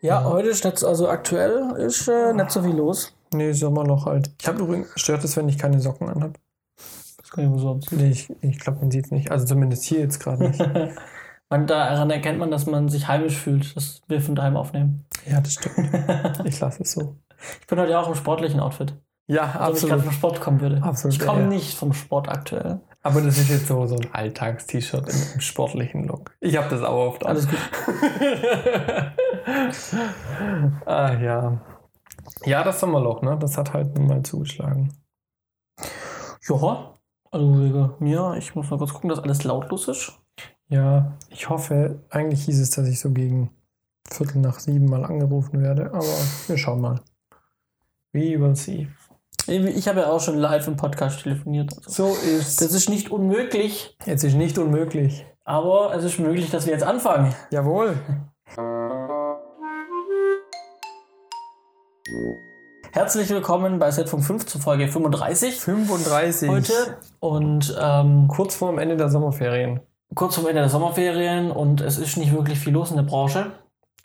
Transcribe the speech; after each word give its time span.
Ja, 0.00 0.24
heute 0.24 0.48
ist 0.48 0.64
nicht, 0.64 0.84
also 0.84 1.08
aktuell 1.08 1.74
ist 1.78 2.08
äh, 2.08 2.32
nicht 2.32 2.50
so 2.50 2.62
viel 2.62 2.76
los. 2.76 3.14
Nee, 3.32 3.52
Sommerloch 3.52 4.06
halt. 4.06 4.30
Ich 4.40 4.46
habe 4.46 4.62
übrigens, 4.62 4.88
stört 4.96 5.24
es, 5.24 5.36
wenn 5.36 5.48
ich 5.48 5.58
keine 5.58 5.80
Socken 5.80 6.08
anhabe? 6.08 6.34
Das 7.18 7.30
kann 7.30 7.44
ich 7.44 7.50
wohl 7.50 7.58
so 7.58 7.80
Nee, 7.90 8.10
ich, 8.10 8.32
ich 8.40 8.58
glaube, 8.60 8.80
man 8.80 8.90
sieht 8.90 9.06
es 9.06 9.10
nicht. 9.10 9.30
Also 9.30 9.46
zumindest 9.46 9.84
hier 9.84 10.00
jetzt 10.00 10.20
gerade 10.20 10.48
nicht. 10.48 10.60
man, 11.50 11.66
Daran 11.66 12.10
erkennt 12.10 12.38
man, 12.38 12.50
dass 12.50 12.66
man 12.66 12.88
sich 12.88 13.08
heimisch 13.08 13.36
fühlt, 13.36 13.76
dass 13.76 14.02
wir 14.06 14.20
von 14.20 14.36
daheim 14.36 14.56
aufnehmen. 14.56 15.04
ja, 15.28 15.40
das 15.40 15.54
stimmt. 15.54 15.90
Ich 16.44 16.60
lasse 16.60 16.82
es 16.82 16.92
so. 16.92 17.16
Ich 17.60 17.66
bin 17.66 17.78
heute 17.80 17.92
ja 17.92 18.00
auch 18.00 18.08
im 18.08 18.14
sportlichen 18.14 18.60
Outfit. 18.60 18.94
Ja, 19.28 19.42
Als 19.42 19.54
ob 19.54 19.60
ich 19.60 19.60
absolut. 19.60 19.90
gerade 19.90 20.02
vom 20.02 20.12
Sport 20.12 20.40
kommen 20.40 20.60
würde. 20.60 20.82
Absolut, 20.82 21.16
ich 21.16 21.26
komme 21.26 21.40
ja. 21.40 21.46
nicht 21.48 21.76
vom 21.76 21.92
Sport 21.92 22.28
aktuell. 22.28 22.80
Aber 23.06 23.20
das 23.20 23.38
ist 23.38 23.50
jetzt 23.50 23.68
so, 23.68 23.86
so 23.86 23.94
ein 23.94 24.12
Alltagst-T-Shirt 24.12 25.08
im, 25.08 25.22
im 25.34 25.40
sportlichen 25.40 26.08
Look. 26.08 26.36
Ich 26.40 26.56
habe 26.56 26.68
das 26.68 26.82
auch 26.82 27.06
oft 27.06 27.24
an. 27.24 27.30
Alles 27.30 27.48
gut. 27.48 27.56
ah, 30.86 31.14
ja. 31.14 31.60
Ja, 32.44 32.64
das 32.64 32.80
Sommerloch, 32.80 33.22
ne? 33.22 33.38
Das 33.38 33.56
hat 33.56 33.72
halt 33.72 33.96
nun 33.96 34.08
mal 34.08 34.24
zugeschlagen. 34.24 34.92
Ja, 36.48 36.94
also 37.30 37.94
mir, 38.00 38.34
ich 38.38 38.56
muss 38.56 38.70
mal 38.70 38.78
kurz 38.78 38.92
gucken, 38.92 39.10
dass 39.10 39.20
alles 39.20 39.44
lautlos 39.44 39.86
ist. 39.86 40.18
Ja, 40.68 41.16
ich 41.28 41.48
hoffe, 41.48 42.02
eigentlich 42.10 42.46
hieß 42.46 42.58
es, 42.58 42.70
dass 42.70 42.88
ich 42.88 42.98
so 42.98 43.12
gegen 43.12 43.50
Viertel 44.10 44.40
nach 44.40 44.58
sieben 44.58 44.86
mal 44.86 45.04
angerufen 45.04 45.62
werde, 45.62 45.92
aber 45.92 46.02
wir 46.48 46.58
schauen 46.58 46.80
mal. 46.80 47.00
We 48.12 48.40
will 48.40 48.56
see. 48.56 48.88
Ich 49.48 49.86
habe 49.86 50.00
ja 50.00 50.10
auch 50.10 50.20
schon 50.20 50.38
live 50.38 50.66
im 50.66 50.76
Podcast 50.76 51.22
telefoniert. 51.22 51.70
Also. 51.86 52.08
So 52.08 52.16
ist 52.16 52.60
Das 52.60 52.72
ist 52.72 52.88
nicht 52.88 53.10
unmöglich, 53.10 53.96
Jetzt 54.04 54.24
ist 54.24 54.34
nicht 54.34 54.58
unmöglich. 54.58 55.24
aber 55.44 55.94
es 55.94 56.02
ist 56.04 56.18
möglich, 56.18 56.50
dass 56.50 56.66
wir 56.66 56.72
jetzt 56.72 56.82
anfangen. 56.84 57.32
Jawohl. 57.50 57.94
Herzlich 62.92 63.28
willkommen 63.30 63.78
bei 63.78 63.90
Setfunk 63.90 64.24
5 64.24 64.46
zur 64.46 64.60
Folge 64.60 64.88
35 64.88 65.54
35. 65.60 66.48
heute 66.48 66.72
und 67.20 67.76
ähm, 67.80 68.26
Kurz 68.28 68.54
vor 68.56 68.70
dem 68.70 68.78
Ende 68.78 68.96
der 68.96 69.10
Sommerferien. 69.10 69.80
kurz 70.14 70.36
vor 70.36 70.48
Ende 70.48 70.62
der 70.62 70.70
Sommerferien 70.70 71.50
und 71.50 71.80
es 71.80 71.98
ist 71.98 72.16
nicht 72.16 72.32
wirklich 72.32 72.58
viel 72.58 72.72
los 72.72 72.90
in 72.90 72.96
der 72.96 73.02
Branche. 73.04 73.52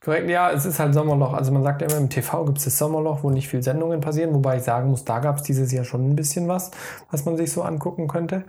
Korrekt, 0.03 0.27
ja, 0.31 0.49
es 0.49 0.65
ist 0.65 0.79
halt 0.79 0.95
Sommerloch. 0.95 1.33
Also 1.33 1.51
man 1.51 1.61
sagt 1.61 1.81
ja 1.83 1.87
immer, 1.87 1.97
im 1.97 2.09
TV 2.09 2.45
gibt 2.45 2.57
es 2.57 2.63
das 2.63 2.77
Sommerloch, 2.79 3.21
wo 3.21 3.29
nicht 3.29 3.47
viel 3.47 3.61
Sendungen 3.61 4.01
passieren, 4.01 4.33
wobei 4.33 4.57
ich 4.57 4.63
sagen 4.63 4.89
muss, 4.89 5.05
da 5.05 5.19
gab 5.19 5.37
es 5.37 5.43
dieses 5.43 5.71
Jahr 5.71 5.83
schon 5.83 6.09
ein 6.09 6.15
bisschen 6.15 6.47
was, 6.47 6.71
was 7.11 7.25
man 7.25 7.37
sich 7.37 7.51
so 7.51 7.61
angucken 7.61 8.07
könnte. 8.07 8.45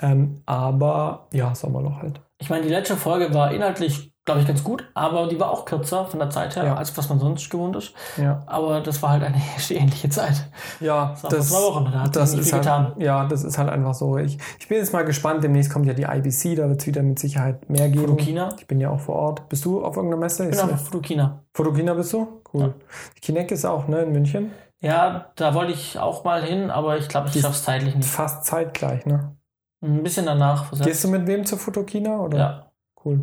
Ähm, 0.00 0.42
aber 0.46 1.26
ja, 1.32 1.56
Sommerloch 1.56 2.00
halt. 2.00 2.20
Ich 2.38 2.50
meine, 2.50 2.62
die 2.62 2.68
letzte 2.68 2.96
Folge 2.96 3.34
war 3.34 3.52
inhaltlich, 3.52 4.11
glaube 4.24 4.40
ich, 4.40 4.46
ganz 4.46 4.62
gut, 4.62 4.84
aber 4.94 5.26
die 5.26 5.40
war 5.40 5.50
auch 5.50 5.64
kürzer 5.64 6.04
von 6.06 6.20
der 6.20 6.30
Zeit 6.30 6.54
her, 6.54 6.64
Ja. 6.64 6.74
als 6.76 6.96
was 6.96 7.08
man 7.08 7.18
sonst 7.18 7.50
gewohnt 7.50 7.74
ist. 7.74 7.92
Ja, 8.16 8.40
Aber 8.46 8.80
das 8.80 9.02
war 9.02 9.10
halt 9.10 9.24
eine 9.24 9.36
ähnliche 9.70 10.08
Zeit. 10.10 10.48
ja 10.78 11.14
Das 11.28 11.48
zwei 11.48 11.58
Wochen, 11.62 11.90
da 11.90 12.02
hat 12.02 12.14
das 12.14 12.32
ist 12.34 12.52
halt, 12.52 12.62
getan. 12.62 12.92
Ja, 12.98 13.26
das 13.26 13.42
ist 13.42 13.58
halt 13.58 13.68
einfach 13.68 13.94
so. 13.94 14.16
Ich, 14.18 14.38
ich 14.60 14.68
bin 14.68 14.78
jetzt 14.78 14.92
mal 14.92 15.04
gespannt, 15.04 15.42
demnächst 15.42 15.72
kommt 15.72 15.86
ja 15.86 15.92
die 15.94 16.04
IBC, 16.04 16.54
da 16.56 16.68
wird 16.68 16.80
es 16.80 16.86
wieder 16.86 17.02
mit 17.02 17.18
Sicherheit 17.18 17.68
mehr 17.68 17.88
geben. 17.88 18.02
Fotokina? 18.06 18.54
Ich 18.58 18.66
bin 18.68 18.80
ja 18.80 18.90
auch 18.90 19.00
vor 19.00 19.16
Ort. 19.16 19.48
Bist 19.48 19.64
du 19.64 19.84
auf 19.84 19.96
irgendeiner 19.96 20.20
Messe? 20.20 20.44
Ich 20.44 20.50
bin 20.50 20.68
ja- 20.68 20.74
auf 20.74 20.84
Fotokina. 20.84 21.40
Fotokina 21.54 21.94
bist 21.94 22.12
du? 22.12 22.42
Cool. 22.54 22.60
Ja. 22.62 22.68
Die 23.16 23.20
Kinect 23.20 23.50
ist 23.50 23.64
auch, 23.64 23.88
ne, 23.88 24.02
in 24.02 24.12
München. 24.12 24.52
Ja, 24.80 25.26
da 25.36 25.54
wollte 25.54 25.72
ich 25.72 25.98
auch 25.98 26.22
mal 26.24 26.42
hin, 26.42 26.70
aber 26.70 26.96
ich 26.96 27.08
glaube, 27.08 27.28
ich 27.28 27.40
schaffe 27.40 27.54
es 27.54 27.64
zeitlich 27.64 27.94
nicht. 27.96 28.08
Fast 28.08 28.44
zeitgleich, 28.44 29.04
ne? 29.06 29.36
Ein 29.82 30.02
bisschen 30.04 30.26
danach. 30.26 30.66
versetzt. 30.66 30.88
Gehst 30.88 31.04
du 31.04 31.08
mit 31.08 31.26
wem 31.26 31.44
zur 31.44 31.58
Fotokina? 31.58 32.18
Oder? 32.20 32.38
Ja. 32.38 32.66
Cool. 33.04 33.20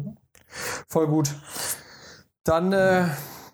Voll 0.88 1.08
gut. 1.08 1.30
Dann, 2.44 2.74
äh, 2.74 3.06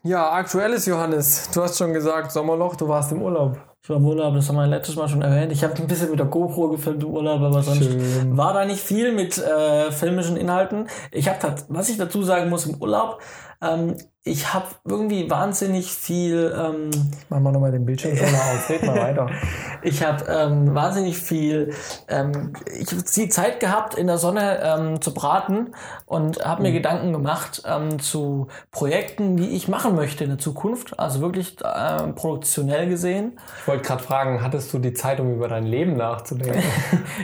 ja, 0.04 0.32
aktuelles 0.32 0.86
Johannes. 0.86 1.50
Du 1.54 1.62
hast 1.62 1.78
schon 1.78 1.94
gesagt, 1.94 2.32
Sommerloch, 2.32 2.76
du 2.76 2.88
warst 2.88 3.12
im 3.12 3.22
Urlaub. 3.22 3.58
Ich 3.86 3.90
war 3.90 3.98
im 3.98 4.06
Urlaub, 4.06 4.34
das 4.34 4.50
haben 4.50 4.56
wir 4.56 4.66
letztes 4.66 4.96
Mal 4.96 5.08
schon 5.08 5.22
erwähnt. 5.22 5.52
Ich 5.52 5.64
habe 5.64 5.76
ein 5.76 5.86
bisschen 5.86 6.10
mit 6.10 6.18
der 6.18 6.26
GoPro 6.26 6.70
gefilmt 6.70 7.04
im 7.04 7.10
Urlaub, 7.10 7.40
aber 7.42 7.62
sonst 7.62 7.84
Schön. 7.84 8.36
war 8.36 8.54
da 8.54 8.66
nicht 8.66 8.80
viel 8.80 9.12
mit 9.12 9.38
äh, 9.38 9.92
filmischen 9.92 10.38
Inhalten. 10.38 10.88
Ich 11.12 11.28
habe, 11.28 11.56
was 11.68 11.90
ich 11.90 11.98
dazu 11.98 12.24
sagen 12.24 12.50
muss 12.50 12.66
im 12.66 12.82
Urlaub, 12.82 13.20
ähm, 13.62 13.96
ich 14.28 14.56
habe 14.56 14.66
irgendwie 14.84 15.30
wahnsinnig 15.30 15.92
viel, 15.92 16.52
ähm, 16.58 16.90
Machen 17.30 17.44
wir 17.44 17.52
nochmal 17.52 17.72
den 17.72 17.86
Bildschirm 17.86 18.18
schon 18.18 18.32
mal 18.32 18.40
aus. 18.40 18.70
Red 18.70 18.84
mal 18.84 18.98
weiter. 18.98 19.30
ich 19.84 20.04
habe 20.04 20.26
ähm, 20.28 20.74
wahnsinnig 20.74 21.20
viel, 21.20 21.76
ähm, 22.08 22.54
ich 22.76 22.92
habe 22.92 23.04
die 23.04 23.30
Zeit 23.30 23.60
gehabt, 23.60 23.94
in 23.94 24.08
der 24.08 24.18
Sonne 24.18 24.62
ähm, 24.64 25.00
zu 25.00 25.14
braten 25.14 25.76
und 26.08 26.44
habe 26.44 26.64
mir 26.64 26.72
Gedanken 26.72 27.14
gemacht 27.14 27.62
ähm, 27.68 28.00
zu 28.00 28.48
Projekten, 28.72 29.38
die 29.38 29.50
ich 29.50 29.68
machen 29.68 29.94
möchte 29.94 30.24
in 30.24 30.32
der 30.32 30.40
Zukunft. 30.40 31.00
Also 31.00 31.22
wirklich 31.22 31.58
äh, 31.64 32.08
produktionell 32.14 32.90
gesehen. 32.90 33.40
Ich 33.62 33.68
wollte 33.68 33.84
gerade 33.84 34.02
fragen, 34.02 34.42
hattest 34.42 34.74
du 34.74 34.80
die 34.80 34.94
Zeit, 34.94 35.20
um 35.20 35.36
über 35.36 35.48
dein 35.48 35.66
Leben 35.68 35.96
nachzudenken? 35.98 36.64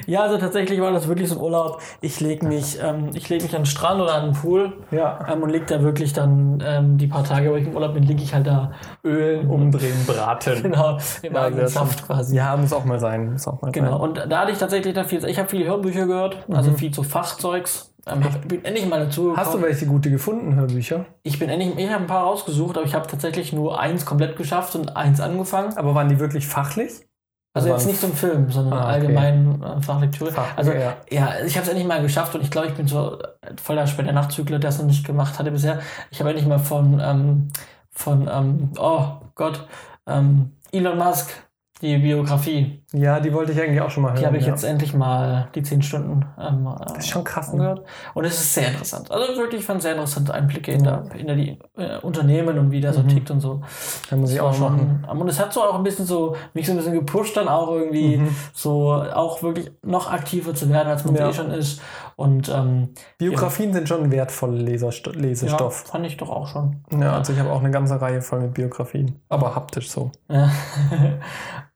Ja, 0.08 0.22
also 0.22 0.38
tatsächlich 0.38 0.80
war 0.82 0.92
das 0.92 1.08
wirklich 1.08 1.30
so 1.30 1.36
ein 1.36 1.42
Urlaub. 1.42 1.82
Ich 2.02 2.20
lege 2.20 2.46
mich, 2.46 2.80
ähm, 2.82 3.10
ich 3.14 3.30
leg 3.30 3.42
mich 3.42 3.56
an 3.56 3.62
den 3.62 3.66
Strand 3.66 4.02
oder 4.02 4.16
an 4.16 4.26
den 4.26 4.34
Pool 4.34 4.74
ja. 4.92 5.26
ähm, 5.32 5.44
und 5.44 5.50
leg 5.50 5.68
da 5.68 5.82
wirklich 5.82 6.14
dann 6.22 6.64
ähm, 6.66 6.98
die 6.98 7.08
paar 7.08 7.24
Tage, 7.24 7.52
wo 7.52 7.56
ich 7.56 7.66
im 7.68 7.76
Urlaub 7.76 7.94
bin, 7.94 8.04
liege 8.04 8.24
ich 8.24 8.34
halt 8.34 8.48
da 8.48 8.72
ölen 9.04 9.48
um 9.48 9.64
Umdrehen, 9.64 9.94
braten. 10.08 10.64
genau 10.64 10.98
im 11.22 11.34
Ja, 11.34 11.42
eigenen. 11.44 11.68
Saft 11.68 12.06
quasi. 12.06 12.36
Ja, 12.36 12.56
muss 12.56 12.72
auch 12.74 12.86
mal 12.86 13.00
sein. 13.00 13.32
Muss 13.34 13.48
auch 13.48 13.62
mal 13.62 13.72
Genau. 13.72 13.92
sein. 13.92 14.00
Und 14.02 14.32
da 14.32 14.40
hatte 14.42 14.52
ich 14.52 14.58
tatsächlich 14.58 14.94
dann 14.94 15.06
viel, 15.08 15.24
ich 15.26 15.38
habe 15.38 15.50
viele 15.50 15.66
Hörbücher 15.66 16.08
gehört, 16.08 16.46
also 16.50 16.72
viel 16.74 16.92
zu 16.92 17.04
Fachzeugs. 17.04 17.94
Ähm, 18.08 18.22
ich 18.28 18.48
bin 18.48 18.66
endlich 18.66 18.88
mal 18.90 19.00
dazu 19.00 19.36
Hast 19.38 19.54
du 19.54 19.62
welche 19.62 19.86
gute 19.86 20.10
gefunden, 20.10 20.56
Hörbücher? 20.56 21.06
Ich 21.24 21.38
bin 21.38 21.50
endlich, 21.50 21.78
ich 21.78 21.90
habe 21.92 22.02
ein 22.04 22.08
paar 22.08 22.24
rausgesucht, 22.24 22.76
aber 22.78 22.86
ich 22.86 22.96
habe 22.96 23.08
tatsächlich 23.08 23.54
nur 23.54 23.80
eins 23.80 24.06
komplett 24.06 24.36
geschafft 24.38 24.76
und 24.76 24.96
eins 24.98 25.20
angefangen. 25.22 25.78
Aber 25.78 25.94
waren 25.94 26.10
die 26.10 26.20
wirklich 26.20 26.48
fachlich? 26.48 26.92
Also 27.54 27.68
jetzt 27.70 27.86
nicht 27.86 28.00
zum 28.00 28.14
Film, 28.14 28.50
sondern 28.50 28.74
Ah, 28.80 28.84
okay. 28.84 28.94
allgemein 28.94 29.62
äh, 29.62 29.82
Fachlektüre. 29.82 30.32
Fach, 30.32 30.56
also 30.58 30.72
ja. 30.72 30.98
ja, 31.10 31.34
ich 31.46 31.56
habe 31.58 31.64
es 31.64 31.68
endlich 31.70 31.86
mal 31.88 32.02
geschafft 32.02 32.34
und 32.34 32.42
ich 32.42 32.50
glaube, 32.52 32.68
ich 32.68 32.74
bin 32.76 32.88
so 32.88 33.20
voll 33.62 33.76
der 33.76 33.88
später 33.88 34.14
Nachzügler, 34.14 34.58
der 34.60 34.70
es 34.70 34.80
noch 34.80 34.86
nicht 34.86 35.06
gemacht 35.06 35.38
hatte 35.38 35.52
bisher. 35.52 35.80
Ich 36.12 36.20
habe 36.20 36.30
endlich 36.30 36.48
mal 36.48 36.60
von 36.60 37.00
ähm, 37.04 37.50
von 37.90 38.30
ähm, 38.32 38.72
oh 38.80 39.06
Gott 39.36 39.68
ähm, 40.08 40.54
Elon 40.72 40.98
Musk 40.98 41.30
die 41.82 41.98
Biografie. 41.98 42.81
Ja, 42.94 43.22
die 43.22 43.34
wollte 43.34 43.54
ich 43.54 43.62
eigentlich 43.62 43.80
auch 43.80 43.90
schon 43.90 44.04
mal 44.04 44.10
hören. 44.10 44.20
Die 44.20 44.26
habe 44.26 44.38
ich 44.38 44.46
ja. 44.46 44.52
jetzt 44.52 44.64
endlich 44.66 44.94
mal 44.94 45.48
die 45.56 45.64
zehn 45.64 45.82
Stunden 45.82 46.26
ähm, 46.38 46.68
Das 46.88 46.98
ist 46.98 47.08
schon 47.10 47.24
krass, 47.24 47.48
ne? 47.48 47.54
angehört. 47.54 47.86
Und 48.14 48.26
es 48.26 48.34
ist 48.34 48.54
sehr 48.54 48.68
interessant. 48.68 49.10
Also 49.10 49.38
wirklich 49.40 49.64
fand 49.64 49.82
sehr 49.82 49.94
interessante 49.94 50.34
Einblicke 50.34 50.74
in, 50.74 50.84
der, 50.84 51.04
in 51.18 51.28
der, 51.28 51.36
die 51.38 51.58
äh, 51.78 52.00
Unternehmen 52.02 52.60
und 52.60 52.72
wie 52.72 52.82
der 52.82 52.92
so 52.94 53.02
Mhm. 53.02 53.08
tickt 53.08 53.32
und 53.32 53.40
so. 53.40 53.62
Da 54.10 54.18
muss 54.18 54.32
ich 54.32 54.38
Das 54.40 54.46
auch 54.46 54.60
machen. 54.60 55.06
schon, 55.08 55.20
und 55.22 55.28
es 55.30 55.40
hat 55.40 55.54
so 55.54 55.64
auch 55.64 55.76
ein 55.76 55.84
bisschen 55.84 56.06
so, 56.06 56.36
mich 56.54 56.66
so 56.66 56.74
ein 56.74 56.78
bisschen 56.78 56.94
gepusht, 56.94 57.38
dann 57.38 57.48
auch 57.48 57.72
irgendwie 57.72 58.18
Mhm. 58.18 58.36
so 58.54 58.92
auch 58.92 59.42
wirklich 59.42 59.72
noch 59.84 60.12
aktiver 60.12 60.54
zu 60.54 60.70
werden, 60.70 60.90
als 60.90 61.06
man 61.06 61.16
Ja. 61.16 61.30
eh 61.30 61.34
schon 61.34 61.50
ist. 61.52 61.82
Und 62.18 62.50
ähm, 62.50 62.90
Biografien 63.18 63.72
sind 63.74 63.88
schon 63.88 64.12
wertvoll 64.12 64.52
Lesersto 64.54 65.12
ja, 65.12 65.20
Lesestoff. 65.20 65.86
fand 65.88 66.06
ich 66.06 66.18
doch 66.18 66.30
auch 66.30 66.48
schon. 66.48 66.84
Ja. 66.92 67.14
also 67.14 67.32
ich 67.32 67.40
habe 67.40 67.50
auch 67.52 67.62
eine 67.62 67.72
ganze 67.72 68.00
Reihe 68.02 68.22
voll 68.22 68.42
mit 68.42 68.54
Biografien. 68.54 69.22
Aber 69.30 69.56
haptisch 69.56 69.90
so. 69.90 70.12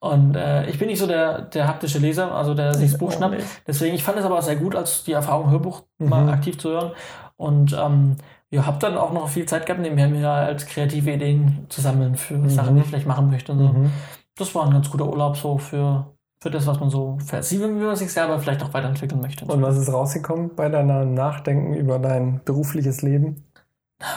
Und 0.05 0.35
äh, 0.35 0.69
ich 0.69 0.77
bin 0.77 0.88
nicht 0.88 0.99
so 0.99 1.07
der, 1.07 1.41
der 1.41 1.67
haptische 1.67 1.97
Leser, 1.97 2.31
also 2.31 2.53
der 2.53 2.75
sich 2.75 2.91
das 2.91 2.99
Buch 2.99 3.11
schnappt. 3.11 3.41
Deswegen, 3.66 3.95
ich 3.95 4.03
fand 4.03 4.19
es 4.19 4.25
aber 4.25 4.39
sehr 4.43 4.55
gut, 4.55 4.75
als 4.75 5.03
die 5.03 5.13
Erfahrung 5.13 5.49
Hörbuch 5.49 5.81
Mhm. 5.97 6.09
mal 6.09 6.29
aktiv 6.29 6.59
zu 6.59 6.69
hören. 6.69 6.91
Und 7.38 7.73
ähm, 7.73 8.17
ja, 8.51 8.67
habe 8.67 8.77
dann 8.79 8.97
auch 8.97 9.11
noch 9.13 9.29
viel 9.29 9.47
Zeit 9.47 9.65
gehabt, 9.65 9.81
nebenher 9.81 10.07
mir 10.07 10.29
als 10.29 10.67
kreative 10.67 11.11
Ideen 11.11 11.65
zu 11.69 11.81
sammeln 11.81 12.15
für 12.17 12.47
Sachen, 12.51 12.75
die 12.75 12.81
ich 12.81 12.88
vielleicht 12.88 13.07
machen 13.07 13.31
möchte 13.31 13.51
und 13.53 13.59
so. 13.59 13.67
Mhm. 13.69 13.91
Das 14.38 14.53
war 14.53 14.65
ein 14.65 14.73
ganz 14.73 14.91
guter 14.91 15.07
Urlaub 15.07 15.38
so 15.38 15.57
für, 15.57 16.13
für 16.39 16.51
das, 16.51 16.67
was 16.67 16.79
man 16.79 16.91
so 16.91 17.17
wie 17.19 17.57
man 17.57 17.95
sich 17.95 18.13
selber 18.13 18.38
vielleicht 18.38 18.61
auch 18.61 18.73
weiterentwickeln 18.73 19.21
möchte. 19.21 19.45
Und 19.45 19.61
was 19.63 19.75
ist 19.75 19.91
rausgekommen 19.91 20.51
bei 20.55 20.69
deiner 20.69 21.03
Nachdenken 21.05 21.73
über 21.73 21.97
dein 21.97 22.41
berufliches 22.45 23.01
Leben? 23.01 23.44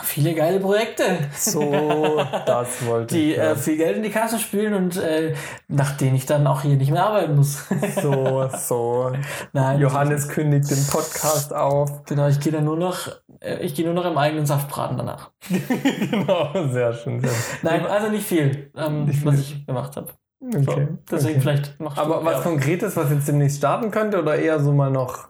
Viele 0.03 0.35
geile 0.35 0.59
Projekte, 0.59 1.05
So, 1.37 2.21
das 2.47 2.85
wollte 2.85 3.15
die 3.15 3.33
ich. 3.33 3.39
äh, 3.39 3.43
hören. 3.43 3.57
viel 3.59 3.77
Geld 3.77 3.97
in 3.99 4.03
die 4.03 4.11
Kasse 4.11 4.41
spülen 4.41 4.75
und 4.75 4.97
äh, 4.97 5.35
nach 5.69 5.97
denen 5.97 6.17
ich 6.17 6.27
dann 6.27 6.49
auch 6.49 6.63
hier 6.63 6.77
nicht 6.77 6.91
mehr 6.91 7.05
arbeiten 7.07 7.37
muss. 7.37 7.65
so, 8.03 8.49
so. 8.59 9.13
Nein, 9.53 9.79
Johannes 9.81 10.29
kündigt 10.29 10.69
den 10.69 10.85
Podcast 10.89 11.55
auf. 11.55 12.03
Genau, 12.07 12.27
ich 12.27 12.41
gehe 12.41 12.51
dann 12.51 12.65
nur 12.65 12.77
noch, 12.77 13.09
äh, 13.41 13.59
ich 13.61 13.77
gehe 13.77 13.85
nur 13.85 13.95
noch 13.95 14.05
im 14.05 14.19
eigenen 14.19 14.47
Saft 14.47 14.69
braten 14.69 14.97
danach. 14.97 15.31
genau, 15.49 16.51
sehr 16.73 16.93
schön. 16.95 17.21
Sehr 17.21 17.31
schön. 17.31 17.59
Nein, 17.63 17.87
also 17.87 18.09
nicht 18.11 18.27
viel, 18.27 18.73
ähm, 18.77 19.05
Nicht 19.05 19.25
was 19.25 19.39
ich 19.39 19.65
gemacht 19.65 19.97
habe. 19.97 20.09
Okay. 20.41 20.63
So, 20.65 20.99
deswegen 21.11 21.35
okay. 21.35 21.41
vielleicht 21.41 21.81
noch. 21.81 21.97
Aber 21.97 22.25
was. 22.25 22.43
Konkretes, 22.43 22.97
was 22.97 23.11
jetzt 23.11 23.29
demnächst 23.29 23.59
starten 23.59 23.93
könnte, 23.93 24.21
oder 24.21 24.37
eher 24.37 24.59
so 24.59 24.73
mal 24.73 24.91
noch 24.91 25.29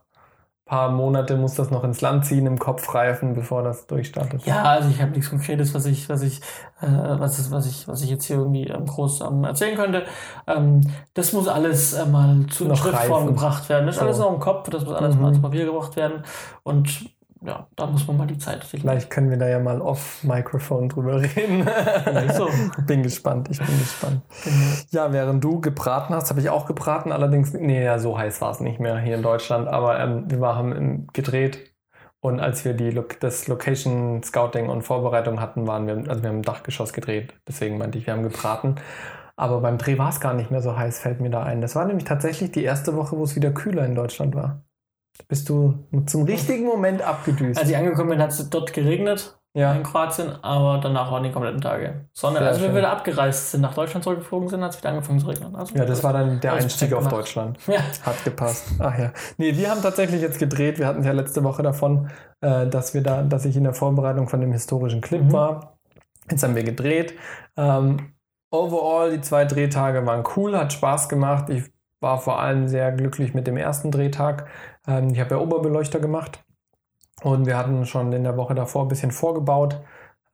paar 0.68 0.90
Monate 0.90 1.36
muss 1.36 1.54
das 1.54 1.70
noch 1.70 1.82
ins 1.82 2.00
Land 2.00 2.24
ziehen, 2.26 2.46
im 2.46 2.58
Kopf 2.58 2.94
reifen, 2.94 3.34
bevor 3.34 3.62
das 3.62 3.86
durchstartet? 3.86 4.44
Ja, 4.46 4.62
also 4.62 4.88
ich 4.90 5.00
habe 5.02 5.10
nichts 5.12 5.30
Konkretes, 5.30 5.74
was 5.74 5.86
ich, 5.86 6.08
was 6.08 6.22
ich, 6.22 6.40
äh, 6.80 6.86
was, 6.86 7.38
ist, 7.38 7.50
was 7.50 7.66
ich, 7.66 7.88
was 7.88 8.02
ich 8.02 8.10
jetzt 8.10 8.24
hier 8.26 8.36
irgendwie 8.36 8.66
ähm, 8.68 8.86
groß 8.86 9.22
ähm, 9.22 9.44
erzählen 9.44 9.76
könnte. 9.76 10.04
Ähm, 10.46 10.82
das 11.14 11.32
muss 11.32 11.48
alles 11.48 11.94
äh, 11.94 12.06
mal 12.06 12.46
zu 12.50 12.66
Noch 12.66 12.76
Schriftform 12.76 13.22
reifen. 13.22 13.26
gebracht 13.34 13.68
werden. 13.68 13.86
Das 13.86 13.96
ist 13.96 14.00
So. 14.00 14.06
alles 14.06 14.18
noch 14.18 14.32
im 14.32 14.40
Kopf, 14.40 14.68
das 14.70 14.84
muss 14.84 14.94
alles 14.94 15.16
Mhm. 15.16 15.22
mal 15.22 15.34
zu 15.34 15.40
Papier 15.40 15.64
gebracht 15.64 15.96
werden. 15.96 16.22
Und 16.62 17.10
ja, 17.44 17.68
da 17.76 17.86
muss 17.86 18.06
man 18.06 18.16
mal 18.16 18.26
die 18.26 18.38
Zeit 18.38 18.64
finden. 18.64 18.88
Vielleicht 18.88 19.10
können 19.10 19.30
wir 19.30 19.36
da 19.36 19.48
ja 19.48 19.58
mal 19.58 19.80
off-Mikrofon 19.80 20.88
drüber 20.88 21.20
reden. 21.22 21.68
So. 22.36 22.48
bin 22.86 23.02
gespannt, 23.02 23.48
ich 23.50 23.58
bin 23.58 23.78
gespannt. 23.78 24.22
Ja, 24.90 25.12
während 25.12 25.42
du 25.42 25.60
gebraten 25.60 26.14
hast, 26.14 26.30
habe 26.30 26.40
ich 26.40 26.50
auch 26.50 26.66
gebraten. 26.66 27.12
Allerdings, 27.12 27.52
nee, 27.52 27.84
ja, 27.84 27.98
so 27.98 28.18
heiß 28.18 28.40
war 28.40 28.50
es 28.50 28.60
nicht 28.60 28.80
mehr 28.80 28.98
hier 28.98 29.16
in 29.16 29.22
Deutschland. 29.22 29.68
Aber 29.68 29.98
ähm, 30.00 30.24
wir 30.28 30.40
haben 30.40 31.06
gedreht 31.12 31.74
und 32.20 32.40
als 32.40 32.64
wir 32.64 32.74
die 32.74 33.00
das 33.20 33.46
Location 33.46 34.22
Scouting 34.22 34.68
und 34.68 34.82
Vorbereitung 34.82 35.40
hatten, 35.40 35.66
waren 35.66 35.86
wir, 35.86 35.96
also 36.08 36.22
wir 36.22 36.30
haben 36.30 36.38
im 36.38 36.42
Dachgeschoss 36.42 36.92
gedreht. 36.92 37.34
Deswegen 37.46 37.78
meinte 37.78 37.98
ich, 37.98 38.06
wir 38.06 38.14
haben 38.14 38.24
gebraten. 38.24 38.76
Aber 39.36 39.60
beim 39.60 39.78
Dreh 39.78 39.98
war 39.98 40.08
es 40.08 40.18
gar 40.18 40.34
nicht 40.34 40.50
mehr 40.50 40.62
so 40.62 40.76
heiß, 40.76 40.98
fällt 40.98 41.20
mir 41.20 41.30
da 41.30 41.44
ein. 41.44 41.60
Das 41.60 41.76
war 41.76 41.84
nämlich 41.84 42.04
tatsächlich 42.04 42.50
die 42.50 42.64
erste 42.64 42.96
Woche, 42.96 43.16
wo 43.16 43.22
es 43.22 43.36
wieder 43.36 43.52
kühler 43.52 43.86
in 43.86 43.94
Deutschland 43.94 44.34
war. 44.34 44.64
Bist 45.26 45.48
du 45.48 45.74
zum 46.06 46.22
richtigen 46.24 46.64
Moment 46.66 47.02
abgedüst. 47.02 47.58
Als 47.60 47.68
ich 47.68 47.76
angekommen 47.76 48.10
bin, 48.10 48.22
hat 48.22 48.30
es 48.30 48.48
dort 48.50 48.72
geregnet 48.72 49.38
ja. 49.54 49.72
in 49.74 49.82
Kroatien, 49.82 50.32
aber 50.42 50.78
danach 50.80 51.10
waren 51.10 51.22
die 51.24 51.32
kompletten 51.32 51.60
Tage 51.60 52.08
Sonne. 52.12 52.38
Sehr 52.38 52.46
also 52.48 52.60
wenn 52.62 52.72
wir 52.72 52.78
wieder 52.78 52.92
abgereist 52.92 53.50
sind, 53.50 53.60
nach 53.62 53.74
Deutschland 53.74 54.04
zurückgeflogen 54.04 54.48
sind, 54.48 54.62
hat 54.62 54.72
es 54.72 54.78
wieder 54.78 54.90
angefangen 54.90 55.18
zu 55.18 55.26
regnen. 55.26 55.56
Also, 55.56 55.74
Ja, 55.74 55.84
das 55.84 56.04
war 56.04 56.12
dann 56.12 56.40
der 56.40 56.52
Alles 56.52 56.64
Einstieg 56.64 56.92
auf 56.92 57.00
gemacht. 57.00 57.16
Deutschland. 57.16 57.58
Ja. 57.66 57.80
Hat 58.04 58.24
gepasst. 58.24 58.68
Ach 58.78 58.96
ja. 58.98 59.12
Nee, 59.38 59.56
wir 59.56 59.70
haben 59.70 59.82
tatsächlich 59.82 60.20
jetzt 60.22 60.38
gedreht. 60.38 60.78
Wir 60.78 60.86
hatten 60.86 61.00
es 61.00 61.06
ja 61.06 61.12
letzte 61.12 61.42
Woche 61.44 61.62
davon, 61.62 62.10
äh, 62.40 62.66
dass 62.68 62.94
wir 62.94 63.02
da, 63.02 63.22
dass 63.22 63.44
ich 63.44 63.56
in 63.56 63.64
der 63.64 63.74
Vorbereitung 63.74 64.28
von 64.28 64.40
dem 64.40 64.52
historischen 64.52 65.00
Clip 65.00 65.22
Mhm. 65.24 65.32
war. 65.32 65.78
Jetzt 66.30 66.42
haben 66.44 66.54
wir 66.54 66.62
gedreht. 66.64 67.14
Ähm, 67.56 68.12
overall, 68.50 69.10
die 69.12 69.20
zwei 69.20 69.44
Drehtage 69.44 70.04
waren 70.06 70.24
cool, 70.36 70.56
hat 70.56 70.72
Spaß 70.72 71.08
gemacht. 71.08 71.48
Ich 71.50 71.64
war 72.00 72.18
vor 72.20 72.38
allem 72.38 72.68
sehr 72.68 72.92
glücklich 72.92 73.34
mit 73.34 73.46
dem 73.46 73.56
ersten 73.56 73.90
Drehtag. 73.90 74.46
Ähm, 74.88 75.10
ich 75.10 75.20
habe 75.20 75.36
ja 75.36 75.40
Oberbeleuchter 75.40 76.00
gemacht 76.00 76.44
und 77.22 77.46
wir 77.46 77.56
hatten 77.58 77.86
schon 77.86 78.12
in 78.12 78.24
der 78.24 78.36
Woche 78.36 78.54
davor 78.56 78.82
ein 78.84 78.88
bisschen 78.88 79.12
vorgebaut 79.12 79.80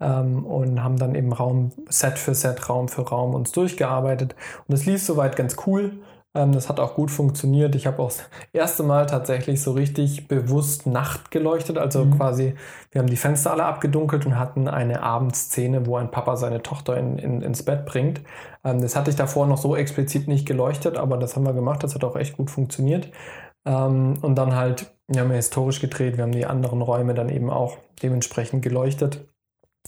ähm, 0.00 0.44
und 0.46 0.82
haben 0.82 0.98
dann 0.98 1.14
eben 1.14 1.32
Raum, 1.32 1.72
Set 1.88 2.18
für 2.18 2.34
Set, 2.34 2.68
Raum 2.68 2.88
für 2.88 3.02
Raum 3.08 3.34
uns 3.34 3.52
durchgearbeitet. 3.52 4.36
Und 4.68 4.74
es 4.74 4.86
lief 4.86 5.02
soweit 5.02 5.36
ganz 5.36 5.56
cool. 5.66 6.00
Ähm, 6.36 6.52
das 6.52 6.68
hat 6.68 6.80
auch 6.80 6.94
gut 6.94 7.10
funktioniert. 7.10 7.74
Ich 7.76 7.86
habe 7.86 8.02
auch 8.02 8.08
das 8.08 8.24
erste 8.52 8.82
Mal 8.82 9.06
tatsächlich 9.06 9.62
so 9.62 9.72
richtig 9.72 10.28
bewusst 10.28 10.86
Nacht 10.86 11.30
geleuchtet. 11.30 11.78
Also 11.78 12.04
Mhm. 12.04 12.16
quasi, 12.18 12.54
wir 12.90 13.00
haben 13.00 13.08
die 13.08 13.16
Fenster 13.16 13.52
alle 13.52 13.64
abgedunkelt 13.64 14.26
und 14.26 14.38
hatten 14.38 14.68
eine 14.68 15.02
Abendszene, 15.02 15.86
wo 15.86 15.96
ein 15.96 16.10
Papa 16.10 16.36
seine 16.36 16.62
Tochter 16.62 16.96
in, 16.98 17.18
in, 17.18 17.40
ins 17.42 17.62
Bett 17.64 17.86
bringt. 17.86 18.20
Ähm, 18.64 18.80
das 18.80 18.96
hatte 18.96 19.10
ich 19.10 19.16
davor 19.16 19.46
noch 19.46 19.58
so 19.58 19.76
explizit 19.76 20.28
nicht 20.28 20.46
geleuchtet, 20.46 20.96
aber 20.98 21.16
das 21.18 21.36
haben 21.36 21.46
wir 21.46 21.52
gemacht. 21.54 21.82
Das 21.84 21.94
hat 21.94 22.04
auch 22.04 22.16
echt 22.16 22.36
gut 22.36 22.50
funktioniert. 22.50 23.10
Ähm, 23.66 24.18
und 24.20 24.36
dann 24.36 24.54
halt, 24.54 24.94
wir 25.08 25.20
haben 25.20 25.30
ja 25.30 25.36
historisch 25.36 25.80
gedreht, 25.80 26.16
wir 26.16 26.24
haben 26.24 26.32
die 26.32 26.46
anderen 26.46 26.82
Räume 26.82 27.14
dann 27.14 27.28
eben 27.28 27.50
auch 27.50 27.78
dementsprechend 28.02 28.62
geleuchtet. 28.62 29.26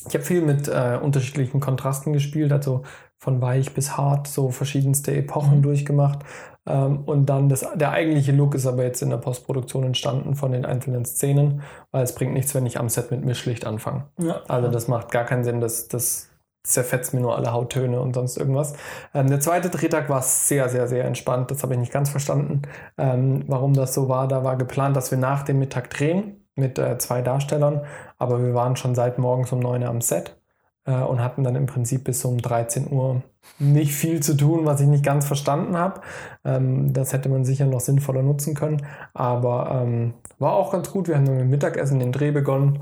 Ich 0.08 0.14
habe 0.14 0.25
viel 0.25 0.43
mit 0.43 0.69
äh, 0.69 0.99
unterschiedlichen 1.02 1.61
Kontrasten 1.61 2.12
gespielt, 2.12 2.52
also 2.52 2.82
von 3.19 3.40
weich 3.40 3.73
bis 3.73 3.96
hart, 3.96 4.28
so 4.28 4.50
verschiedenste 4.50 5.14
Epochen 5.14 5.58
Mhm. 5.58 5.62
durchgemacht. 5.62 6.19
Ähm, 6.67 7.05
und 7.06 7.26
dann 7.26 7.49
das, 7.49 7.67
der 7.75 7.93
eigentliche 7.93 8.32
Look 8.32 8.55
ist 8.55 8.67
aber 8.67 8.82
jetzt 8.82 9.00
in 9.00 9.08
der 9.11 9.17
Postproduktion 9.17 9.84
entstanden 9.84 10.34
von 10.34 10.52
den 10.52 10.67
einzelnen 10.67 11.05
Szenen, 11.06 11.62
weil 11.93 12.02
es 12.02 12.14
bringt 12.14 12.34
nichts, 12.34 12.55
wenn 12.55 12.67
ich 12.67 12.78
am 12.78 12.88
Set 12.88 13.11
mit 13.11 13.25
Mischlicht 13.25 13.64
anfange. 13.67 14.05
Ja. 14.19 14.43
Also 14.49 14.69
das 14.69 14.87
macht 14.88 15.11
gar 15.12 15.25
keinen 15.25 15.44
Sinn, 15.44 15.61
das, 15.61 15.88
das 15.88 16.28
zerfetzt 16.66 17.14
mir 17.14 17.20
nur 17.20 17.36
alle 17.36 17.52
Hauttöne 17.52 18.00
und 18.00 18.14
sonst 18.14 18.36
irgendwas. 18.36 18.74
Ähm, 19.14 19.28
der 19.28 19.40
zweite 19.40 19.70
Drehtag 19.70 20.08
war 20.08 20.22
sehr, 20.22 20.68
sehr, 20.68 20.88
sehr 20.88 21.04
entspannt. 21.04 21.50
Das 21.50 21.62
habe 21.62 21.74
ich 21.74 21.80
nicht 21.80 21.92
ganz 21.92 22.10
verstanden, 22.10 22.62
ähm, 22.98 23.44
warum 23.46 23.72
das 23.72 23.94
so 23.94 24.08
war. 24.08 24.28
Da 24.28 24.44
war 24.44 24.56
geplant, 24.56 24.96
dass 24.96 25.10
wir 25.10 25.18
nach 25.18 25.42
dem 25.42 25.58
Mittag 25.58 25.90
drehen 25.90 26.46
mit 26.54 26.78
äh, 26.78 26.98
zwei 26.98 27.22
Darstellern, 27.22 27.82
aber 28.18 28.42
wir 28.42 28.54
waren 28.54 28.76
schon 28.76 28.94
seit 28.94 29.18
morgens 29.18 29.52
um 29.52 29.60
9 29.60 29.82
Uhr 29.82 29.88
am 29.88 30.00
Set 30.00 30.40
äh, 30.86 30.94
und 30.94 31.20
hatten 31.20 31.44
dann 31.44 31.54
im 31.54 31.66
Prinzip 31.66 32.04
bis 32.04 32.24
um 32.24 32.38
13 32.38 32.90
Uhr 32.90 33.22
nicht 33.58 33.94
viel 33.94 34.22
zu 34.22 34.36
tun, 34.36 34.64
was 34.64 34.80
ich 34.80 34.86
nicht 34.86 35.04
ganz 35.04 35.26
verstanden 35.26 35.76
habe. 35.76 36.00
Ähm, 36.44 36.92
das 36.92 37.12
hätte 37.12 37.28
man 37.28 37.44
sicher 37.44 37.66
noch 37.66 37.80
sinnvoller 37.80 38.22
nutzen 38.22 38.54
können, 38.54 38.86
aber 39.14 39.82
ähm, 39.82 40.14
war 40.38 40.54
auch 40.54 40.72
ganz 40.72 40.90
gut. 40.90 41.08
Wir 41.08 41.16
haben 41.16 41.26
dann 41.26 41.36
mit 41.36 41.48
Mittagessen 41.48 41.98
den 42.00 42.12
Dreh 42.12 42.30
begonnen 42.30 42.80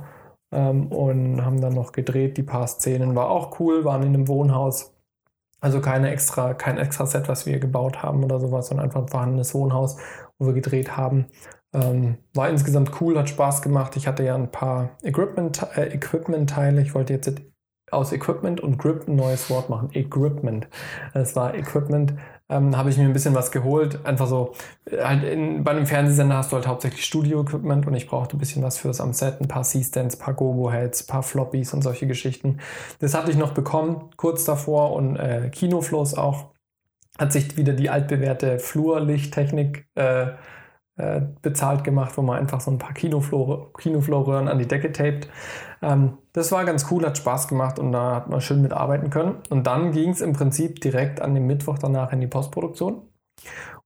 ähm, 0.52 0.88
und 0.88 1.44
haben 1.44 1.60
dann 1.60 1.74
noch 1.74 1.92
gedreht. 1.92 2.36
Die 2.36 2.42
paar 2.42 2.66
Szenen 2.66 3.14
war 3.14 3.30
auch 3.30 3.58
cool, 3.60 3.84
waren 3.84 4.02
in 4.02 4.14
einem 4.14 4.28
Wohnhaus. 4.28 4.94
Also 5.60 5.80
keine 5.80 6.10
extra, 6.10 6.54
kein 6.54 6.78
extra 6.78 7.06
Set, 7.06 7.28
was 7.28 7.46
wir 7.46 7.58
gebaut 7.58 8.02
haben 8.02 8.22
oder 8.22 8.38
sowas, 8.38 8.68
sondern 8.68 8.86
einfach 8.86 9.00
ein 9.02 9.08
vorhandenes 9.08 9.54
Wohnhaus, 9.54 9.96
wo 10.38 10.46
wir 10.46 10.52
gedreht 10.52 10.96
haben. 10.96 11.26
Ähm, 11.72 12.18
war 12.34 12.48
insgesamt 12.48 13.00
cool, 13.00 13.18
hat 13.18 13.28
Spaß 13.28 13.62
gemacht. 13.62 13.96
Ich 13.96 14.06
hatte 14.06 14.22
ja 14.24 14.34
ein 14.34 14.50
paar 14.50 14.90
Equipment, 15.02 15.66
äh, 15.76 15.88
Equipment-Teile. 15.94 16.82
Ich 16.82 16.94
wollte 16.94 17.14
jetzt 17.14 17.32
aus 17.90 18.12
Equipment 18.12 18.60
und 18.60 18.78
Grip 18.78 19.08
ein 19.08 19.16
neues 19.16 19.50
Wort 19.50 19.70
machen. 19.70 19.90
Equipment. 19.92 20.68
Es 21.14 21.34
war 21.36 21.54
Equipment. 21.54 22.14
Ähm, 22.50 22.76
habe 22.76 22.90
ich 22.90 22.98
mir 22.98 23.04
ein 23.04 23.12
bisschen 23.14 23.34
was 23.34 23.50
geholt. 23.50 24.04
Einfach 24.04 24.26
so, 24.26 24.52
äh, 24.84 25.02
halt 25.02 25.24
in, 25.24 25.64
bei 25.64 25.70
einem 25.70 25.86
Fernsehsender 25.86 26.36
hast 26.36 26.52
du 26.52 26.56
halt 26.56 26.66
hauptsächlich 26.66 27.04
Studio-Equipment 27.04 27.86
und 27.86 27.94
ich 27.94 28.06
brauchte 28.06 28.36
ein 28.36 28.38
bisschen 28.38 28.62
was 28.62 28.78
fürs 28.78 29.00
am 29.00 29.14
Set. 29.14 29.40
Ein 29.40 29.48
paar 29.48 29.62
C-Stands, 29.62 30.16
ein 30.16 30.18
paar 30.20 30.34
Gogo-Heads, 30.34 31.04
ein 31.04 31.06
paar 31.06 31.22
Floppies 31.22 31.72
und 31.72 31.82
solche 31.82 32.06
Geschichten. 32.06 32.58
Das 33.00 33.14
hatte 33.14 33.30
ich 33.30 33.38
noch 33.38 33.52
bekommen, 33.52 34.10
kurz 34.16 34.44
davor 34.44 34.92
und 34.92 35.16
äh, 35.16 35.48
Kinoflows 35.50 36.14
auch. 36.14 36.52
Hat 37.18 37.32
sich 37.32 37.56
wieder 37.56 37.72
die 37.72 37.90
altbewährte 37.90 38.58
Flurlichttechnik 38.58 39.86
äh, 39.94 40.32
äh, 40.96 41.22
bezahlt 41.42 41.84
gemacht, 41.84 42.16
wo 42.16 42.22
man 42.22 42.38
einfach 42.38 42.60
so 42.60 42.70
ein 42.70 42.78
paar 42.78 42.92
Kinoflow- 42.92 43.72
Kinoflow-Röhren 43.76 44.48
an 44.48 44.58
die 44.58 44.68
Decke 44.68 44.92
taped. 44.92 45.28
Ähm, 45.82 46.18
das 46.32 46.52
war 46.52 46.64
ganz 46.64 46.86
cool, 46.90 47.04
hat 47.04 47.18
Spaß 47.18 47.48
gemacht 47.48 47.78
und 47.78 47.92
da 47.92 48.14
hat 48.16 48.28
man 48.28 48.40
schön 48.40 48.62
mitarbeiten 48.62 49.10
können. 49.10 49.36
Und 49.50 49.66
dann 49.66 49.92
ging 49.92 50.10
es 50.10 50.20
im 50.20 50.32
Prinzip 50.32 50.80
direkt 50.80 51.20
an 51.20 51.34
dem 51.34 51.46
Mittwoch 51.46 51.78
danach 51.78 52.12
in 52.12 52.20
die 52.20 52.26
Postproduktion. 52.26 53.02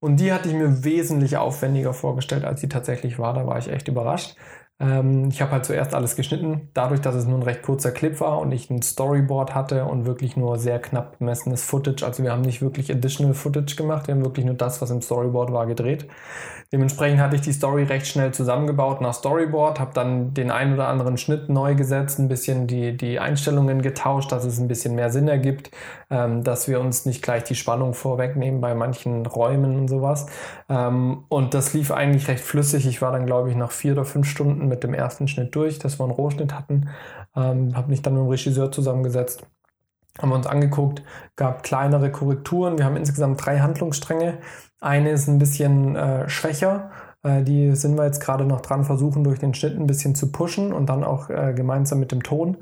Und 0.00 0.20
die 0.20 0.32
hatte 0.32 0.48
ich 0.48 0.54
mir 0.54 0.84
wesentlich 0.84 1.36
aufwendiger 1.36 1.92
vorgestellt, 1.92 2.44
als 2.44 2.60
sie 2.60 2.68
tatsächlich 2.68 3.18
war. 3.18 3.34
Da 3.34 3.46
war 3.46 3.58
ich 3.58 3.68
echt 3.68 3.88
überrascht. 3.88 4.36
Ähm, 4.80 5.28
ich 5.30 5.42
habe 5.42 5.52
halt 5.52 5.64
zuerst 5.64 5.94
alles 5.94 6.14
geschnitten. 6.14 6.70
Dadurch, 6.74 7.00
dass 7.00 7.14
es 7.16 7.26
nur 7.26 7.38
ein 7.38 7.42
recht 7.42 7.62
kurzer 7.62 7.90
Clip 7.90 8.20
war 8.20 8.38
und 8.38 8.52
ich 8.52 8.70
ein 8.70 8.82
Storyboard 8.82 9.54
hatte 9.54 9.84
und 9.86 10.06
wirklich 10.06 10.36
nur 10.36 10.58
sehr 10.58 10.78
knapp 10.80 11.18
bemessenes 11.18 11.64
Footage. 11.64 12.04
Also 12.06 12.22
wir 12.22 12.32
haben 12.32 12.42
nicht 12.42 12.62
wirklich 12.62 12.90
Additional 12.92 13.34
Footage 13.34 13.74
gemacht. 13.76 14.06
Wir 14.06 14.14
haben 14.14 14.24
wirklich 14.24 14.46
nur 14.46 14.54
das, 14.54 14.80
was 14.80 14.90
im 14.90 15.02
Storyboard 15.02 15.52
war, 15.52 15.66
gedreht. 15.66 16.06
Dementsprechend 16.70 17.18
hatte 17.20 17.34
ich 17.34 17.40
die 17.40 17.52
Story 17.52 17.84
recht 17.84 18.06
schnell 18.06 18.34
zusammengebaut 18.34 19.00
nach 19.00 19.14
Storyboard, 19.14 19.80
habe 19.80 19.94
dann 19.94 20.34
den 20.34 20.50
einen 20.50 20.74
oder 20.74 20.88
anderen 20.88 21.16
Schnitt 21.16 21.48
neu 21.48 21.74
gesetzt, 21.74 22.18
ein 22.18 22.28
bisschen 22.28 22.66
die, 22.66 22.94
die 22.94 23.18
Einstellungen 23.18 23.80
getauscht, 23.80 24.32
dass 24.32 24.44
es 24.44 24.58
ein 24.58 24.68
bisschen 24.68 24.94
mehr 24.94 25.08
Sinn 25.10 25.28
ergibt, 25.28 25.70
ähm, 26.10 26.44
dass 26.44 26.68
wir 26.68 26.78
uns 26.80 27.06
nicht 27.06 27.22
gleich 27.22 27.44
die 27.44 27.54
Spannung 27.54 27.94
vorwegnehmen 27.94 28.60
bei 28.60 28.74
manchen 28.74 29.24
Räumen 29.24 29.78
und 29.78 29.88
sowas. 29.88 30.26
Ähm, 30.68 31.24
und 31.30 31.54
das 31.54 31.72
lief 31.72 31.90
eigentlich 31.90 32.28
recht 32.28 32.44
flüssig. 32.44 32.86
Ich 32.86 33.00
war 33.00 33.12
dann, 33.12 33.24
glaube 33.24 33.48
ich, 33.48 33.56
nach 33.56 33.70
vier 33.70 33.92
oder 33.92 34.04
fünf 34.04 34.28
Stunden 34.28 34.68
mit 34.68 34.84
dem 34.84 34.92
ersten 34.92 35.26
Schnitt 35.26 35.54
durch, 35.54 35.78
dass 35.78 35.98
wir 35.98 36.04
einen 36.04 36.12
Rohschnitt 36.12 36.52
hatten. 36.52 36.90
Ähm, 37.34 37.74
habe 37.76 37.88
mich 37.88 38.02
dann 38.02 38.12
mit 38.12 38.22
dem 38.24 38.28
Regisseur 38.28 38.70
zusammengesetzt 38.70 39.46
haben 40.20 40.30
wir 40.30 40.34
uns 40.34 40.46
angeguckt, 40.46 41.02
gab 41.36 41.62
kleinere 41.62 42.10
Korrekturen. 42.10 42.76
Wir 42.78 42.84
haben 42.84 42.96
insgesamt 42.96 43.44
drei 43.44 43.60
Handlungsstränge. 43.60 44.38
Eine 44.80 45.10
ist 45.10 45.28
ein 45.28 45.38
bisschen 45.38 45.96
äh, 45.96 46.28
schwächer. 46.28 46.90
Äh, 47.22 47.42
die 47.42 47.74
sind 47.74 47.96
wir 47.96 48.04
jetzt 48.04 48.20
gerade 48.20 48.44
noch 48.44 48.60
dran, 48.60 48.84
versuchen 48.84 49.24
durch 49.24 49.38
den 49.38 49.54
Schnitt 49.54 49.78
ein 49.78 49.86
bisschen 49.86 50.14
zu 50.14 50.30
pushen 50.30 50.72
und 50.72 50.86
dann 50.86 51.04
auch 51.04 51.30
äh, 51.30 51.52
gemeinsam 51.54 52.00
mit 52.00 52.12
dem 52.12 52.22
Ton 52.22 52.58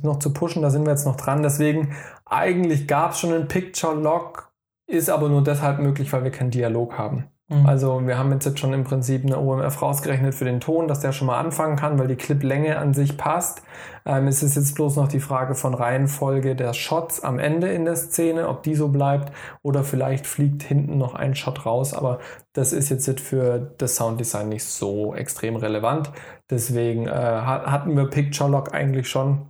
das 0.00 0.04
noch 0.04 0.18
zu 0.18 0.32
pushen. 0.32 0.62
Da 0.62 0.70
sind 0.70 0.84
wir 0.84 0.90
jetzt 0.90 1.06
noch 1.06 1.16
dran. 1.16 1.42
Deswegen, 1.42 1.94
eigentlich 2.24 2.88
gab 2.88 3.12
es 3.12 3.20
schon 3.20 3.32
einen 3.32 3.48
Picture-Log, 3.48 4.52
ist 4.86 5.10
aber 5.10 5.28
nur 5.28 5.44
deshalb 5.44 5.78
möglich, 5.80 6.12
weil 6.12 6.24
wir 6.24 6.30
keinen 6.30 6.50
Dialog 6.50 6.98
haben. 6.98 7.26
Mhm. 7.50 7.66
Also 7.66 8.06
wir 8.06 8.16
haben 8.16 8.30
jetzt 8.32 8.58
schon 8.60 8.72
im 8.72 8.84
Prinzip 8.84 9.24
eine 9.24 9.38
OMF 9.38 9.82
rausgerechnet 9.82 10.34
für 10.34 10.44
den 10.44 10.60
Ton, 10.60 10.86
dass 10.88 11.00
der 11.00 11.12
schon 11.12 11.26
mal 11.26 11.38
anfangen 11.38 11.76
kann, 11.76 11.98
weil 11.98 12.06
die 12.06 12.16
Cliplänge 12.16 12.78
an 12.78 12.94
sich 12.94 13.16
passt. 13.16 13.62
Ähm, 14.06 14.28
es 14.28 14.42
ist 14.42 14.54
jetzt 14.54 14.74
bloß 14.76 14.96
noch 14.96 15.08
die 15.08 15.20
Frage 15.20 15.56
von 15.56 15.74
Reihenfolge 15.74 16.54
der 16.54 16.72
Shots 16.74 17.22
am 17.22 17.40
Ende 17.40 17.68
in 17.72 17.84
der 17.84 17.96
Szene, 17.96 18.48
ob 18.48 18.62
die 18.62 18.76
so 18.76 18.88
bleibt 18.88 19.32
oder 19.62 19.82
vielleicht 19.82 20.26
fliegt 20.28 20.62
hinten 20.62 20.96
noch 20.96 21.14
ein 21.14 21.34
Shot 21.34 21.66
raus. 21.66 21.92
Aber 21.92 22.20
das 22.52 22.72
ist 22.72 22.88
jetzt 22.88 23.20
für 23.20 23.74
das 23.78 23.96
Sounddesign 23.96 24.48
nicht 24.48 24.64
so 24.64 25.14
extrem 25.14 25.56
relevant. 25.56 26.12
Deswegen 26.50 27.08
äh, 27.08 27.10
ha- 27.10 27.70
hatten 27.70 27.96
wir 27.96 28.08
Picture 28.08 28.48
Lock 28.48 28.72
eigentlich 28.72 29.08
schon. 29.08 29.48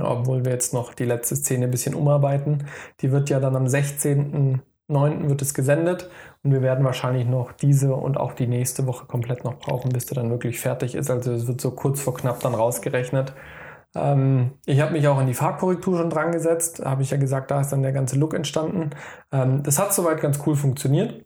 Obwohl 0.00 0.44
wir 0.44 0.52
jetzt 0.52 0.72
noch 0.74 0.94
die 0.94 1.04
letzte 1.04 1.36
Szene 1.36 1.64
ein 1.66 1.70
bisschen 1.70 1.94
umarbeiten. 1.94 2.66
Die 3.00 3.10
wird 3.12 3.30
ja 3.30 3.40
dann 3.40 3.56
am 3.56 3.68
16.09. 4.88 5.28
wird 5.28 5.42
es 5.42 5.54
gesendet 5.54 6.10
und 6.42 6.52
wir 6.52 6.62
werden 6.62 6.84
wahrscheinlich 6.84 7.26
noch 7.26 7.52
diese 7.52 7.94
und 7.94 8.16
auch 8.16 8.32
die 8.32 8.46
nächste 8.46 8.86
Woche 8.86 9.06
komplett 9.06 9.44
noch 9.44 9.58
brauchen, 9.58 9.92
bis 9.92 10.06
der 10.06 10.16
dann 10.16 10.30
wirklich 10.30 10.60
fertig 10.60 10.94
ist. 10.94 11.10
Also 11.10 11.32
es 11.32 11.46
wird 11.46 11.60
so 11.60 11.70
kurz 11.72 12.00
vor 12.00 12.14
knapp 12.14 12.40
dann 12.40 12.54
rausgerechnet. 12.54 13.32
Ähm, 13.94 14.52
ich 14.66 14.80
habe 14.80 14.92
mich 14.92 15.06
auch 15.08 15.20
in 15.20 15.26
die 15.26 15.34
Farbkorrektur 15.34 15.98
schon 15.98 16.10
dran 16.10 16.32
gesetzt. 16.32 16.82
Habe 16.84 17.02
ich 17.02 17.10
ja 17.10 17.16
gesagt, 17.16 17.50
da 17.50 17.60
ist 17.60 17.70
dann 17.70 17.82
der 17.82 17.92
ganze 17.92 18.18
Look 18.18 18.34
entstanden. 18.34 18.90
Ähm, 19.30 19.62
das 19.62 19.78
hat 19.78 19.92
soweit 19.92 20.20
ganz 20.20 20.40
cool 20.46 20.56
funktioniert. 20.56 21.24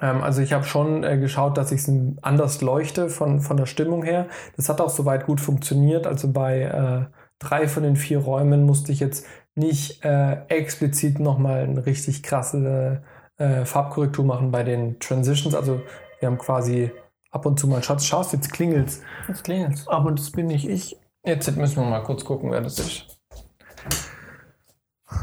Ähm, 0.00 0.22
also 0.22 0.42
ich 0.42 0.52
habe 0.52 0.64
schon 0.64 1.04
äh, 1.04 1.18
geschaut, 1.18 1.56
dass 1.56 1.72
ich 1.72 1.80
es 1.80 1.90
anders 2.22 2.60
leuchte 2.60 3.08
von, 3.08 3.40
von 3.40 3.56
der 3.56 3.66
Stimmung 3.66 4.02
her. 4.02 4.28
Das 4.56 4.68
hat 4.68 4.80
auch 4.80 4.90
soweit 4.90 5.26
gut 5.26 5.40
funktioniert. 5.40 6.06
Also 6.06 6.32
bei 6.32 6.62
äh, 6.62 7.14
drei 7.38 7.68
von 7.68 7.82
den 7.82 7.96
vier 7.96 8.18
Räumen 8.18 8.64
musste 8.64 8.92
ich 8.92 9.00
jetzt 9.00 9.26
nicht 9.58 10.04
äh, 10.04 10.46
explizit 10.48 11.18
nochmal 11.18 11.62
eine 11.62 11.84
richtig 11.84 12.22
krasse 12.22 13.02
äh, 13.36 13.64
Farbkorrektur 13.64 14.24
machen 14.24 14.50
bei 14.50 14.62
den 14.62 14.98
Transitions. 15.00 15.54
Also 15.54 15.82
wir 16.20 16.28
haben 16.28 16.38
quasi 16.38 16.90
ab 17.30 17.46
und 17.46 17.58
zu 17.58 17.66
mal, 17.68 17.82
Schatz, 17.82 18.04
schaust, 18.06 18.32
jetzt 18.32 18.52
klingelt's. 18.52 19.00
Jetzt 19.26 19.44
klingelt's. 19.44 19.86
Aber 19.88 20.12
das 20.12 20.30
bin 20.30 20.46
nicht 20.46 20.68
ich. 20.68 20.98
Jetzt 21.24 21.54
müssen 21.56 21.76
wir 21.76 21.84
mal 21.84 22.02
kurz 22.02 22.24
gucken, 22.24 22.50
wer 22.50 22.60
das 22.60 22.78
ist. 22.78 23.20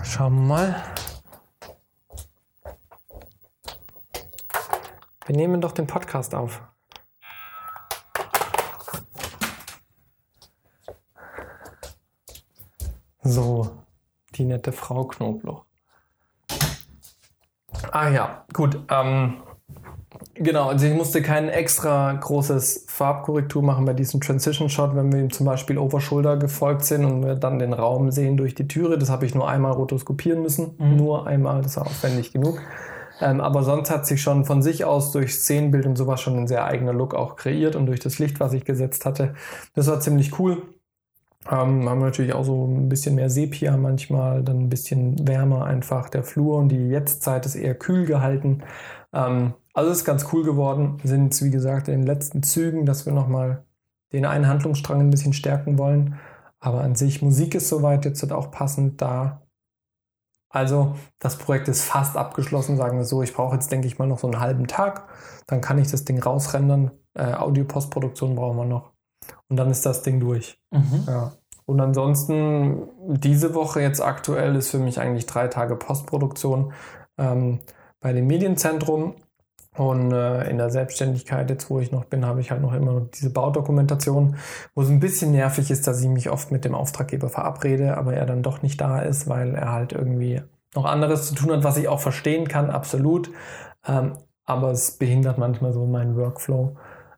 Schauen 0.03 0.35
wir 0.35 0.41
mal. 0.41 0.83
Wir 5.25 5.35
nehmen 5.35 5.59
doch 5.59 5.71
den 5.71 5.87
Podcast 5.87 6.35
auf. 6.35 6.61
So, 13.23 13.84
die 14.37 14.45
nette 14.45 14.71
Frau 14.71 15.05
Knoblauch. 15.05 15.65
Ah 17.91 18.09
ja, 18.09 18.45
gut. 18.53 18.79
Ähm, 18.89 19.35
genau, 20.33 20.69
also 20.69 20.85
ich 20.85 20.93
musste 20.93 21.21
kein 21.21 21.49
extra 21.49 22.13
großes 22.13 22.85
Farbkorrektur 22.87 23.61
machen 23.61 23.85
bei 23.85 23.93
diesem 23.93 24.21
Transition 24.21 24.69
Shot, 24.69 24.95
wenn 24.95 25.11
wir 25.11 25.19
ihm 25.19 25.31
zum 25.31 25.45
Beispiel 25.45 25.77
Overshoulder 25.77 26.37
gefolgt 26.37 26.85
sind 26.85 27.05
und 27.05 27.25
wir 27.25 27.35
dann 27.35 27.59
den 27.59 27.73
Raum 27.73 28.11
sehen 28.11 28.37
durch 28.37 28.55
die 28.55 28.67
Türe. 28.67 28.97
Das 28.97 29.09
habe 29.09 29.25
ich 29.25 29.35
nur 29.35 29.47
einmal 29.49 29.73
rotoskopieren 29.73 30.41
müssen. 30.41 30.75
Mhm. 30.77 30.97
Nur 30.97 31.27
einmal, 31.27 31.61
das 31.61 31.77
war 31.77 31.85
aufwendig 31.85 32.31
genug. 32.31 32.61
Ähm, 33.21 33.39
aber 33.39 33.63
sonst 33.63 33.89
hat 33.89 34.05
sich 34.05 34.21
schon 34.21 34.45
von 34.45 34.61
sich 34.61 34.83
aus 34.83 35.11
durch 35.11 35.35
Szenenbild 35.35 35.85
und 35.85 35.95
sowas 35.95 36.21
schon 36.21 36.37
ein 36.37 36.47
sehr 36.47 36.65
eigener 36.65 36.93
Look 36.93 37.13
auch 37.13 37.37
kreiert 37.37 37.75
und 37.75 37.85
durch 37.85 38.01
das 38.01 38.19
Licht, 38.19 38.39
was 38.39 38.53
ich 38.53 38.65
gesetzt 38.65 39.05
hatte. 39.05 39.35
Das 39.73 39.87
war 39.87 39.99
ziemlich 39.99 40.37
cool. 40.39 40.63
Ähm, 41.49 41.87
haben 41.87 41.99
wir 41.99 42.05
natürlich 42.05 42.33
auch 42.33 42.43
so 42.43 42.65
ein 42.65 42.89
bisschen 42.89 43.15
mehr 43.15 43.29
Sepia 43.29 43.77
manchmal, 43.77 44.43
dann 44.43 44.61
ein 44.61 44.69
bisschen 44.69 45.27
wärmer 45.27 45.65
einfach 45.65 46.09
der 46.09 46.23
Flur 46.23 46.57
und 46.57 46.69
die 46.69 46.89
Jetztzeit 46.89 47.45
ist 47.45 47.55
eher 47.55 47.75
kühl 47.75 48.05
gehalten. 48.05 48.63
Ähm, 49.13 49.53
also 49.73 49.91
ist 49.91 50.05
ganz 50.05 50.27
cool 50.33 50.43
geworden. 50.43 50.99
Sind 51.03 51.39
wie 51.43 51.51
gesagt, 51.51 51.87
in 51.87 52.01
den 52.01 52.07
letzten 52.07 52.41
Zügen, 52.43 52.85
dass 52.85 53.05
wir 53.05 53.13
nochmal 53.13 53.65
den 54.13 54.25
einen 54.25 54.47
Handlungsstrang 54.47 55.01
ein 55.01 55.09
bisschen 55.11 55.33
stärken 55.33 55.77
wollen. 55.77 56.19
Aber 56.59 56.81
an 56.81 56.95
sich, 56.95 57.21
Musik 57.21 57.55
ist 57.55 57.69
soweit 57.69 58.05
jetzt 58.05 58.31
auch 58.31 58.51
passend 58.51 59.01
da. 59.01 59.43
Also 60.49 60.95
das 61.19 61.37
Projekt 61.37 61.67
ist 61.67 61.83
fast 61.83 62.17
abgeschlossen, 62.17 62.77
sagen 62.77 62.97
wir 62.97 63.05
so. 63.05 63.21
Ich 63.21 63.33
brauche 63.33 63.55
jetzt, 63.55 63.71
denke 63.71 63.87
ich 63.87 63.99
mal, 63.99 64.07
noch 64.07 64.19
so 64.19 64.27
einen 64.27 64.39
halben 64.39 64.67
Tag. 64.67 65.09
Dann 65.47 65.61
kann 65.61 65.77
ich 65.77 65.91
das 65.91 66.05
Ding 66.05 66.21
rausrendern. 66.21 66.91
Äh, 67.13 67.33
Audio-Postproduktion 67.33 68.35
brauchen 68.35 68.57
wir 68.57 68.65
noch. 68.65 68.94
Und 69.49 69.57
dann 69.57 69.69
ist 69.69 69.85
das 69.85 70.01
Ding 70.01 70.19
durch. 70.19 70.59
Mhm. 70.71 71.03
Ja. 71.07 71.31
Und 71.65 71.81
ansonsten, 71.81 72.89
diese 73.07 73.55
Woche 73.55 73.81
jetzt 73.81 74.01
aktuell 74.01 74.55
ist 74.55 74.69
für 74.69 74.77
mich 74.77 74.99
eigentlich 74.99 75.25
drei 75.25 75.47
Tage 75.47 75.75
Postproduktion 75.75 76.73
ähm, 77.17 77.59
bei 77.99 78.13
dem 78.13 78.27
Medienzentrum. 78.27 79.15
Und 79.77 80.13
äh, 80.13 80.49
in 80.49 80.57
der 80.57 80.69
Selbstständigkeit, 80.69 81.49
jetzt 81.49 81.69
wo 81.69 81.79
ich 81.79 81.91
noch 81.91 82.05
bin, 82.05 82.25
habe 82.25 82.39
ich 82.39 82.49
halt 82.49 82.61
noch 82.61 82.73
immer 82.73 83.01
diese 83.13 83.29
Baudokumentation, 83.29 84.37
wo 84.73 84.81
es 84.81 84.89
ein 84.89 85.01
bisschen 85.01 85.31
nervig 85.31 85.69
ist, 85.69 85.85
dass 85.85 86.01
ich 86.01 86.07
mich 86.07 86.29
oft 86.29 86.49
mit 86.49 86.63
dem 86.63 86.73
Auftraggeber 86.73 87.27
verabrede, 87.27 87.97
aber 87.97 88.13
er 88.13 88.25
dann 88.25 88.41
doch 88.41 88.61
nicht 88.61 88.79
da 88.79 88.99
ist, 88.99 89.27
weil 89.27 89.53
er 89.53 89.73
halt 89.73 89.91
irgendwie 89.91 90.41
noch 90.75 90.85
anderes 90.85 91.27
zu 91.27 91.35
tun 91.35 91.51
hat, 91.51 91.63
was 91.65 91.75
ich 91.75 91.89
auch 91.89 91.99
verstehen 91.99 92.47
kann, 92.47 92.69
absolut. 92.69 93.31
Ähm, 93.85 94.13
aber 94.45 94.71
es 94.71 94.91
behindert 94.91 95.37
manchmal 95.37 95.73
so 95.73 95.85
meinen 95.85 96.15
Workflow. 96.15 96.77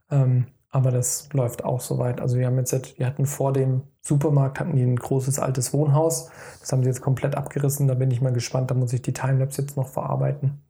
Ähm, 0.09 0.47
aber 0.69 0.91
das 0.91 1.29
läuft 1.33 1.63
auch 1.63 1.81
soweit. 1.81 2.21
Also 2.21 2.37
wir 2.37 2.47
haben 2.47 2.57
jetzt, 2.57 2.99
wir 2.99 3.05
hatten 3.05 3.25
vor 3.25 3.53
dem 3.53 3.83
Supermarkt 4.01 4.59
hatten 4.59 4.75
die 4.75 4.83
ein 4.83 4.95
großes 4.95 5.39
altes 5.39 5.73
Wohnhaus. 5.73 6.29
Das 6.59 6.71
haben 6.71 6.83
sie 6.83 6.89
jetzt 6.89 7.01
komplett 7.01 7.35
abgerissen. 7.35 7.87
Da 7.87 7.93
bin 7.93 8.11
ich 8.11 8.21
mal 8.21 8.33
gespannt. 8.33 8.71
Da 8.71 8.75
muss 8.75 8.93
ich 8.93 9.01
die 9.01 9.13
Timelapse 9.13 9.61
jetzt 9.61 9.77
noch 9.77 9.87
verarbeiten 9.87 10.61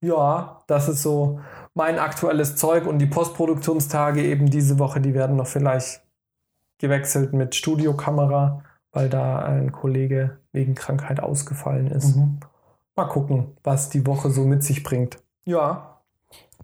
ja, 0.00 0.62
das 0.66 0.88
ist 0.88 1.02
so 1.02 1.40
mein 1.74 1.98
aktuelles 1.98 2.56
Zeug 2.56 2.86
und 2.86 2.98
die 2.98 3.06
Postproduktionstage 3.06 4.22
eben 4.22 4.50
diese 4.50 4.78
Woche, 4.78 5.00
die 5.00 5.14
werden 5.14 5.36
noch 5.36 5.46
vielleicht 5.46 6.02
gewechselt 6.78 7.32
mit 7.32 7.54
Studiokamera, 7.54 8.62
weil 8.92 9.08
da 9.08 9.40
ein 9.40 9.72
Kollege 9.72 10.38
wegen 10.52 10.74
Krankheit 10.74 11.20
ausgefallen 11.20 11.88
ist. 11.88 12.16
Mhm. 12.16 12.38
Mal 12.94 13.06
gucken, 13.06 13.56
was 13.64 13.90
die 13.90 14.06
Woche 14.06 14.30
so 14.30 14.44
mit 14.44 14.62
sich 14.62 14.82
bringt. 14.82 15.18
Ja, 15.44 16.00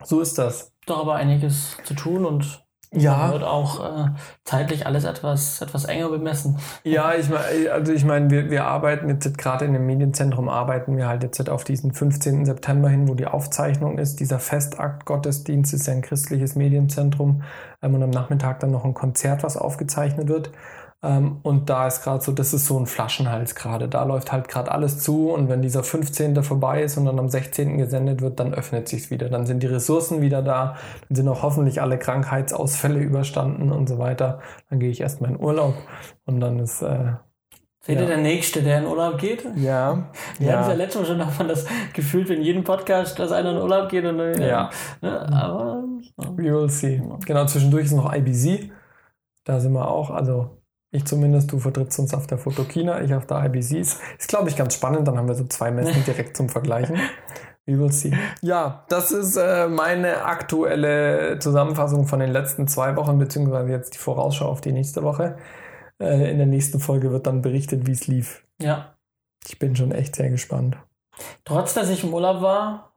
so 0.02 0.20
ist 0.20 0.38
das. 0.38 0.72
Doch 0.86 1.00
aber 1.00 1.14
einiges 1.14 1.76
zu 1.84 1.94
tun 1.94 2.24
und 2.24 2.64
ja. 2.96 3.32
wird 3.32 3.42
auch 3.42 3.80
äh, 3.84 4.08
zeitlich 4.44 4.86
alles 4.86 5.04
etwas, 5.04 5.60
etwas 5.60 5.84
enger 5.84 6.08
bemessen. 6.10 6.58
Ja, 6.84 7.14
ich 7.14 7.28
meine, 7.28 7.72
also 7.72 7.92
ich 7.92 8.04
meine, 8.04 8.30
wir, 8.30 8.50
wir 8.50 8.64
arbeiten 8.64 9.08
jetzt 9.08 9.36
gerade 9.38 9.64
in 9.64 9.72
dem 9.72 9.86
Medienzentrum, 9.86 10.48
arbeiten 10.48 10.96
wir 10.96 11.08
halt 11.08 11.22
jetzt 11.22 11.48
auf 11.48 11.64
diesen 11.64 11.92
15. 11.92 12.44
September 12.44 12.88
hin, 12.88 13.08
wo 13.08 13.14
die 13.14 13.26
Aufzeichnung 13.26 13.98
ist. 13.98 14.20
Dieser 14.20 14.38
Festakt-Gottesdienst 14.38 15.74
ist 15.74 15.86
ja 15.86 15.94
ein 15.94 16.02
christliches 16.02 16.54
Medienzentrum 16.54 17.42
ähm, 17.82 17.94
und 17.94 18.02
am 18.02 18.10
Nachmittag 18.10 18.60
dann 18.60 18.70
noch 18.70 18.84
ein 18.84 18.94
Konzert, 18.94 19.42
was 19.42 19.56
aufgezeichnet 19.56 20.28
wird. 20.28 20.50
Ähm, 21.04 21.40
und 21.42 21.68
da 21.68 21.86
ist 21.86 22.02
gerade 22.02 22.24
so, 22.24 22.32
das 22.32 22.54
ist 22.54 22.66
so 22.66 22.78
ein 22.78 22.86
Flaschenhals 22.86 23.54
gerade. 23.54 23.88
Da 23.88 24.04
läuft 24.04 24.32
halt 24.32 24.48
gerade 24.48 24.72
alles 24.72 25.00
zu 25.00 25.30
und 25.30 25.48
wenn 25.48 25.60
dieser 25.60 25.84
15. 25.84 26.42
vorbei 26.42 26.82
ist 26.82 26.96
und 26.96 27.04
dann 27.04 27.18
am 27.18 27.28
16. 27.28 27.76
gesendet 27.76 28.22
wird, 28.22 28.40
dann 28.40 28.54
öffnet 28.54 28.88
sich's 28.88 29.10
wieder. 29.10 29.28
Dann 29.28 29.44
sind 29.44 29.62
die 29.62 29.66
Ressourcen 29.66 30.22
wieder 30.22 30.40
da, 30.40 30.76
dann 31.08 31.16
sind 31.16 31.28
auch 31.28 31.42
hoffentlich 31.42 31.82
alle 31.82 31.98
Krankheitsausfälle 31.98 33.00
überstanden 33.00 33.70
und 33.70 33.88
so 33.88 33.98
weiter. 33.98 34.40
Dann 34.70 34.80
gehe 34.80 34.90
ich 34.90 35.02
erstmal 35.02 35.30
in 35.30 35.38
Urlaub 35.38 35.74
und 36.24 36.40
dann 36.40 36.58
ist 36.58 36.80
äh, 36.80 37.12
Seht 37.82 38.00
ihr 38.00 38.06
der 38.06 38.16
Nächste, 38.16 38.62
der 38.62 38.78
in 38.78 38.86
Urlaub 38.86 39.18
geht? 39.18 39.44
Ja. 39.56 40.08
Wir 40.38 40.48
ja. 40.48 40.58
hatten 40.60 40.70
ja 40.70 40.74
letztes 40.74 41.02
Mal 41.02 41.06
schon 41.06 41.18
davon 41.18 41.48
das 41.48 41.66
gefühlt 41.92 42.30
in 42.30 42.40
jedem 42.40 42.64
Podcast, 42.64 43.18
dass 43.18 43.30
einer 43.30 43.50
in 43.50 43.58
Urlaub 43.58 43.90
geht 43.90 44.06
und 44.06 44.18
äh, 44.20 44.48
ja. 44.48 44.70
Ne, 45.02 45.20
aber 45.30 45.84
we 46.34 46.44
will 46.44 46.70
see. 46.70 47.02
Genau, 47.26 47.44
zwischendurch 47.44 47.84
ist 47.84 47.92
noch 47.92 48.10
IBC. 48.10 48.72
Da 49.44 49.60
sind 49.60 49.74
wir 49.74 49.86
auch, 49.86 50.08
also 50.08 50.63
ich 50.94 51.04
zumindest, 51.04 51.50
du 51.50 51.58
vertrittst 51.58 51.98
uns 51.98 52.14
auf 52.14 52.28
der 52.28 52.38
Fotokina, 52.38 53.02
ich 53.02 53.12
auf 53.12 53.26
der 53.26 53.44
IBCs. 53.44 53.98
Ist, 54.16 54.28
glaube 54.28 54.48
ich, 54.48 54.56
ganz 54.56 54.74
spannend. 54.74 55.08
Dann 55.08 55.18
haben 55.18 55.26
wir 55.26 55.34
so 55.34 55.44
zwei 55.44 55.72
Messen 55.72 56.04
direkt 56.04 56.36
zum 56.36 56.48
Vergleichen. 56.48 56.96
We 57.66 57.76
will 57.76 57.90
see. 57.90 58.12
Ja, 58.42 58.84
das 58.88 59.10
ist 59.10 59.36
äh, 59.36 59.66
meine 59.66 60.24
aktuelle 60.24 61.40
Zusammenfassung 61.40 62.06
von 62.06 62.20
den 62.20 62.30
letzten 62.30 62.68
zwei 62.68 62.94
Wochen, 62.94 63.18
beziehungsweise 63.18 63.70
jetzt 63.70 63.94
die 63.94 63.98
Vorausschau 63.98 64.46
auf 64.46 64.60
die 64.60 64.70
nächste 64.70 65.02
Woche. 65.02 65.36
Äh, 65.98 66.30
in 66.30 66.38
der 66.38 66.46
nächsten 66.46 66.78
Folge 66.78 67.10
wird 67.10 67.26
dann 67.26 67.42
berichtet, 67.42 67.88
wie 67.88 67.92
es 67.92 68.06
lief. 68.06 68.46
Ja. 68.60 68.94
Ich 69.48 69.58
bin 69.58 69.74
schon 69.74 69.90
echt 69.90 70.14
sehr 70.14 70.30
gespannt. 70.30 70.76
Trotz, 71.44 71.74
dass 71.74 71.90
ich 71.90 72.04
im 72.04 72.14
Urlaub 72.14 72.40
war, 72.40 72.93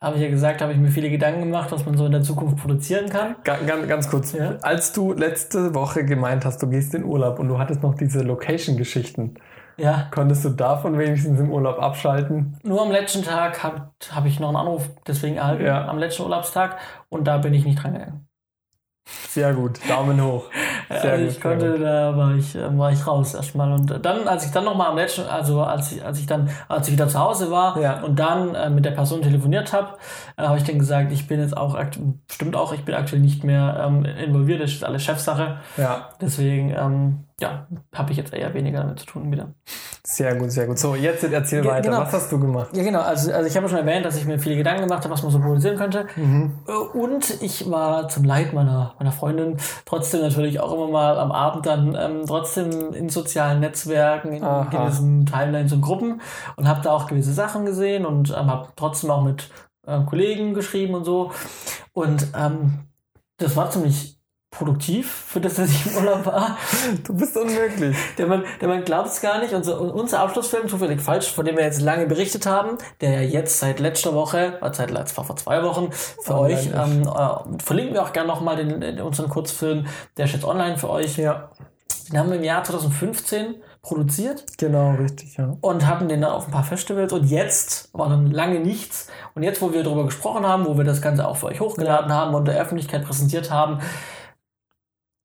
habe 0.00 0.16
ich 0.16 0.22
ja 0.22 0.28
gesagt, 0.28 0.60
habe 0.60 0.72
ich 0.72 0.78
mir 0.78 0.90
viele 0.90 1.10
Gedanken 1.10 1.40
gemacht, 1.40 1.72
was 1.72 1.84
man 1.84 1.96
so 1.96 2.06
in 2.06 2.12
der 2.12 2.22
Zukunft 2.22 2.56
produzieren 2.58 3.08
kann. 3.08 3.34
Ganz, 3.42 3.88
ganz, 3.88 4.08
kurz, 4.08 4.32
ja? 4.32 4.56
als 4.62 4.92
du 4.92 5.12
letzte 5.12 5.74
Woche 5.74 6.04
gemeint 6.04 6.44
hast, 6.44 6.62
du 6.62 6.68
gehst 6.68 6.94
in 6.94 7.04
Urlaub 7.04 7.38
und 7.40 7.48
du 7.48 7.58
hattest 7.58 7.82
noch 7.82 7.94
diese 7.94 8.22
Location-Geschichten, 8.22 9.34
ja. 9.76 10.08
konntest 10.12 10.44
du 10.44 10.50
davon 10.50 10.98
wenigstens 10.98 11.40
im 11.40 11.50
Urlaub 11.50 11.80
abschalten? 11.80 12.56
Nur 12.62 12.82
am 12.82 12.92
letzten 12.92 13.22
Tag 13.22 13.62
habe 13.64 13.90
hab 14.10 14.24
ich 14.24 14.38
noch 14.38 14.48
einen 14.48 14.56
Anruf 14.56 14.88
deswegen 15.06 15.36
erhalten, 15.36 15.64
ja. 15.64 15.88
am 15.88 15.98
letzten 15.98 16.22
Urlaubstag 16.22 16.78
und 17.08 17.24
da 17.26 17.38
bin 17.38 17.52
ich 17.54 17.64
nicht 17.64 17.82
dran 17.82 17.94
gegangen. 17.94 18.28
Sehr 19.28 19.54
gut, 19.54 19.80
Daumen 19.88 20.22
hoch. 20.22 20.50
Sehr 20.88 21.12
also 21.12 21.24
gut, 21.24 21.32
ich 21.32 21.40
konnte, 21.40 21.72
gut. 21.72 21.82
da 21.82 22.16
war 22.16 22.34
ich, 22.34 22.54
äh, 22.54 22.78
war 22.78 22.92
ich 22.92 23.06
raus 23.06 23.34
erstmal. 23.34 23.72
Und 23.72 24.04
dann, 24.04 24.26
als 24.26 24.46
ich 24.46 24.52
dann 24.52 24.64
nochmal 24.64 24.88
am 24.88 24.96
letzten, 24.96 25.26
also 25.26 25.62
als 25.62 25.92
ich, 25.92 26.04
als 26.04 26.18
ich 26.18 26.26
dann, 26.26 26.48
als 26.68 26.88
ich 26.88 26.94
wieder 26.94 27.08
zu 27.08 27.18
Hause 27.18 27.50
war 27.50 27.78
ja. 27.80 28.00
und 28.02 28.18
dann 28.18 28.54
äh, 28.54 28.70
mit 28.70 28.84
der 28.84 28.92
Person 28.92 29.22
telefoniert 29.22 29.72
habe, 29.72 29.94
äh, 30.36 30.42
habe 30.42 30.58
ich 30.58 30.64
dann 30.64 30.78
gesagt, 30.78 31.12
ich 31.12 31.26
bin 31.26 31.40
jetzt 31.40 31.56
auch, 31.56 31.78
stimmt 32.30 32.56
auch, 32.56 32.72
ich 32.72 32.84
bin 32.84 32.94
aktuell 32.94 33.20
nicht 33.20 33.44
mehr 33.44 33.84
ähm, 33.86 34.04
involviert, 34.04 34.62
das 34.62 34.72
ist 34.72 34.84
alles 34.84 35.02
Chefsache. 35.04 35.58
Ja. 35.76 36.08
Deswegen, 36.20 36.70
ähm, 36.70 37.27
ja, 37.40 37.68
habe 37.94 38.10
ich 38.10 38.16
jetzt 38.16 38.34
eher 38.34 38.52
weniger 38.52 38.80
damit 38.80 38.98
zu 38.98 39.06
tun 39.06 39.30
wieder. 39.30 39.54
Sehr 40.04 40.34
gut, 40.34 40.50
sehr 40.50 40.66
gut. 40.66 40.78
So, 40.78 40.96
jetzt 40.96 41.22
erzähl 41.22 41.64
weiter. 41.64 41.90
Genau. 41.90 42.00
Was 42.00 42.12
hast 42.12 42.32
du 42.32 42.40
gemacht? 42.40 42.70
Ja, 42.74 42.82
genau. 42.82 43.00
Also, 43.00 43.32
also 43.32 43.46
ich 43.46 43.56
habe 43.56 43.68
schon 43.68 43.78
erwähnt, 43.78 44.04
dass 44.04 44.16
ich 44.16 44.24
mir 44.24 44.40
viele 44.40 44.56
Gedanken 44.56 44.82
gemacht 44.82 45.04
habe, 45.04 45.12
was 45.12 45.22
man 45.22 45.30
so 45.30 45.38
produzieren 45.38 45.76
könnte. 45.76 46.06
Mhm. 46.16 46.58
Äh, 46.66 46.72
und 46.72 47.40
ich 47.40 47.70
war 47.70 48.08
zum 48.08 48.24
Leid 48.24 48.54
meiner, 48.54 48.94
meiner 48.98 49.12
Freundin 49.12 49.56
trotzdem 49.84 50.22
natürlich 50.22 50.58
auch 50.58 50.72
immer 50.72 50.88
mal 50.88 51.18
am 51.18 51.30
Abend 51.30 51.66
dann 51.66 51.94
ähm, 51.94 52.22
trotzdem 52.26 52.92
in 52.92 53.08
sozialen 53.08 53.60
Netzwerken, 53.60 54.32
in 54.32 54.42
Aha. 54.42 54.64
gewissen 54.70 55.26
Timelines 55.26 55.72
und 55.72 55.82
Gruppen 55.82 56.20
und 56.56 56.66
habe 56.66 56.80
da 56.82 56.90
auch 56.90 57.06
gewisse 57.06 57.32
Sachen 57.32 57.66
gesehen 57.66 58.04
und 58.04 58.30
ähm, 58.30 58.50
habe 58.50 58.68
trotzdem 58.74 59.10
auch 59.10 59.22
mit 59.22 59.48
ähm, 59.86 60.06
Kollegen 60.06 60.54
geschrieben 60.54 60.94
und 60.94 61.04
so. 61.04 61.30
Und 61.92 62.26
ähm, 62.36 62.80
das 63.36 63.54
war 63.54 63.70
ziemlich 63.70 64.17
produktiv, 64.50 65.10
für 65.28 65.40
das, 65.40 65.54
dass 65.54 65.70
ich 65.70 65.86
im 65.86 65.96
Urlaub 65.96 66.24
war. 66.24 66.56
Du 67.04 67.14
bist 67.14 67.36
unmöglich. 67.36 67.96
Der 68.16 68.26
Mann, 68.26 68.44
der 68.60 68.68
Mann 68.68 68.82
glaubt 68.84 69.08
es 69.08 69.20
gar 69.20 69.40
nicht. 69.40 69.52
Unser, 69.52 69.80
unser 69.80 70.20
Abschlussfilm, 70.20 70.68
zufällig 70.68 71.00
falsch, 71.02 71.30
von 71.30 71.44
dem 71.44 71.56
wir 71.56 71.64
jetzt 71.64 71.82
lange 71.82 72.06
berichtet 72.06 72.46
haben, 72.46 72.78
der 73.00 73.10
ja 73.10 73.20
jetzt 73.20 73.58
seit 73.58 73.78
letzter 73.78 74.14
Woche, 74.14 74.58
äh, 74.62 74.70
seit 74.72 74.90
letzter 74.90 75.22
vor 75.24 75.36
zwei 75.36 75.62
Wochen 75.62 75.90
für 75.92 76.34
Online 76.34 76.58
euch, 76.58 76.66
ähm, 76.66 77.02
äh, 77.02 77.62
verlinken 77.62 77.94
wir 77.94 78.02
auch 78.02 78.12
gerne 78.12 78.28
nochmal 78.28 78.56
den, 78.56 78.80
den, 78.80 79.00
unseren 79.00 79.28
Kurzfilm, 79.28 79.86
der 80.16 80.24
ist 80.24 80.32
jetzt 80.32 80.44
online 80.44 80.78
für 80.78 80.88
euch. 80.88 81.18
Ja, 81.18 81.50
Den 82.10 82.18
haben 82.18 82.30
wir 82.30 82.36
im 82.36 82.44
Jahr 82.44 82.64
2015 82.64 83.56
produziert 83.82 84.44
genau, 84.58 84.92
richtig, 84.92 85.36
ja. 85.36 85.56
und 85.60 85.86
hatten 85.86 86.08
den 86.08 86.20
dann 86.20 86.32
auf 86.32 86.46
ein 86.46 86.50
paar 86.50 86.64
Festivals 86.64 87.12
und 87.12 87.24
jetzt 87.24 87.90
war 87.92 88.08
dann 88.08 88.30
lange 88.30 88.60
nichts 88.60 89.08
und 89.34 89.42
jetzt, 89.42 89.62
wo 89.62 89.72
wir 89.72 89.82
darüber 89.82 90.04
gesprochen 90.04 90.46
haben, 90.46 90.66
wo 90.66 90.76
wir 90.76 90.84
das 90.84 91.00
Ganze 91.00 91.26
auch 91.26 91.36
für 91.36 91.46
euch 91.46 91.60
hochgeladen 91.60 92.12
haben 92.12 92.34
und 92.34 92.46
der 92.46 92.60
Öffentlichkeit 92.60 93.04
präsentiert 93.04 93.50
haben, 93.50 93.80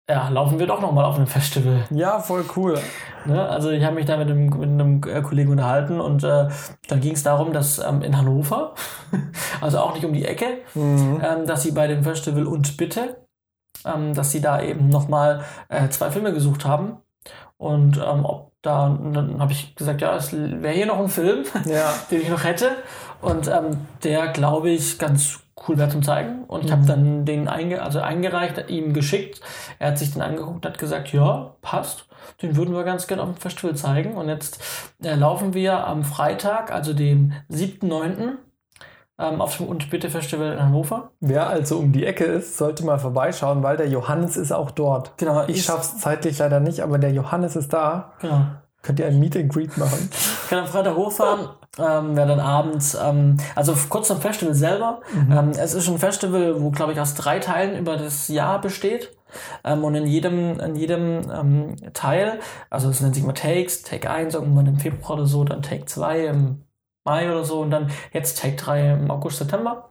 ja, 0.09 0.27
laufen 0.29 0.59
wir 0.59 0.67
doch 0.67 0.81
nochmal 0.81 1.05
auf 1.05 1.15
einem 1.15 1.27
Festival. 1.27 1.85
Ja, 1.91 2.19
voll 2.19 2.43
cool. 2.57 2.77
Ne? 3.25 3.47
Also 3.47 3.69
ich 3.69 3.83
habe 3.83 3.95
mich 3.95 4.05
da 4.05 4.17
mit 4.17 4.29
einem, 4.29 4.45
mit 4.49 4.63
einem 4.69 5.01
äh, 5.07 5.21
Kollegen 5.21 5.51
unterhalten 5.51 6.01
und 6.01 6.23
äh, 6.23 6.49
dann 6.89 6.99
ging 6.99 7.13
es 7.13 7.23
darum, 7.23 7.53
dass 7.53 7.79
ähm, 7.79 8.01
in 8.01 8.17
Hannover, 8.17 8.73
also 9.61 9.79
auch 9.79 9.93
nicht 9.93 10.05
um 10.05 10.13
die 10.13 10.25
Ecke, 10.25 10.45
Mhm. 10.75 11.21
ähm, 11.23 11.45
dass 11.45 11.63
sie 11.63 11.71
bei 11.71 11.87
dem 11.87 12.03
Festival 12.03 12.47
und 12.47 12.75
bitte, 12.75 13.25
ähm, 13.85 14.13
dass 14.13 14.31
sie 14.31 14.41
da 14.41 14.61
eben 14.61 14.89
nochmal 14.89 15.43
äh, 15.69 15.87
zwei 15.89 16.11
Filme 16.11 16.33
gesucht 16.33 16.65
haben. 16.65 16.97
Und 17.57 17.97
ähm, 17.97 18.25
ob 18.25 18.51
da, 18.61 18.89
dann 19.13 19.39
habe 19.39 19.53
ich 19.53 19.73
gesagt, 19.75 20.01
ja, 20.01 20.15
es 20.17 20.33
wäre 20.33 20.73
hier 20.73 20.85
noch 20.85 20.99
ein 20.99 21.07
Film, 21.07 21.45
Ja. 21.65 21.93
den 22.11 22.21
ich 22.21 22.29
noch 22.29 22.43
hätte. 22.43 22.71
Und 23.21 23.47
ähm, 23.47 23.77
der, 24.03 24.27
glaube 24.29 24.69
ich, 24.69 24.99
ganz 24.99 25.39
cool 25.67 25.77
wäre 25.77 25.89
zum 25.89 26.03
Zeigen. 26.03 26.43
Und 26.45 26.61
ich 26.65 26.67
Mhm. 26.71 26.71
habe 26.73 26.85
dann 26.85 27.25
den 27.25 27.47
einge 27.47 27.81
also 27.81 27.99
eingereicht, 27.99 28.69
ihm 28.69 28.93
geschickt. 28.93 29.41
Er 29.79 29.89
hat 29.89 29.97
sich 29.97 30.11
den 30.13 30.21
angeguckt 30.21 30.55
und 30.55 30.65
hat 30.65 30.77
gesagt, 30.79 31.11
ja, 31.13 31.55
passt. 31.61 32.07
Den 32.41 32.55
würden 32.55 32.73
wir 32.73 32.83
ganz 32.83 33.07
gerne 33.07 33.21
auf 33.23 33.29
dem 33.29 33.37
Festival 33.37 33.75
zeigen. 33.75 34.13
Und 34.13 34.29
jetzt 34.29 34.59
äh, 35.03 35.15
laufen 35.15 35.53
wir 35.53 35.85
am 35.87 36.03
Freitag, 36.03 36.71
also 36.71 36.93
dem 36.93 37.33
7.9., 37.49 38.37
ähm, 39.19 39.41
auf 39.41 39.57
dem 39.57 39.67
Und 39.67 39.91
Bitte 39.91 40.09
Festival 40.09 40.53
in 40.53 40.59
Hannover. 40.63 41.11
Wer 41.19 41.47
also 41.47 41.77
um 41.77 41.91
die 41.91 42.03
Ecke 42.05 42.23
ist, 42.23 42.57
sollte 42.57 42.83
mal 42.83 42.97
vorbeischauen, 42.97 43.61
weil 43.61 43.77
der 43.77 43.87
Johannes 43.87 44.37
ist 44.37 44.51
auch 44.51 44.71
dort. 44.71 45.15
Genau, 45.17 45.43
Ich 45.47 45.57
ist- 45.57 45.65
schaff's 45.65 45.99
zeitlich 45.99 46.39
leider 46.39 46.59
nicht, 46.59 46.79
aber 46.81 46.97
der 46.97 47.11
Johannes 47.11 47.55
ist 47.55 47.71
da. 47.73 48.13
Genau. 48.21 48.45
Könnt 48.83 48.99
ihr 48.99 49.07
ein 49.07 49.17
Meet 49.17 49.37
and 49.37 49.51
Greet 49.51 49.77
machen? 49.77 50.09
Ich 50.11 50.49
kann 50.49 50.59
am 50.59 50.67
Freitag 50.67 50.97
hochfahren, 50.97 51.49
ähm, 51.79 52.17
werde 52.17 52.35
dann 52.35 52.41
abends, 52.41 52.95
ähm, 53.01 53.37
also 53.55 53.73
kurz 53.87 54.09
zum 54.09 54.19
Festival 54.19 54.53
selber. 54.53 54.99
Ähm, 55.15 55.51
es 55.51 55.73
ist 55.73 55.87
ein 55.87 55.97
Festival, 55.97 56.61
wo, 56.61 56.69
glaube 56.69 56.91
ich, 56.91 56.99
aus 56.99 57.15
drei 57.15 57.39
Teilen 57.39 57.77
über 57.77 57.95
das 57.95 58.27
Jahr 58.27 58.59
besteht. 58.59 59.15
Ähm, 59.63 59.85
und 59.85 59.95
in 59.95 60.05
jedem, 60.05 60.59
in 60.59 60.75
jedem 60.75 61.21
ähm, 61.31 61.93
Teil, 61.93 62.39
also 62.69 62.89
es 62.89 62.99
nennt 62.99 63.15
sich 63.15 63.23
immer 63.23 63.33
Takes, 63.33 63.83
Take 63.83 64.09
1 64.09 64.35
irgendwann 64.35 64.67
im 64.67 64.77
Februar 64.77 65.13
oder 65.13 65.25
so, 65.27 65.45
dann 65.45 65.61
Take 65.61 65.85
2 65.85 66.25
im 66.25 66.65
Mai 67.05 67.31
oder 67.31 67.45
so 67.45 67.61
und 67.61 67.71
dann 67.71 67.89
jetzt 68.11 68.41
Take 68.41 68.57
3 68.57 68.91
im 68.91 69.11
August, 69.11 69.37
September. 69.37 69.89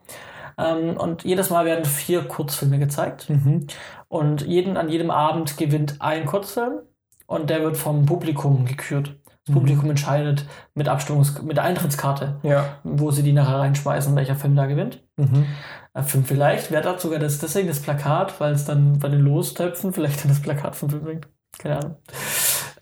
Ähm, 0.59 0.99
und 0.99 1.25
jedes 1.25 1.49
Mal 1.49 1.65
werden 1.65 1.87
vier 1.87 2.25
Kurzfilme 2.25 2.79
gezeigt. 2.79 3.31
Mhm. 3.31 3.69
Und 4.09 4.43
jeden, 4.43 4.77
an 4.77 4.91
jedem 4.91 5.11
Abend 5.11 5.57
gewinnt 5.57 5.97
ein 6.01 6.27
Kurzfilm 6.27 6.83
und 7.27 7.51
der 7.51 7.63
wird 7.63 7.77
vom 7.77 8.07
Publikum 8.07 8.65
gekürt. 8.65 9.17
Das 9.45 9.55
Publikum 9.55 9.91
entscheidet 9.91 10.47
mit 10.75 10.89
Abstimmungs 10.89 11.43
mit 11.43 11.57
der 11.57 11.65
Eintrittskarte, 11.65 12.39
Ja. 12.45 12.79
wo 12.85 13.11
sie 13.11 13.25
die 13.25 13.33
nachher 13.33 13.59
reinschmeißen, 13.59 14.15
welcher 14.15 14.37
Film 14.37 14.55
da 14.55 14.67
gewinnt. 14.67 15.03
Mhm. 15.17 15.47
Äh, 15.95 16.03
Film 16.05 16.25
vielleicht, 16.25 16.71
wer 16.71 16.85
hat 16.85 17.01
sogar 17.01 17.19
das, 17.19 17.39
deswegen 17.39 17.67
das 17.67 17.81
Plakat, 17.81 18.41
weil 18.41 18.53
es 18.53 18.65
dann 18.65 18.99
bei 19.01 19.09
den 19.09 19.21
Lostöpfen 19.21 19.93
vielleicht 19.93 20.23
dann 20.23 20.29
das 20.31 20.41
Plakat 20.43 20.77
vom 20.77 20.91
Film 20.91 21.03
bringt. 21.03 21.29
Keine 21.59 21.79
Ahnung. 21.79 21.97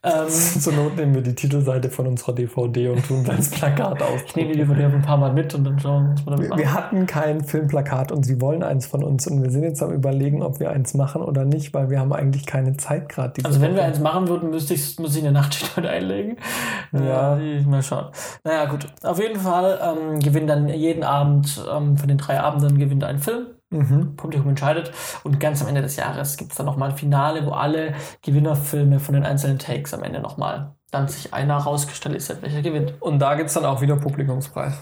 Ähm, 0.02 0.28
Zur 0.28 0.73
Not 0.73 0.97
nehmen 0.97 1.14
wir 1.14 1.23
die 1.23 1.35
Titelseite 1.35 1.90
von 1.90 2.07
unserer 2.07 2.33
DVD 2.33 2.88
und 2.88 3.07
tun 3.07 3.23
dann 3.25 3.37
das 3.37 3.50
Plakat 3.50 4.02
aus. 4.02 4.21
ich 4.26 4.35
nehme 4.37 4.52
die 4.52 4.59
DVD 4.59 4.85
ein 4.85 5.02
paar 5.02 5.19
Mal 5.19 5.33
mit 5.33 5.54
und 5.54 5.64
dann 5.64 5.78
schauen 5.78 6.07
wir, 6.07 6.12
was 6.12 6.25
wir 6.25 6.30
damit 6.30 6.42
Wir, 6.42 6.49
machen. 6.49 6.61
wir 6.61 6.73
hatten 6.73 7.07
kein 7.07 7.45
Filmplakat 7.45 8.11
und 8.11 8.25
sie 8.25 8.40
wollen 8.40 8.62
eins 8.62 8.87
von 8.87 9.04
uns 9.04 9.26
und 9.26 9.42
wir 9.42 9.50
sind 9.50 9.62
jetzt 9.62 9.83
am 9.83 9.92
überlegen, 9.92 10.42
ob 10.42 10.59
wir 10.59 10.71
eins 10.71 10.95
machen 10.95 11.21
oder 11.21 11.45
nicht, 11.45 11.75
weil 11.75 11.90
wir 11.90 12.00
haben 12.00 12.12
eigentlich 12.12 12.47
keine 12.47 12.76
Zeit 12.78 13.11
gerade. 13.11 13.45
Also 13.45 13.61
wenn 13.61 13.75
wir 13.75 13.85
eins 13.85 14.00
machen 14.00 14.28
würden, 14.28 14.50
müsste 14.50 14.73
ich, 14.73 14.99
müsste 14.99 15.19
ich 15.19 15.25
eine 15.25 15.33
Nachtschicht 15.33 15.76
heute 15.76 15.90
einlegen. 15.90 16.38
Ja. 16.93 17.36
Äh, 17.36 17.60
mal 17.63 17.82
schauen. 17.82 18.06
Naja, 18.45 18.65
gut. 18.67 18.86
Auf 19.02 19.21
jeden 19.21 19.39
Fall 19.39 19.78
ähm, 19.82 20.21
gewinnt 20.21 20.49
dann 20.49 20.69
jeden 20.69 21.04
Abend, 21.04 21.63
ähm, 21.71 21.99
von 21.99 22.08
den 22.08 22.17
drei 22.17 22.41
Abenden 22.41 22.78
gewinnt 22.78 23.04
ein 23.04 23.19
Film. 23.19 23.49
Mhm. 23.71 24.17
Publikum 24.17 24.49
entscheidet. 24.49 24.93
Und 25.23 25.39
ganz 25.39 25.63
am 25.63 25.69
Ende 25.69 25.83
des 25.83 25.97
Jahres 25.97 26.37
gibt 26.37 26.50
es 26.50 26.56
dann 26.56 26.67
nochmal 26.67 26.91
ein 26.91 26.97
Finale, 26.97 27.47
wo 27.47 27.50
alle 27.52 27.95
Gewinnerfilme 28.23 28.99
von 29.00 29.15
den 29.15 29.25
einzelnen 29.25 29.59
Takes 29.59 29.95
am 29.95 30.02
Ende 30.02 30.21
nochmal 30.21 30.75
dann 30.91 31.06
sich 31.06 31.33
einer 31.33 31.56
rausgestellt 31.56 32.17
ist, 32.17 32.43
welcher 32.43 32.63
gewinnt. 32.63 32.95
Und 33.00 33.21
da 33.21 33.35
gibt 33.37 33.49
es 33.49 33.54
dann 33.54 33.65
auch 33.65 33.80
wieder 33.80 33.97
Publikumspreis. 33.97 34.75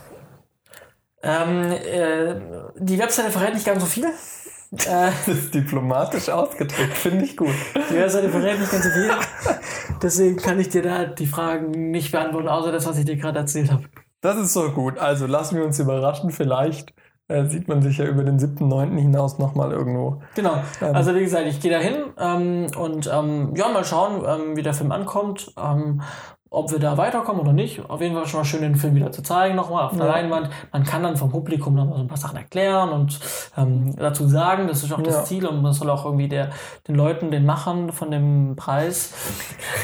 Ähm, 1.23 1.73
äh, 1.73 2.35
die 2.79 2.99
Webseite 2.99 3.31
verrät 3.31 3.55
nicht 3.55 3.67
ganz 3.67 3.83
so 3.83 3.87
viel. 3.87 4.07
äh, 4.73 5.11
Das 5.27 5.29
ist 5.29 5.55
diplomatisch 5.55 6.31
ausgedrückt, 6.31 6.95
finde 6.95 7.25
ich 7.25 7.37
gut. 7.37 7.55
die 7.91 7.97
Webseite 7.97 8.31
verrät 8.31 8.59
nicht 8.59 8.71
ganz 8.71 8.85
so 8.85 8.91
viel. 8.91 9.11
Deswegen 10.03 10.37
kann 10.37 10.61
ich 10.61 10.69
dir 10.69 10.83
da 10.83 11.05
die 11.05 11.27
Fragen 11.27 11.91
nicht 11.91 12.13
beantworten, 12.13 12.49
außer 12.49 12.73
das, 12.73 12.87
was 12.87 12.97
ich 12.99 13.05
dir 13.05 13.17
gerade 13.17 13.41
erzählt 13.41 13.71
habe. 13.71 13.85
Das 14.21 14.37
ist 14.37 14.53
so 14.53 14.71
gut. 14.71 14.99
Also 14.99 15.27
lassen 15.27 15.57
wir 15.57 15.65
uns 15.65 15.79
überraschen. 15.79 16.31
Vielleicht 16.31 16.93
äh, 17.29 17.45
sieht 17.45 17.69
man 17.69 17.83
sich 17.83 17.99
ja 17.99 18.07
über 18.07 18.25
den 18.25 18.39
7.9. 18.39 18.99
hinaus 18.99 19.39
nochmal 19.39 19.73
irgendwo. 19.73 20.23
Genau. 20.35 20.63
Ähm. 20.81 20.95
Also 20.95 21.15
wie 21.15 21.21
gesagt, 21.21 21.47
ich 21.47 21.61
gehe 21.61 21.71
da 21.71 21.79
hin 21.79 22.05
ähm, 22.19 22.67
und 22.77 23.11
ähm, 23.13 23.55
ja, 23.55 23.69
mal 23.69 23.85
schauen, 23.85 24.25
ähm, 24.27 24.57
wie 24.57 24.63
der 24.63 24.75
Film 24.75 24.93
ankommt. 24.93 25.53
Ob 26.51 26.71
wir 26.71 26.79
da 26.79 26.97
weiterkommen 26.97 27.43
oder 27.43 27.53
nicht. 27.53 27.89
Auf 27.91 28.01
jeden 28.01 28.15
Fall 28.15 28.27
schon 28.27 28.41
mal 28.41 28.45
schön 28.45 28.63
den 28.63 28.75
Film 28.77 28.95
wieder 28.95 29.13
zu 29.13 29.23
zeigen, 29.23 29.55
nochmal 29.55 29.85
auf 29.87 29.93
der 29.97 30.07
Ja. 30.07 30.13
Leinwand. 30.13 30.49
Man 30.73 30.85
kann 30.85 31.03
dann 31.03 31.17
vom 31.17 31.31
Publikum 31.31 31.75
noch 31.75 31.85
mal 31.87 31.97
so 31.97 32.03
ein 32.03 32.09
paar 32.09 32.17
Sachen 32.17 32.37
erklären 32.39 32.89
und 32.91 33.19
ähm, 33.57 33.95
dazu 33.97 34.27
sagen, 34.29 34.67
das 34.67 34.83
ist 34.83 34.93
auch 34.93 34.99
Ja. 34.99 35.05
das 35.05 35.27
Ziel 35.27 35.47
und 35.47 35.61
man 35.63 35.73
soll 35.73 35.91
auch 35.91 36.05
irgendwie 36.07 36.29
der, 36.29 36.51
den 36.87 36.95
Leuten, 36.95 37.31
den 37.31 37.45
Machern 37.45 37.93
von 37.93 38.11
dem 38.11 38.55
Preis. 38.57 39.13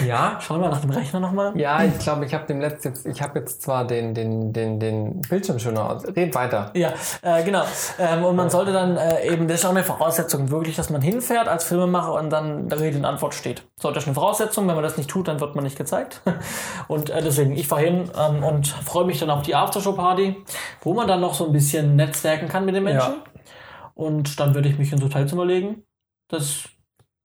Ja. 0.06 0.36
Schauen 0.40 0.60
wir 0.62 0.68
nach 0.70 0.80
dem 0.80 0.90
Rechner 0.90 1.20
nochmal. 1.20 1.52
Ja, 1.58 1.82
ich 1.84 1.98
glaube, 1.98 2.24
ich 2.24 2.32
habe 2.34 2.46
dem 2.46 2.60
letzten 2.60 2.88
jetzt, 2.88 3.06
ich 3.06 3.20
habe 3.22 3.38
jetzt 3.40 3.62
zwar 3.62 3.86
den, 3.86 4.14
den, 4.14 4.52
den, 4.52 4.80
den 4.80 5.20
Bildschirm 5.22 5.58
schon 5.58 5.76
aus. 5.76 6.04
Red 6.16 6.34
weiter. 6.34 6.70
Ja, 6.74 6.92
äh, 7.22 7.42
genau. 7.44 7.62
Ähm, 7.98 8.24
und 8.24 8.36
man 8.36 8.48
sollte 8.50 8.72
dann 8.72 8.96
äh, 8.96 9.26
eben, 9.30 9.48
das 9.48 9.60
ist 9.60 9.64
auch 9.66 9.70
eine 9.70 9.84
Voraussetzung, 9.84 10.50
wirklich, 10.50 10.76
dass 10.76 10.90
man 10.90 11.02
hinfährt 11.02 11.46
als 11.48 11.64
Filmemacher 11.64 12.14
und 12.14 12.30
dann 12.30 12.70
Rede 12.72 12.96
und 12.98 13.04
Antwort 13.04 13.34
steht. 13.34 13.64
So, 13.80 13.90
das 13.90 14.04
ist 14.04 14.08
eine 14.08 14.14
Voraussetzung. 14.14 14.68
Wenn 14.68 14.74
man 14.76 14.84
das 14.84 14.96
nicht 14.96 15.10
tut, 15.10 15.28
dann 15.28 15.40
wird 15.40 15.54
man 15.54 15.64
nicht 15.64 15.76
gezeigt. 15.76 16.22
Und 16.88 17.10
äh, 17.10 17.22
deswegen, 17.22 17.56
ich 17.56 17.66
fahre 17.68 17.82
hin 17.82 18.10
ähm, 18.16 18.42
und 18.44 18.68
freue 18.68 19.04
mich 19.04 19.18
dann 19.18 19.30
auf 19.30 19.42
die 19.42 19.54
Aftershow-Party, 19.54 20.44
wo 20.82 20.94
man 20.94 21.08
dann 21.08 21.20
noch 21.20 21.34
so 21.34 21.46
ein 21.46 21.52
bisschen 21.52 21.96
netzwerken 21.96 22.48
kann 22.48 22.64
mit 22.64 22.74
den 22.74 22.84
Menschen. 22.84 23.22
Und 23.94 24.40
dann 24.40 24.54
würde 24.54 24.68
ich 24.68 24.78
mich 24.78 24.92
ins 24.92 25.02
Hotelzimmer 25.02 25.44
legen, 25.44 25.84
das, 26.28 26.68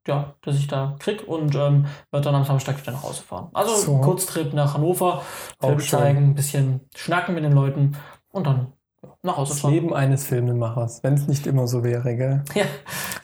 ja, 0.07 0.35
das 0.41 0.57
ich 0.57 0.67
da 0.67 0.95
krieg 0.99 1.27
und 1.27 1.55
ähm, 1.55 1.87
wird 2.11 2.25
dann 2.25 2.35
am 2.35 2.45
Samstag 2.45 2.79
wieder 2.79 2.91
nach 2.93 3.03
Hause 3.03 3.23
fahren. 3.23 3.49
Also 3.53 3.75
So. 3.75 3.99
Kurztrip 4.01 4.53
nach 4.53 4.73
Hannover, 4.75 5.23
Film 5.59 5.85
zeigen, 5.87 6.29
ein 6.31 6.35
bisschen 6.35 6.81
schnacken 6.95 7.35
mit 7.35 7.43
den 7.43 7.53
Leuten 7.53 7.97
und 8.31 8.45
dann 8.47 8.73
ja, 8.73 8.78
nach 9.23 9.37
Hause 9.37 9.51
Das 9.53 9.61
fahren. 9.61 9.71
Leben 9.73 9.93
eines 9.93 10.23
Filmemachers, 10.25 11.03
wenn 11.03 11.13
es 11.15 11.27
nicht 11.27 11.45
immer 11.47 11.67
so 11.67 11.83
wäre, 11.83 12.15
gell? 12.15 12.41
Ja, 12.55 12.63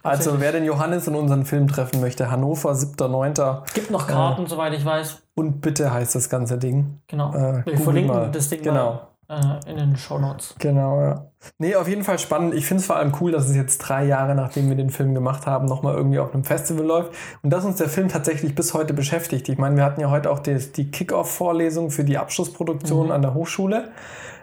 Also, 0.04 0.40
wer 0.40 0.52
den 0.52 0.66
Johannes 0.66 1.08
in 1.08 1.16
unseren 1.16 1.46
Film 1.46 1.68
treffen 1.68 2.02
möchte, 2.02 2.30
Hannover, 2.30 2.72
7.9. 2.74 3.74
gibt 3.74 3.92
noch 3.92 4.08
Karten, 4.08 4.46
soweit 4.48 4.74
ich 4.74 4.86
weiß. 4.86 5.22
Und 5.36 5.62
bitte 5.62 5.94
heißt 5.94 6.16
das 6.16 6.30
ganze 6.30 6.58
Ding. 6.58 7.00
Genau. 7.08 7.34
Äh, 7.34 7.66
Wir 7.66 7.78
verlinken 7.80 8.14
mal. 8.16 8.32
das 8.32 8.50
Ding 8.50 8.62
Genau. 8.62 9.02
mal 9.28 9.60
äh, 9.66 9.72
in 9.72 9.78
den 9.78 9.96
Show 9.98 10.20
Notes. 10.20 10.54
Genau, 10.60 11.02
ja. 11.02 11.26
Nee, 11.58 11.76
auf 11.76 11.88
jeden 11.88 12.04
Fall 12.04 12.20
spannend. 12.20 12.54
Ich 12.54 12.66
finde 12.68 12.82
es 12.82 12.88
vor 12.88 12.96
allem 12.98 13.12
cool, 13.22 13.32
dass 13.32 13.50
es 13.50 13.56
jetzt 13.56 13.80
drei 13.80 14.06
Jahre, 14.06 14.36
nachdem 14.36 14.70
wir 14.70 14.76
den 14.76 14.90
Film 14.92 15.14
gemacht 15.16 15.46
haben, 15.48 15.66
nochmal 15.66 15.96
irgendwie 15.96 16.20
auf 16.20 16.34
einem 16.34 16.44
Festival 16.44 16.86
läuft. 16.86 17.12
Und 17.42 17.50
dass 17.52 17.66
uns 17.66 17.78
der 17.78 17.90
Film 17.90 18.08
tatsächlich 18.10 18.54
bis 18.54 18.74
heute 18.76 18.94
beschäftigt. 18.94 19.50
Ich 19.50 19.58
meine, 19.58 19.76
wir 19.78 19.84
hatten 19.84 20.00
ja 20.02 20.10
heute 20.12 20.30
auch 20.30 20.40
die, 20.40 20.58
die 20.58 20.92
Kick-Off-Vorlesung 20.92 21.90
für 21.90 22.04
die 22.04 22.18
Abschlussproduktion 22.18 23.08
Mhm. 23.08 23.12
an 23.12 23.22
der 23.24 23.34
Hochschule. 23.34 23.90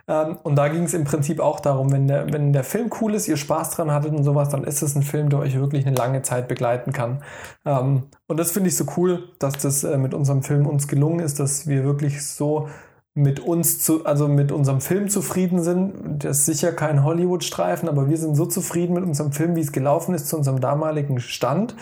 Ähm, 0.09 0.39
und 0.43 0.57
da 0.57 0.69
ging 0.69 0.85
es 0.85 0.95
im 0.95 1.05
Prinzip 1.05 1.41
auch 1.41 1.61
darum, 1.61 1.93
wenn 1.93 2.09
der, 2.09 2.33
wenn 2.33 2.53
der 2.53 2.65
Film 2.65 2.91
cool 3.01 3.15
ist, 3.15 3.29
ihr 3.29 3.37
Spaß 3.37 3.71
dran 3.71 3.91
hattet 3.91 4.13
und 4.13 4.25
sowas, 4.25 4.49
dann 4.49 4.65
ist 4.65 4.83
es 4.83 4.95
ein 4.95 5.03
Film, 5.03 5.29
der 5.29 5.39
euch 5.39 5.55
wirklich 5.59 5.87
eine 5.87 5.97
lange 5.97 6.23
Zeit 6.23 6.49
begleiten 6.49 6.93
kann. 6.93 7.23
Ähm, 7.65 8.05
und 8.27 8.37
das 8.39 8.51
finde 8.51 8.69
ich 8.69 8.77
so 8.77 8.85
cool, 8.97 9.31
dass 9.39 9.59
das 9.59 9.85
äh, 9.85 9.99
mit 9.99 10.15
unserem 10.15 10.43
Film 10.43 10.67
uns 10.67 10.89
gelungen 10.89 11.21
ist, 11.21 11.39
dass 11.41 11.67
wir 11.67 11.85
wirklich 11.85 12.27
so 12.27 12.69
mit 13.15 13.41
uns 13.41 13.81
zu, 13.81 14.07
also 14.07 14.27
mit 14.27 14.53
unserem 14.53 14.81
Film 14.81 15.09
zufrieden 15.09 15.63
sind. 15.63 16.25
Das 16.25 16.39
ist 16.39 16.47
sicher 16.47 16.73
kein 16.73 17.05
Hollywood-Streifen, 17.05 17.89
aber 17.89 18.09
wir 18.09 18.17
sind 18.17 18.35
so 18.35 18.47
zufrieden 18.47 18.95
mit 18.95 19.05
unserem 19.05 19.33
Film, 19.33 19.55
wie 19.55 19.61
es 19.61 19.73
gelaufen 19.73 20.15
ist 20.15 20.29
zu 20.29 20.37
unserem 20.37 20.61
damaligen 20.61 21.21
Stand, 21.21 21.77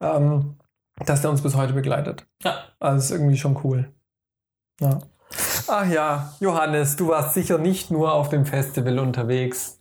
ähm, 0.00 0.56
dass 1.04 1.22
der 1.22 1.30
uns 1.30 1.42
bis 1.42 1.56
heute 1.56 1.72
begleitet. 1.72 2.26
Ja. 2.42 2.54
Also 2.78 2.98
ist 2.98 3.10
irgendwie 3.10 3.36
schon 3.36 3.58
cool. 3.64 3.92
Ja. 4.80 5.00
Ach 5.68 5.86
ja, 5.86 6.32
Johannes, 6.40 6.96
du 6.96 7.08
warst 7.08 7.34
sicher 7.34 7.58
nicht 7.58 7.90
nur 7.90 8.12
auf 8.12 8.28
dem 8.28 8.46
Festival 8.46 8.98
unterwegs. 8.98 9.78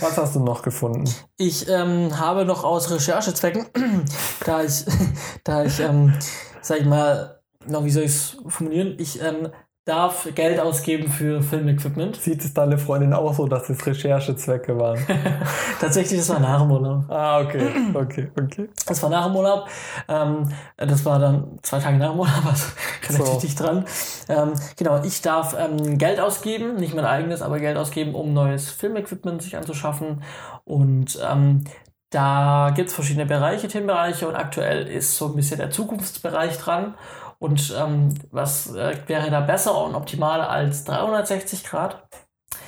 Was 0.00 0.16
hast 0.16 0.36
du 0.36 0.40
noch 0.40 0.62
gefunden? 0.62 1.08
Ich 1.36 1.68
ähm, 1.68 2.18
habe 2.18 2.44
noch 2.44 2.64
aus 2.64 2.90
Recherchezwecken, 2.90 3.66
da 4.44 4.62
ich, 4.62 4.84
da 5.44 5.64
ich, 5.64 5.80
ähm, 5.80 6.14
sag 6.60 6.80
ich 6.80 6.86
mal, 6.86 7.40
na, 7.66 7.84
wie 7.84 7.90
soll 7.90 8.04
ich 8.04 8.12
es 8.12 8.36
formulieren? 8.46 8.94
Ich 8.98 9.20
ähm, 9.22 9.48
darf 9.88 10.28
Geld 10.34 10.60
ausgeben 10.60 11.08
für 11.10 11.42
Filmequipment. 11.42 12.16
Sieht 12.16 12.44
es 12.44 12.52
deine 12.54 12.78
Freundin 12.78 13.12
auch 13.14 13.34
so, 13.34 13.46
dass 13.46 13.68
es 13.70 13.86
Recherchezwecke 13.86 14.78
waren? 14.78 14.98
Tatsächlich, 15.80 16.18
das 16.20 16.28
war 16.28 16.40
nach 16.40 16.60
dem 16.60 16.70
Urlaub. 16.70 17.04
ah, 17.08 17.40
okay, 17.40 17.70
okay, 17.94 18.30
okay. 18.38 18.68
Das 18.86 19.02
war 19.02 19.10
nach 19.10 19.26
dem 19.26 19.36
Urlaub. 19.36 19.68
Ähm, 20.08 20.48
das 20.76 21.04
war 21.04 21.18
dann 21.18 21.58
zwei 21.62 21.78
Tage 21.80 21.96
nach 21.96 22.10
dem 22.10 22.20
Urlaub, 22.20 22.46
also 22.46 22.66
relativ 23.08 23.26
So. 23.26 23.40
dicht 23.40 23.58
dran. 23.60 23.84
Ähm, 24.28 24.52
genau, 24.76 25.02
ich 25.02 25.22
darf 25.22 25.56
ähm, 25.58 25.98
Geld 25.98 26.20
ausgeben, 26.20 26.76
nicht 26.76 26.94
mein 26.94 27.04
eigenes, 27.06 27.42
aber 27.42 27.58
Geld 27.58 27.76
ausgeben, 27.76 28.14
um 28.14 28.32
neues 28.34 28.70
Filmequipment 28.70 29.42
sich 29.42 29.56
anzuschaffen. 29.56 30.22
Und 30.64 31.18
ähm, 31.28 31.64
da 32.10 32.72
gibt 32.74 32.88
es 32.88 32.94
verschiedene 32.94 33.26
Bereiche, 33.26 33.68
Themenbereiche 33.68 34.26
und 34.28 34.34
aktuell 34.34 34.86
ist 34.86 35.16
so 35.16 35.26
ein 35.26 35.36
bisschen 35.36 35.58
der 35.58 35.70
Zukunftsbereich 35.70 36.56
dran. 36.58 36.94
Und 37.38 37.74
ähm, 37.78 38.14
was 38.30 38.74
äh, 38.74 38.96
wäre 39.06 39.30
da 39.30 39.40
besser 39.40 39.84
und 39.84 39.94
optimaler 39.94 40.50
als 40.50 40.84
360 40.84 41.64
Grad? 41.64 42.08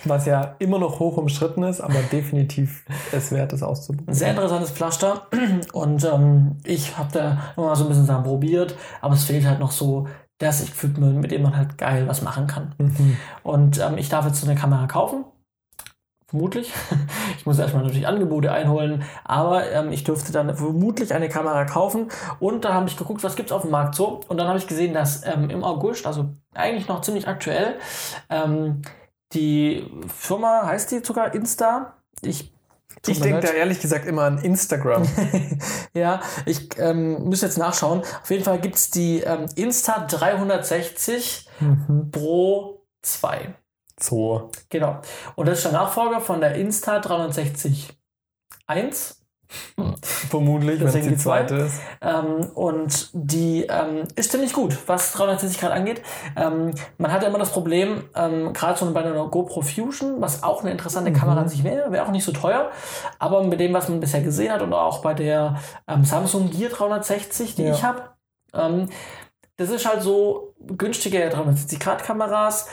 Was 0.04 0.26
ja 0.26 0.56
immer 0.58 0.78
noch 0.78 0.98
hoch 0.98 1.16
umstritten 1.16 1.62
ist, 1.62 1.80
aber 1.80 2.00
definitiv 2.12 2.84
es 3.12 3.32
wert 3.32 3.52
ist 3.52 3.62
auszuprobieren. 3.62 4.14
sehr 4.14 4.30
interessantes 4.30 4.70
Pflaster 4.70 5.26
und 5.72 6.04
ähm, 6.04 6.58
ich 6.64 6.96
habe 6.96 7.10
da 7.12 7.52
mal 7.56 7.76
so 7.76 7.84
ein 7.84 7.88
bisschen 7.88 8.06
Sachen 8.06 8.24
probiert, 8.24 8.76
aber 9.00 9.14
es 9.14 9.24
fehlt 9.24 9.46
halt 9.46 9.60
noch 9.60 9.72
so 9.72 10.06
das 10.38 10.66
Equipment, 10.66 11.20
mit 11.20 11.30
dem 11.32 11.42
man 11.42 11.56
halt 11.56 11.76
geil 11.76 12.08
was 12.08 12.22
machen 12.22 12.46
kann. 12.46 12.74
Mhm. 12.78 13.16
Und 13.42 13.78
ähm, 13.78 13.98
ich 13.98 14.08
darf 14.08 14.26
jetzt 14.26 14.40
so 14.40 14.46
eine 14.46 14.58
Kamera 14.58 14.86
kaufen. 14.86 15.24
Vermutlich. 16.30 16.72
Ich 17.38 17.46
muss 17.46 17.58
erstmal 17.58 17.84
natürlich 17.84 18.06
Angebote 18.06 18.52
einholen, 18.52 19.02
aber 19.24 19.70
ähm, 19.70 19.92
ich 19.92 20.04
dürfte 20.04 20.30
dann 20.30 20.54
vermutlich 20.54 21.14
eine 21.14 21.30
Kamera 21.30 21.64
kaufen. 21.64 22.08
Und 22.38 22.66
da 22.66 22.74
habe 22.74 22.86
ich 22.86 22.98
geguckt, 22.98 23.24
was 23.24 23.34
gibt's 23.34 23.50
auf 23.50 23.62
dem 23.62 23.70
Markt 23.70 23.94
so. 23.94 24.20
Und 24.28 24.36
dann 24.36 24.46
habe 24.46 24.58
ich 24.58 24.66
gesehen, 24.66 24.92
dass 24.92 25.24
ähm, 25.24 25.48
im 25.48 25.64
August, 25.64 26.06
also 26.06 26.34
eigentlich 26.52 26.86
noch 26.86 27.00
ziemlich 27.00 27.26
aktuell, 27.28 27.76
ähm, 28.28 28.82
die 29.32 29.90
Firma 30.14 30.66
heißt 30.66 30.90
die 30.90 30.98
sogar 31.02 31.34
Insta. 31.34 31.94
Ich 32.20 32.52
tut 33.02 33.14
Ich 33.14 33.20
denke 33.20 33.40
da 33.40 33.52
ehrlich 33.52 33.80
gesagt 33.80 34.04
immer 34.06 34.24
an 34.24 34.36
Instagram. 34.36 35.04
ja, 35.94 36.20
ich 36.44 36.68
ähm, 36.78 37.24
muss 37.24 37.40
jetzt 37.40 37.56
nachschauen. 37.56 38.00
Auf 38.00 38.30
jeden 38.30 38.44
Fall 38.44 38.58
gibt's 38.58 38.90
die 38.90 39.20
ähm, 39.20 39.46
Insta 39.56 40.06
360 40.06 41.48
Mhm. 41.60 42.10
Pro 42.10 42.86
2. 43.02 43.54
So. 44.02 44.50
Genau. 44.68 45.00
Und 45.36 45.46
das 45.46 45.58
ist 45.58 45.64
der 45.64 45.72
Nachfolger 45.72 46.20
von 46.20 46.40
der 46.40 46.54
Insta 46.54 46.98
360 46.98 47.92
1. 48.66 49.16
Vermutlich, 50.02 50.80
wenn 50.80 50.92
die 50.92 51.08
die 51.08 51.16
zwei. 51.16 51.44
zweite 51.44 51.54
ist. 51.56 51.80
Ähm, 52.00 52.50
und 52.54 53.10
die 53.12 53.64
ähm, 53.68 54.04
ist 54.14 54.30
ziemlich 54.30 54.52
gut, 54.52 54.78
was 54.86 55.12
360 55.12 55.60
Grad 55.60 55.72
angeht. 55.72 56.02
Ähm, 56.36 56.72
man 56.98 57.12
hat 57.12 57.22
ja 57.22 57.28
immer 57.28 57.38
das 57.38 57.50
Problem, 57.50 58.04
ähm, 58.14 58.52
gerade 58.52 58.78
so 58.78 58.88
bei 58.92 59.02
einer 59.02 59.26
GoPro 59.26 59.62
Fusion, 59.62 60.20
was 60.20 60.44
auch 60.44 60.60
eine 60.62 60.70
interessante 60.70 61.12
Kamera 61.12 61.40
an 61.40 61.48
sich 61.48 61.64
wäre, 61.64 61.90
wäre 61.90 62.06
auch 62.06 62.12
nicht 62.12 62.24
so 62.24 62.30
teuer. 62.30 62.70
Aber 63.18 63.42
mit 63.42 63.58
dem, 63.58 63.72
was 63.72 63.88
man 63.88 63.98
bisher 63.98 64.20
gesehen 64.22 64.52
hat 64.52 64.62
und 64.62 64.72
auch 64.72 65.02
bei 65.02 65.14
der 65.14 65.58
ähm, 65.88 66.04
Samsung 66.04 66.50
Gear 66.50 66.70
360, 66.70 67.56
die 67.56 67.64
Ja. 67.64 67.72
ich 67.74 67.82
habe, 67.82 68.02
ähm, 68.54 68.88
das 69.56 69.70
ist 69.70 69.84
halt 69.86 70.02
so 70.02 70.54
günstige 70.60 71.28
360-Grad-Kameras, 71.28 72.68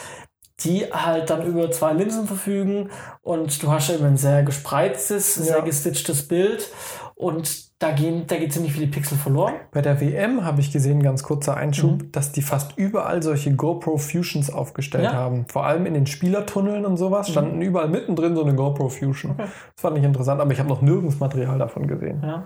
die 0.62 0.86
halt 0.92 1.30
dann 1.30 1.46
über 1.46 1.70
zwei 1.72 1.94
Linsen 1.94 2.26
verfügen 2.28 2.90
und 3.22 3.62
du 3.62 3.72
hast 3.72 3.90
ja 3.90 3.96
immer 3.96 4.08
ein 4.08 4.18
sehr 4.18 4.44
gespreiztes, 4.44 5.36
sehr 5.36 5.58
Ja. 5.60 5.64
gestitchtes 5.64 6.28
Bild 6.28 6.70
und 7.16 7.68
da 7.80 7.92
gehen, 7.92 8.26
da 8.26 8.38
geht 8.38 8.54
ziemlich 8.54 8.74
viele 8.74 8.88
Pixel 8.88 9.18
verloren. 9.20 9.54
Bei 9.72 9.82
der 9.84 10.02
WM 10.02 10.44
habe 10.44 10.62
ich 10.62 10.72
gesehen, 10.72 11.04
ganz 11.04 11.22
kurzer 11.22 11.56
Einschub, 11.58 12.12
dass 12.12 12.32
die 12.32 12.42
fast 12.42 12.76
überall 12.76 13.22
solche 13.22 13.54
GoPro 13.56 13.98
Fusions 13.98 14.52
aufgestellt 14.52 15.04
Ja. 15.04 15.14
haben. 15.14 15.46
Vor 15.48 15.66
allem 15.68 15.86
in 15.86 15.94
den 15.94 16.08
Spielertunneln 16.08 16.86
und 16.88 16.98
sowas 16.98 17.30
standen 17.30 17.62
überall 17.62 17.88
mittendrin 17.90 18.36
so 18.36 18.42
eine 18.44 18.56
GoPro 18.56 18.90
Fusion. 18.90 19.34
Okay. 19.34 19.44
Das 19.76 19.82
fand 19.82 19.96
ich 20.00 20.04
interessant, 20.04 20.42
aber 20.42 20.52
ich 20.52 20.58
habe 20.60 20.70
noch 20.70 20.82
nirgends 20.82 21.20
Material 21.20 21.60
davon 21.60 21.86
gesehen. 21.86 22.22
Ja. 22.24 22.46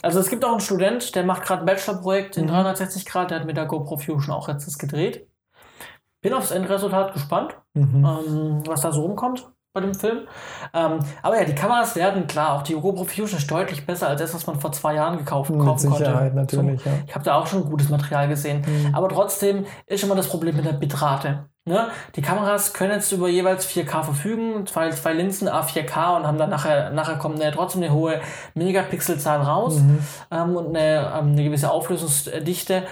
Also 0.00 0.20
es 0.20 0.30
gibt 0.30 0.42
auch 0.44 0.52
einen 0.52 0.60
Student, 0.60 1.14
der 1.14 1.24
macht 1.24 1.42
gerade 1.44 1.62
ein 1.62 1.66
Bachelorprojekt 1.66 2.38
in 2.38 2.44
Mhm. 2.44 2.48
360 2.48 3.04
Grad, 3.04 3.30
der 3.30 3.40
hat 3.40 3.46
mit 3.46 3.58
der 3.58 3.66
GoPro 3.66 3.98
Fusion 3.98 4.30
auch 4.34 4.48
jetzt 4.48 4.66
das 4.66 4.78
gedreht. 4.78 5.26
Bin 6.22 6.32
aufs 6.34 6.50
Endresultat 6.52 7.12
gespannt, 7.12 7.56
Mhm. 7.74 8.04
ähm, 8.04 8.62
was 8.66 8.80
da 8.80 8.92
so 8.92 9.02
rumkommt 9.02 9.48
bei 9.74 9.80
dem 9.80 9.94
Film. 9.94 10.20
Ähm, 10.74 10.98
aber 11.22 11.38
ja, 11.38 11.44
die 11.46 11.54
Kameras 11.54 11.96
werden 11.96 12.26
klar, 12.26 12.52
auch 12.52 12.62
die 12.62 12.74
GoPro 12.74 13.04
Fusion 13.04 13.38
ist 13.38 13.50
deutlich 13.50 13.86
besser 13.86 14.08
als 14.08 14.20
das, 14.20 14.34
was 14.34 14.46
man 14.46 14.60
vor 14.60 14.70
zwei 14.72 14.94
Jahren 14.94 15.16
gekauft 15.16 15.50
Mit 15.50 15.60
kaufen 15.60 15.90
Sicherheit, 15.90 16.34
konnte. 16.34 16.56
natürlich, 16.56 16.84
ja. 16.84 16.92
Ich 17.06 17.14
habe 17.14 17.24
da 17.24 17.34
auch 17.36 17.46
schon 17.46 17.64
gutes 17.70 17.88
Material 17.88 18.28
gesehen. 18.28 18.62
Mhm. 18.66 18.94
Aber 18.94 19.08
trotzdem 19.08 19.64
ist 19.86 20.04
immer 20.04 20.14
das 20.14 20.28
Problem 20.28 20.56
mit 20.56 20.66
der 20.66 20.74
Bitrate. 20.74 21.48
Ne? 21.64 21.86
Die 22.16 22.22
Kameras 22.22 22.72
können 22.74 22.92
jetzt 22.92 23.12
über 23.12 23.28
jeweils 23.28 23.64
4K 23.66 24.02
verfügen, 24.02 24.66
zwei, 24.66 24.90
zwei 24.90 25.12
Linsen 25.14 25.48
A4K 25.48 26.16
und 26.16 26.26
haben 26.26 26.36
dann 26.36 26.50
nachher, 26.50 26.90
nachher 26.90 27.16
kommt 27.16 27.40
eine, 27.40 27.52
trotzdem 27.52 27.82
eine 27.84 27.92
hohe 27.94 28.20
Megapixelzahl 28.54 29.40
raus 29.40 29.78
Mhm. 29.78 29.98
ähm, 30.30 30.56
und 30.56 30.66
eine, 30.76 31.12
ähm, 31.18 31.32
eine 31.32 31.44
gewisse 31.44 31.70
Auflösungsdichte. 31.70 32.82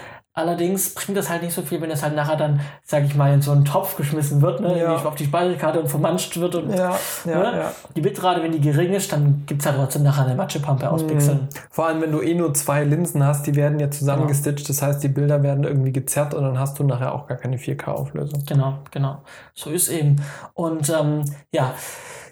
Allerdings 0.41 0.95
bringt 0.95 1.17
das 1.17 1.29
halt 1.31 1.43
nicht 1.43 1.55
so 1.55 1.63
viel, 1.63 1.81
wenn 1.81 1.91
das 1.91 2.03
halt 2.03 2.17
nachher 2.17 2.37
dann, 2.37 2.61
sag 2.83 3.05
ich 3.05 3.15
mal, 3.15 3.33
in 3.33 3.43
so 3.43 3.53
einen 3.53 3.65
Topf 3.65 3.97
geschmissen 3.97 4.41
wird, 4.43 4.61
ne? 4.61 4.79
Ja. 4.79 4.97
die- 4.97 5.07
auf 5.07 5.15
die 5.15 5.25
Speicherkarte 5.27 5.81
und 5.81 5.89
vermanscht 5.89 6.37
wird. 6.39 6.55
Und, 6.55 6.71
Ja, 6.71 6.97
ja, 7.25 7.39
ne? 7.39 7.59
ja. 7.59 7.73
Die 7.95 8.01
Bitrate, 8.01 8.43
wenn 8.43 8.53
die 8.53 8.61
gering 8.61 8.93
ist, 8.93 9.13
dann 9.13 9.45
gibt's 9.47 9.67
halt 9.67 9.77
trotzdem 9.77 10.03
nachher 10.03 10.25
eine 10.25 10.35
Matschepampe 10.35 10.91
aus 10.91 11.07
Pixeln. 11.07 11.49
Vor 11.71 11.87
allem, 11.87 12.01
wenn 12.01 12.13
du 12.13 12.21
eh 12.23 12.35
nur 12.35 12.53
zwei 12.55 12.85
Linsen 12.85 13.25
hast, 13.25 13.47
die 13.47 13.55
werden 13.55 13.79
ja 13.79 13.91
zusammengestitcht, 13.91 14.69
das 14.69 14.83
heißt, 14.83 15.03
die 15.03 15.09
Bilder 15.09 15.43
werden 15.43 15.65
irgendwie 15.65 15.93
gezerrt 15.93 16.35
und 16.35 16.43
dann 16.43 16.59
hast 16.59 16.79
du 16.79 16.85
nachher 16.85 17.15
auch 17.15 17.27
gar 17.27 17.37
keine 17.37 17.57
4K-Auflösung. 17.59 18.43
Genau, 18.47 18.79
genau. 18.91 19.19
So 19.55 19.71
ist 19.71 19.89
eben. 19.89 20.17
Und 20.55 20.89
ähm, 20.89 21.25
ja, 21.53 21.75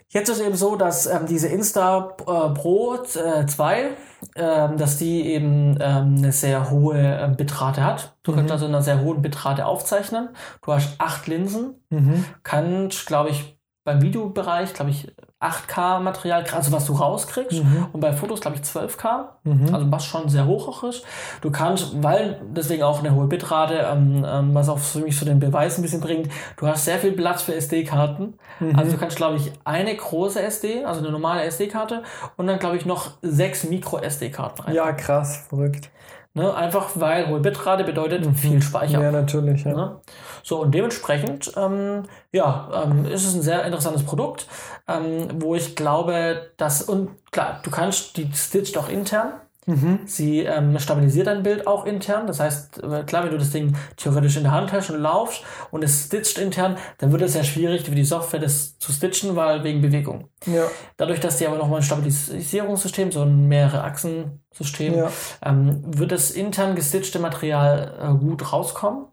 jetzt 0.09 0.29
ist 0.29 0.41
eben 0.41 0.57
so, 0.57 0.77
dass 0.77 1.07
ähm, 1.07 1.27
diese 1.27 1.49
Insta 1.49 2.17
äh, 2.21 2.25
Pro 2.55 2.95
äh, 2.97 3.47
2, 3.47 3.91
ähm, 4.37 4.77
dass 4.77 4.99
die 4.99 5.27
eben 5.27 5.77
ähm, 5.81 6.17
eine 6.19 6.33
sehr 6.33 6.71
hohe 6.71 6.99
ähm, 6.99 7.37
Bitrate 7.37 7.85
hat. 7.85 8.17
Du 8.23 8.35
kannst 8.35 8.51
also 8.53 8.67
in 8.67 8.73
einer 8.75 8.83
sehr 8.83 9.01
hohen 9.01 9.23
Bitrate 9.23 9.67
aufzeichnen. 9.67 10.31
Du 10.63 10.73
hast 10.73 10.95
acht 10.99 11.27
Linsen, 11.27 11.75
Mhm. 11.91 12.25
kannst, 12.43 13.07
glaube 13.07 13.31
ich, 13.31 13.59
beim 13.85 14.03
Videobereich, 14.03 14.75
glaube 14.75 14.91
ich, 14.91 15.11
8K-Material, 15.41 16.45
also 16.53 16.73
was 16.73 16.87
du 16.87 16.95
rauskriegst. 16.95 17.63
Mhm. 17.63 17.87
Und 17.93 18.01
bei 18.01 18.13
Fotos, 18.13 18.41
glaube 18.41 18.57
ich, 18.57 18.63
12K. 18.63 19.29
Mhm. 19.45 19.73
Also 19.73 19.91
was 19.93 20.05
schon 20.05 20.29
sehr 20.29 20.47
hoch 20.47 20.67
auch 20.67 20.83
ist. 20.83 21.05
Du 21.43 21.53
kannst, 21.53 22.03
weil 22.03 22.41
deswegen 22.51 22.83
auch 22.83 22.99
eine 22.99 23.15
hohe 23.15 23.29
Bitrate, 23.29 23.87
ähm, 23.89 24.27
ähm, 24.27 24.55
was 24.55 24.69
auch 24.69 24.79
für 24.79 24.99
mich 24.99 25.17
so 25.17 25.25
den 25.25 25.39
Beweis 25.39 25.79
ein 25.79 25.83
bisschen 25.83 26.01
bringt, 26.01 26.29
du 26.57 26.67
hast 26.67 26.85
sehr 26.85 26.99
viel 26.99 27.13
Platz 27.13 27.43
für 27.43 27.55
SD-Karten. 27.55 28.35
Mhm. 28.59 28.77
Also 28.77 28.93
du 28.93 28.99
kannst, 28.99 29.17
glaube 29.17 29.37
ich, 29.37 29.53
eine 29.65 29.95
große 29.95 30.43
SD, 30.43 30.85
also 30.85 31.01
eine 31.01 31.13
normale 31.13 31.45
SD-Karte 31.45 32.03
und 32.37 32.49
dann, 32.49 32.59
glaube 32.59 32.77
ich, 32.77 32.85
noch 32.85 33.13
sechs 33.23 33.63
Micro-SD-Karten 33.63 34.63
rein. 34.63 34.75
Ja, 34.75 34.91
krass, 34.93 35.47
verrückt. 35.49 35.91
Ne? 36.39 36.55
Einfach 36.55 36.91
weil 36.95 37.29
hohe 37.29 37.41
Bitrate 37.41 37.85
bedeutet 37.85 38.25
viel 38.37 38.63
Speicher. 38.63 38.99
Mhm. 38.99 39.05
Ja, 39.05 39.11
natürlich. 39.11 39.65
Ja. 39.65 39.75
Ne? 39.75 40.01
So, 40.43 40.63
und 40.63 40.73
dementsprechend, 40.73 41.53
ähm, 41.57 42.05
ja, 42.33 42.85
ähm, 42.85 43.05
ist 43.05 43.27
es 43.27 43.35
ein 43.35 43.43
sehr 43.43 43.65
interessantes 43.65 44.05
Produkt, 44.05 44.47
ähm, 44.87 45.29
wo 45.35 45.55
ich 45.55 45.77
glaube, 45.77 46.53
dass, 46.57 46.83
und 46.83 47.11
klar, 47.33 47.61
du 47.63 47.71
kannst, 47.71 48.17
die 48.17 48.31
stitcht 48.33 48.79
auch 48.79 48.89
intern. 48.89 49.33
Mhm. 49.69 50.01
Sie 50.07 50.41
ähm, 50.41 50.79
stabilisiert 50.79 51.27
dein 51.27 51.43
Bild 51.43 51.67
auch 51.67 51.85
intern. 51.85 52.27
Das 52.27 52.41
heißt, 52.41 52.83
äh, 52.83 53.03
klar, 53.05 53.25
wenn 53.25 53.33
du 53.33 53.37
das 53.39 53.51
Ding 53.51 53.77
theoretisch 53.97 54.39
in 54.39 54.45
der 54.45 54.53
Hand 54.53 54.73
hast 54.73 54.89
und 54.89 54.99
laufst 54.99 55.43
und 55.71 55.85
es 55.85 56.07
stitcht 56.07 56.39
intern, 56.39 56.79
dann 56.97 57.13
wird 57.13 57.21
es 57.21 57.35
sehr 57.35 57.45
schwierig 57.45 57.85
für 57.85 57.91
die 57.95 58.05
Software 58.05 58.41
das 58.41 58.79
zu 58.79 58.93
stitchen, 58.93 59.37
weil 59.37 59.65
wegen 59.65 59.83
Bewegung. 59.83 60.29
Ja. 60.47 60.65
Dadurch, 60.97 61.21
dass 61.21 61.37
die 61.37 61.47
aber 61.47 61.59
nochmal 61.59 61.81
ein 61.81 61.83
Stabilisierungssystem, 61.83 63.13
so 63.13 63.21
ein 63.23 63.47
mehrere 63.47 63.85
Achsen-System, 63.85 64.95
Ja. 64.95 65.11
ähm, 65.45 65.83
wird 65.85 66.13
das 66.13 66.31
intern 66.31 66.75
gestitchte 66.75 67.19
Material 67.19 67.93
äh, 68.01 68.19
gut 68.19 68.51
rauskommen. 68.53 69.05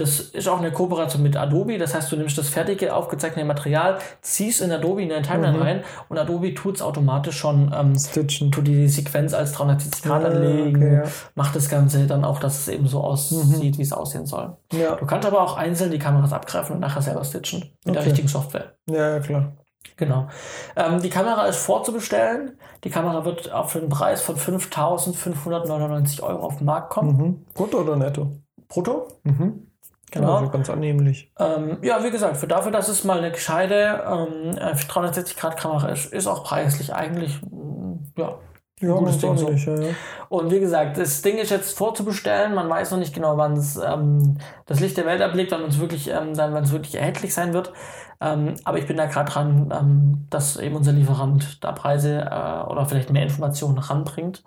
Das 0.00 0.20
ist 0.20 0.48
auch 0.48 0.58
eine 0.58 0.72
Kooperation 0.72 1.22
mit 1.22 1.36
Adobe. 1.36 1.76
Das 1.78 1.94
heißt, 1.94 2.10
du 2.10 2.16
nimmst 2.16 2.36
das 2.38 2.48
fertige, 2.48 2.94
aufgezeichnete 2.94 3.46
Material, 3.46 3.98
ziehst 4.22 4.60
in 4.62 4.72
Adobe 4.72 5.02
in 5.02 5.08
deine 5.10 5.22
Timeline 5.22 5.56
Mhm. 5.58 5.62
rein 5.62 5.84
und 6.08 6.18
Adobe 6.18 6.54
tut 6.54 6.76
es 6.76 6.82
automatisch 6.82 7.36
schon, 7.38 7.72
ähm, 7.74 7.96
Stitchen. 7.98 8.50
tut 8.50 8.66
die 8.66 8.88
Sequenz 8.88 9.34
als 9.34 9.52
360 9.52 10.02
Grad 10.02 10.24
Ah, 10.24 10.28
anlegen, 10.28 10.76
okay, 10.76 10.94
ja. 10.94 11.02
macht 11.34 11.54
das 11.54 11.68
Ganze 11.68 12.06
dann 12.06 12.24
auch, 12.24 12.40
dass 12.40 12.60
es 12.60 12.68
eben 12.68 12.86
so 12.88 13.00
aussieht, 13.02 13.78
wie 13.78 13.82
es 13.82 13.92
aussehen 13.92 14.26
soll. 14.26 14.56
Ja. 14.72 14.96
Du 14.96 15.06
kannst 15.06 15.26
aber 15.28 15.40
auch 15.42 15.56
einzeln 15.56 15.90
die 15.90 15.98
Kameras 15.98 16.32
abgreifen 16.32 16.74
und 16.76 16.80
nachher 16.80 17.02
selber 17.02 17.22
stitchen 17.24 17.60
mit 17.84 17.94
der 17.94 18.00
Okay. 18.02 18.10
richtigen 18.10 18.28
Software. 18.28 18.74
ja, 18.86 19.10
ja, 19.16 19.20
klar. 19.20 19.52
Genau. 19.96 20.28
Ähm, 20.76 21.00
die 21.00 21.08
Kamera 21.10 21.46
ist 21.46 21.56
vorzubestellen. 21.56 22.58
Die 22.84 22.90
Kamera 22.90 23.24
wird 23.24 23.50
auf 23.52 23.72
den 23.72 23.88
Preis 23.88 24.20
von 24.22 24.36
5.599 24.36 26.22
Euro 26.22 26.44
auf 26.46 26.56
den 26.58 26.66
Markt 26.66 26.90
kommen. 26.90 27.16
Mhm. 27.16 27.44
Brutto 27.54 27.80
oder 27.80 27.96
netto? 27.96 28.30
Brutto. 28.68 29.08
Mhm. 29.24 29.66
Genau. 30.10 30.36
Also 30.36 30.50
ganz 30.50 30.68
annehmlich. 30.68 31.32
Ähm, 31.38 31.78
ja, 31.82 32.02
wie 32.02 32.10
gesagt, 32.10 32.36
für 32.36 32.48
dafür, 32.48 32.72
dass 32.72 32.88
es 32.88 33.04
mal 33.04 33.18
eine 33.18 33.30
gescheite 33.30 34.02
ähm, 34.06 34.56
360-Grad-Kamera 34.56 35.88
ist, 35.90 36.12
ist 36.12 36.26
auch 36.26 36.44
preislich 36.44 36.92
eigentlich, 36.92 37.40
mm, 37.42 38.12
ja. 38.16 38.38
Ja, 38.80 38.94
gutes 38.94 39.18
Ding 39.18 39.36
so. 39.36 39.50
ja, 39.50 39.80
ja. 39.82 39.94
Und 40.30 40.50
wie 40.50 40.58
gesagt, 40.58 40.96
das 40.96 41.20
Ding 41.20 41.36
ist 41.36 41.50
jetzt 41.50 41.76
vorzubestellen. 41.76 42.54
Man 42.54 42.70
weiß 42.70 42.92
noch 42.92 42.98
nicht 42.98 43.14
genau, 43.14 43.36
wann 43.36 43.52
es 43.52 43.76
ähm, 43.76 44.38
das 44.64 44.80
Licht 44.80 44.96
der 44.96 45.04
Welt 45.04 45.20
erblickt, 45.20 45.52
wann 45.52 45.64
es 45.64 45.78
wirklich, 45.78 46.08
ähm, 46.08 46.34
dann, 46.34 46.54
wenn 46.54 46.64
es 46.64 46.72
wirklich 46.72 46.94
erhältlich 46.94 47.34
sein 47.34 47.52
wird. 47.52 47.74
Ähm, 48.22 48.54
aber 48.64 48.78
ich 48.78 48.86
bin 48.86 48.96
da 48.96 49.04
gerade 49.04 49.30
dran, 49.30 49.70
ähm, 49.78 50.26
dass 50.30 50.56
eben 50.56 50.76
unser 50.76 50.92
Lieferant 50.92 51.62
da 51.62 51.72
Preise 51.72 52.20
äh, 52.20 52.70
oder 52.70 52.86
vielleicht 52.86 53.10
mehr 53.10 53.22
Informationen 53.22 53.78
ranbringt. 53.78 54.44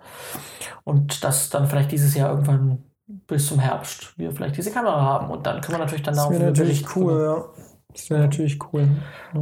Und 0.82 1.22
dass 1.22 1.50
dann 1.50 1.68
vielleicht 1.68 1.92
dieses 1.92 2.14
Jahr 2.16 2.30
irgendwann 2.30 2.82
bis 3.06 3.46
zum 3.48 3.58
Herbst 3.58 4.16
wir 4.18 4.32
vielleicht 4.32 4.56
diese 4.56 4.72
Kamera 4.72 5.00
haben. 5.02 5.30
Und 5.30 5.46
dann 5.46 5.60
können 5.60 5.74
wir 5.78 5.84
natürlich 5.84 6.02
dann 6.02 6.14
Das 6.14 6.16
darauf 6.16 6.38
wäre 6.38 6.42
natürlich 6.44 6.84
cool, 6.96 7.14
kümmern. 7.14 7.20
ja. 7.22 7.44
Das 7.92 8.10
wäre 8.10 8.20
natürlich 8.22 8.58
cool. 8.72 8.88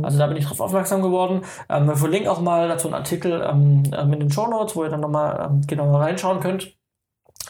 Also 0.02 0.18
da 0.18 0.26
bin 0.26 0.36
ich 0.36 0.46
drauf 0.46 0.60
aufmerksam 0.60 1.00
geworden. 1.02 1.42
Ähm, 1.70 1.86
wir 1.88 1.96
verlinken 1.96 2.28
auch 2.30 2.40
mal 2.40 2.68
dazu 2.68 2.88
einen 2.88 2.94
Artikel 2.94 3.40
ähm, 3.48 3.82
ähm, 3.96 4.12
in 4.12 4.20
den 4.20 4.30
Show 4.32 4.46
Notes, 4.46 4.76
wo 4.76 4.84
ihr 4.84 4.90
dann 4.90 5.00
nochmal 5.00 5.48
ähm, 5.50 5.62
genauer 5.66 6.00
reinschauen 6.00 6.40
könnt. 6.40 6.76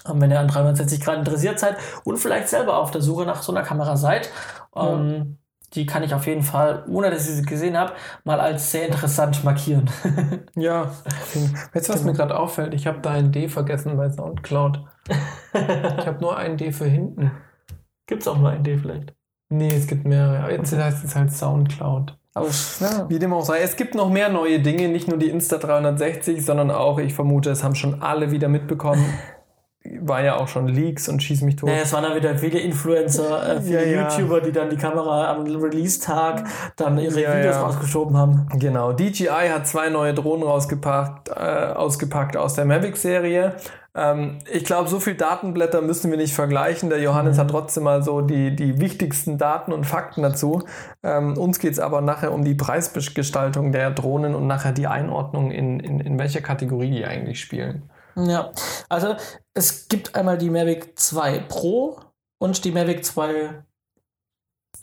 Ähm, 0.09 0.21
wenn 0.21 0.31
ihr 0.31 0.41
an 0.41 0.49
360 0.49 1.01
Grad 1.01 1.19
interessiert 1.19 1.59
seid 1.61 1.77
und 2.05 2.19
vielleicht 2.19 2.49
selber 2.49 2.79
auf 2.79 2.91
der 2.93 3.03
Suche 3.03 3.25
nach 3.27 3.43
so 3.43 3.53
einer 3.53 3.63
Kamera 3.65 3.97
seid. 3.97 4.31
Ähm, 4.77 5.39
Die 5.75 5.87
kann 5.87 6.03
ich 6.03 6.15
auf 6.15 6.27
jeden 6.27 6.43
Fall, 6.43 6.85
ohne 6.89 7.11
dass 7.11 7.29
ich 7.29 7.37
sie 7.37 7.43
gesehen 7.43 7.79
habe, 7.79 7.95
mal 8.25 8.41
als 8.41 8.71
sehr 8.71 8.87
interessant 8.87 9.43
markieren. 9.45 9.91
Ja. 10.57 10.93
Weißt 11.73 11.89
du, 11.89 11.95
was 11.95 12.05
mir 12.05 12.13
gerade 12.13 12.39
auffällt? 12.39 12.75
Ich 12.75 12.87
habe 12.87 13.01
da 13.01 13.11
ein 13.13 13.33
D 13.33 13.49
vergessen 13.49 13.97
bei 13.97 14.11
Soundcloud. 14.11 14.85
Ich 15.09 16.07
habe 16.07 16.19
nur 16.21 16.37
ein 16.37 16.57
D 16.57 16.73
für 16.73 16.87
hinten. 16.87 17.31
Gibt 18.07 18.23
es 18.23 18.29
auch 18.29 18.39
nur 18.39 18.51
ein 18.51 18.65
D 18.65 18.79
vielleicht. 18.79 19.15
Nee, 19.49 19.75
es 19.75 19.87
gibt 19.87 20.07
mehrere. 20.07 20.51
Jetzt 20.51 20.73
heißt 20.73 21.05
es 21.05 21.15
halt 21.15 21.33
Soundcloud. 21.33 22.19
Aber 22.35 22.49
ja. 22.81 23.09
Wie 23.11 23.19
dem 23.19 23.33
auch 23.33 23.45
sei. 23.45 23.61
Es 23.61 23.77
gibt 23.77 23.95
noch 23.95 24.11
mehr 24.11 24.31
neue 24.31 24.61
Dinge, 24.61 24.89
nicht 24.89 25.09
nur 25.09 25.19
die 25.19 25.33
Insta360, 25.33 26.41
sondern 26.41 26.71
auch, 26.71 26.99
ich 26.99 27.13
vermute, 27.13 27.51
es 27.51 27.63
haben 27.63 27.75
schon 27.75 28.01
alle 28.03 28.31
wieder 28.31 28.49
mitbekommen. 28.49 29.05
War 30.01 30.23
ja 30.23 30.37
auch 30.37 30.49
schon 30.49 30.69
Leaks 30.69 31.09
und 31.09 31.23
schieß 31.23 31.43
mich 31.43 31.57
tot. 31.57 31.69
Naja, 31.69 31.83
es 31.83 31.93
waren 31.93 32.05
dann 32.05 32.15
wieder 32.15 32.37
viele 32.39 32.61
Influencer, 32.61 33.57
äh, 33.57 33.61
viele 33.61 33.85
Ja, 33.91 34.03
ja. 34.03 34.09
YouTuber, 34.09 34.41
die 34.41 34.53
dann 34.53 34.71
die 34.71 34.77
Kamera 34.77 35.31
am 35.33 35.45
Release-Tag 35.45 36.45
dann 36.77 36.99
ihre 36.99 37.21
Ja, 37.21 37.37
Videos 37.37 37.57
ja. 37.57 37.63
rausgeschoben 37.63 38.17
haben. 38.17 38.47
Genau, 38.59 38.93
DJI 38.93 39.49
hat 39.53 39.67
zwei 39.67 39.89
neue 39.89 40.15
Drohnen 40.15 40.45
rausgepackt, 40.45 41.31
äh, 41.31 41.33
ausgepackt 41.75 42.37
aus 42.37 42.55
der 42.55 42.65
Mavic-Serie. 42.65 43.57
Ähm, 43.95 44.39
ich 44.51 44.65
glaube, 44.65 44.89
so 44.89 45.01
viel 45.01 45.15
Datenblätter 45.15 45.83
müssen 45.83 46.11
wir 46.11 46.17
nicht 46.17 46.35
vergleichen. 46.35 46.89
Der 46.89 47.01
Johannes 47.01 47.39
hat 47.39 47.51
trotzdem 47.51 47.83
mal 47.83 48.03
so 48.03 48.23
die, 48.23 48.57
die 48.57 48.81
wichtigsten 48.81 49.37
Daten 49.37 49.73
und 49.73 49.85
Fakten 49.85 50.23
dazu. 50.23 50.63
Ähm, 51.03 51.37
uns 51.37 51.59
geht 51.59 51.73
es 51.73 51.79
aber 51.79 52.01
nachher 52.01 52.33
um 52.33 52.45
die 52.45 52.55
Preisgestaltung 52.55 53.73
der 53.73 53.91
Drohnen 53.91 54.35
und 54.35 54.47
nachher 54.47 54.73
die 54.73 54.87
Einordnung, 54.87 55.51
in, 55.51 55.81
in, 55.81 56.01
in 56.01 56.19
welcher 56.19 56.41
Kategorie 56.41 56.91
die 56.91 57.05
eigentlich 57.05 57.41
spielen. 57.41 57.83
Ja, 58.17 58.53
also 58.89 59.17
es 59.55 59.89
gibt 59.89 60.15
einmal 60.15 60.39
die 60.39 60.51
Mavic 60.51 60.99
2 60.99 61.41
Pro 61.41 61.99
und 62.39 62.65
die 62.65 62.73
Mavic 62.73 63.05
2 63.05 63.65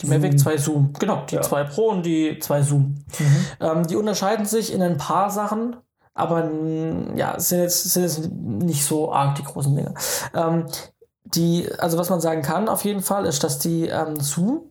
die 0.01 0.05
Zoom. 0.07 0.15
Mavic 0.17 0.39
2 0.39 0.57
Zoom. 0.57 0.93
Genau, 0.99 1.25
die 1.25 1.35
Ja. 1.35 1.41
2 1.41 1.63
Pro 1.65 1.89
und 1.89 2.05
die 2.05 2.39
2 2.39 2.61
Zoom. 2.61 3.03
Ähm, 3.59 3.85
die 3.87 3.95
unterscheiden 3.95 4.45
sich 4.45 4.71
in 4.73 4.81
ein 4.81 4.97
paar 4.97 5.29
Sachen, 5.29 5.75
aber 6.13 6.49
ja, 7.15 7.39
sind 7.39 7.59
jetzt, 7.59 7.83
sind 7.91 8.03
jetzt 8.03 8.31
nicht 8.31 8.85
so 8.85 9.11
arg 9.11 9.35
die 9.35 9.43
großen 9.43 9.75
Dinge. 9.75 9.93
Ähm, 10.33 10.65
die, 11.23 11.69
also 11.77 11.97
was 11.97 12.09
man 12.09 12.21
sagen 12.21 12.41
kann 12.41 12.69
auf 12.69 12.83
jeden 12.85 13.01
Fall, 13.01 13.25
ist, 13.25 13.43
dass 13.43 13.59
die 13.59 13.87
ähm, 13.87 14.19
Zoom 14.19 14.61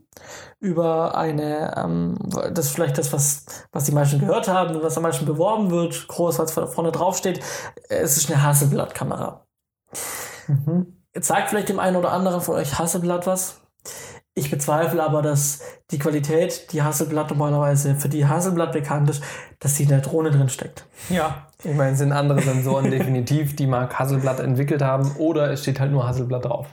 über 0.61 1.17
eine, 1.17 1.75
ähm, 1.77 2.17
das 2.53 2.67
ist 2.67 2.75
vielleicht 2.75 2.99
das, 2.99 3.13
was, 3.13 3.45
was 3.73 3.85
die 3.85 3.93
meisten 3.93 4.19
gehört 4.19 4.49
haben 4.49 4.75
und 4.75 4.83
was 4.83 4.97
am 4.97 5.05
meisten 5.05 5.25
beworben 5.25 5.71
wird, 5.71 6.09
groß, 6.09 6.39
was 6.39 6.53
vorne 6.53 6.91
drauf 6.91 7.17
steht, 7.17 7.41
es 7.89 8.17
ist 8.17 8.31
eine 8.31 8.43
Hasselblatt-Kamera. 8.43 9.47
Jetzt 11.15 11.29
sagt 11.29 11.51
vielleicht 11.51 11.69
dem 11.69 11.79
einen 11.79 11.97
oder 11.97 12.13
anderen 12.13 12.41
von 12.41 12.57
euch 12.57 12.79
Hasselblatt 12.79 13.27
was. 13.27 13.61
Ich 14.35 14.51
bezweifle 14.51 15.03
aber, 15.03 15.21
dass 15.21 15.61
die 15.91 15.99
Qualität, 15.99 16.73
die 16.73 16.83
Hasselblatt 16.83 17.31
normalerweise 17.31 17.97
für 17.97 18.09
die 18.09 18.27
Hasselblatt 18.27 18.73
bekannt 18.73 19.11
ist, 19.11 19.23
dass 19.59 19.75
sie 19.75 19.85
in 19.85 19.89
der 19.89 20.01
Drohne 20.01 20.31
drin 20.31 20.49
steckt. 20.49 20.87
Ja. 21.09 21.49
Ich 21.65 21.75
meine, 21.75 21.93
es 21.93 21.99
sind 21.99 22.13
andere 22.13 22.41
Sensoren 22.41 22.91
definitiv, 22.91 23.57
die 23.57 23.67
Mark 23.67 23.99
Hasselblatt 23.99 24.39
entwickelt 24.39 24.81
haben 24.81 25.11
oder 25.19 25.51
es 25.51 25.63
steht 25.63 25.81
halt 25.81 25.91
nur 25.91 26.07
Hasselblatt 26.07 26.45
drauf. 26.45 26.69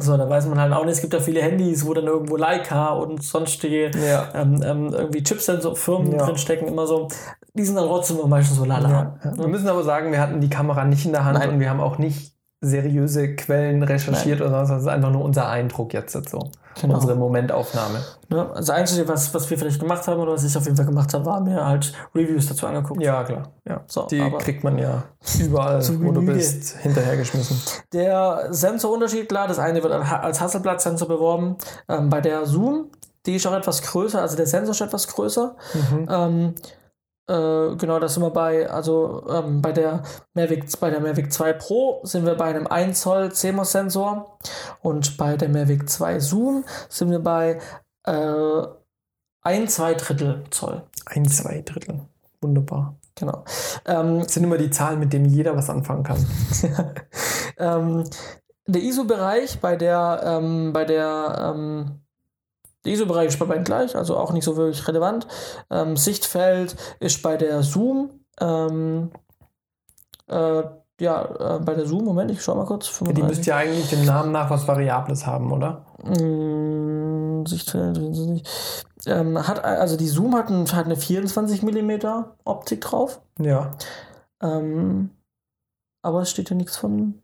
So, 0.00 0.16
da 0.16 0.28
weiß 0.28 0.46
man 0.46 0.60
halt 0.60 0.72
auch 0.72 0.84
nicht, 0.84 0.94
es 0.96 1.00
gibt 1.00 1.12
ja 1.14 1.20
viele 1.20 1.42
Handys, 1.42 1.86
wo 1.86 1.92
dann 1.94 2.06
irgendwo 2.06 2.36
Leica 2.36 2.90
und 2.90 3.22
sonstige 3.22 3.90
Ja. 3.98 4.28
ähm, 4.34 4.62
ähm, 4.64 4.92
irgendwie 4.92 5.22
Chipsensor-Firmen 5.22 6.12
Ja. 6.12 6.24
drin 6.26 6.36
stecken, 6.38 6.68
immer 6.68 6.86
so. 6.86 7.08
Die 7.54 7.64
sind 7.64 7.76
dann 7.76 7.86
trotzdem 7.86 8.18
immer 8.18 8.28
meistens 8.28 8.56
so 8.58 8.64
lala. 8.64 9.16
Ja. 9.24 9.36
Wir 9.36 9.48
müssen 9.48 9.68
aber 9.68 9.82
sagen, 9.82 10.12
wir 10.12 10.20
hatten 10.20 10.40
die 10.40 10.48
Kamera 10.50 10.84
nicht 10.84 11.04
in 11.06 11.12
der 11.12 11.24
Hand 11.24 11.38
Nein. 11.38 11.50
und 11.50 11.60
wir 11.60 11.68
haben 11.70 11.80
auch 11.80 11.98
nicht 11.98 12.32
seriöse 12.60 13.36
Quellen 13.36 13.82
recherchiert 13.82 14.40
oder 14.40 14.50
sonst 14.50 14.62
was. 14.62 14.68
Das 14.70 14.82
ist 14.82 14.88
einfach 14.88 15.10
nur 15.10 15.24
unser 15.24 15.48
Eindruck 15.48 15.94
jetzt 15.94 16.14
dazu. 16.14 16.50
Genau. 16.80 16.94
Unsere 16.94 17.16
Momentaufnahme. 17.16 18.00
Ne? 18.28 18.50
Das 18.54 18.70
Einzige, 18.70 19.06
was, 19.08 19.32
was 19.34 19.48
wir 19.50 19.58
vielleicht 19.58 19.80
gemacht 19.80 20.06
haben 20.06 20.20
oder 20.20 20.32
was 20.32 20.44
ich 20.44 20.56
auf 20.56 20.64
jeden 20.64 20.76
Fall 20.76 20.86
gemacht 20.86 21.12
habe, 21.12 21.24
war 21.26 21.40
mir 21.40 21.64
halt 21.64 21.92
Reviews 22.14 22.46
dazu 22.48 22.66
angeguckt. 22.66 23.02
Ja, 23.02 23.24
klar. 23.24 23.48
Ja. 23.64 23.80
So, 23.86 24.06
Die 24.06 24.20
kriegt 24.38 24.64
man 24.64 24.78
ja 24.78 25.04
überall, 25.40 25.82
wo 26.00 26.12
du 26.12 26.22
bist, 26.24 26.76
hinterhergeschmissen. 26.78 27.60
Der 27.92 28.48
Sensorunterschied, 28.50 29.28
klar, 29.28 29.48
das 29.48 29.58
eine 29.58 29.82
wird 29.82 29.92
als 29.92 30.40
Hasselblatt-Sensor 30.40 31.08
beworben. 31.08 31.56
Ähm, 31.88 32.10
bei 32.10 32.20
der 32.20 32.46
Zoom, 32.46 32.90
die 33.26 33.36
ist 33.36 33.46
auch 33.46 33.54
etwas 33.54 33.82
größer, 33.82 34.20
also 34.20 34.36
der 34.36 34.46
Sensor 34.46 34.72
ist 34.72 34.80
etwas 34.80 35.08
größer. 35.08 35.56
Ähm, 36.08 36.54
äh, 37.28 37.76
genau, 37.76 37.98
da 37.98 38.08
sind 38.08 38.22
wir 38.22 38.30
bei, 38.30 38.68
also 38.68 39.24
ähm, 39.28 39.60
bei 39.60 39.72
der 39.72 40.02
Mavic, 40.34 40.80
bei 40.80 40.90
der 40.90 41.00
Mavic 41.00 41.32
2 41.32 41.52
Pro 41.54 42.00
sind 42.04 42.24
wir 42.24 42.34
bei 42.34 42.46
einem 42.46 42.66
1 42.66 43.00
Zoll 43.00 43.32
CMOS-Sensor 43.32 44.38
und 44.80 45.16
bei 45.16 45.36
der 45.36 45.48
Mavic 45.48 45.88
2 45.88 46.20
Zoom 46.20 46.64
sind 46.88 47.10
wir 47.10 47.20
bei 47.20 47.58
äh, 48.04 48.62
1, 49.42 49.74
2 49.74 49.94
Drittel 49.94 50.44
Zoll. 50.50 50.82
Ein, 51.06 51.26
zwei 51.26 51.62
Drittel. 51.62 52.00
Wunderbar. 52.40 52.96
Genau. 53.14 53.44
Ähm, 53.86 54.20
Das 54.20 54.34
sind 54.34 54.44
immer 54.44 54.58
die 54.58 54.70
Zahlen, 54.70 55.00
mit 55.00 55.12
denen 55.12 55.26
jeder 55.26 55.56
was 55.56 55.70
anfangen 55.70 56.02
kann. 56.02 56.24
ähm, 57.58 58.04
der 58.66 58.82
ISO-Bereich 58.82 59.60
bei 59.60 59.76
der, 59.76 60.20
ähm, 60.24 60.72
bei 60.72 60.84
der, 60.84 61.54
ähm, 61.54 62.00
der 62.84 62.92
ISO-Bereich 62.92 63.28
ist 63.28 63.38
bei 63.38 63.46
beiden 63.46 63.64
gleich, 63.64 63.96
also 63.96 64.16
auch 64.16 64.32
nicht 64.32 64.44
so 64.44 64.56
wirklich 64.56 64.86
relevant. 64.88 65.26
Ähm, 65.70 65.96
Sichtfeld 65.96 66.76
ist 67.00 67.22
bei 67.22 67.36
der 67.36 67.62
Zoom, 67.62 68.10
ähm, 68.40 69.10
äh, 70.28 70.62
ja, 71.00 71.56
äh, 71.56 71.60
bei 71.60 71.74
der 71.74 71.86
Zoom, 71.86 72.04
Moment, 72.04 72.30
ich 72.30 72.42
schau 72.42 72.54
mal 72.54 72.66
kurz. 72.66 72.86
Die 72.86 72.92
35. 72.94 73.28
müsste 73.28 73.50
ja 73.50 73.56
eigentlich 73.56 73.88
dem 73.90 74.04
Namen 74.04 74.32
nach 74.32 74.50
was 74.50 74.66
Variables 74.66 75.26
haben, 75.26 75.52
oder? 75.52 75.84
Mm, 76.04 77.46
Sichtfeld, 77.46 77.98
nicht. 77.98 78.48
Ähm, 79.06 79.46
hat, 79.46 79.64
also 79.64 79.96
die 79.96 80.08
Zoom 80.08 80.34
hat, 80.34 80.50
ein, 80.50 80.70
hat 80.72 80.86
eine 80.86 80.96
24 80.96 81.62
mm 81.62 81.92
Optik 82.44 82.80
drauf, 82.80 83.20
Ja. 83.40 83.70
ähm, 84.42 85.10
aber 86.02 86.22
es 86.22 86.30
steht 86.30 86.48
hier 86.48 86.56
nichts 86.56 86.76
von. 86.76 87.22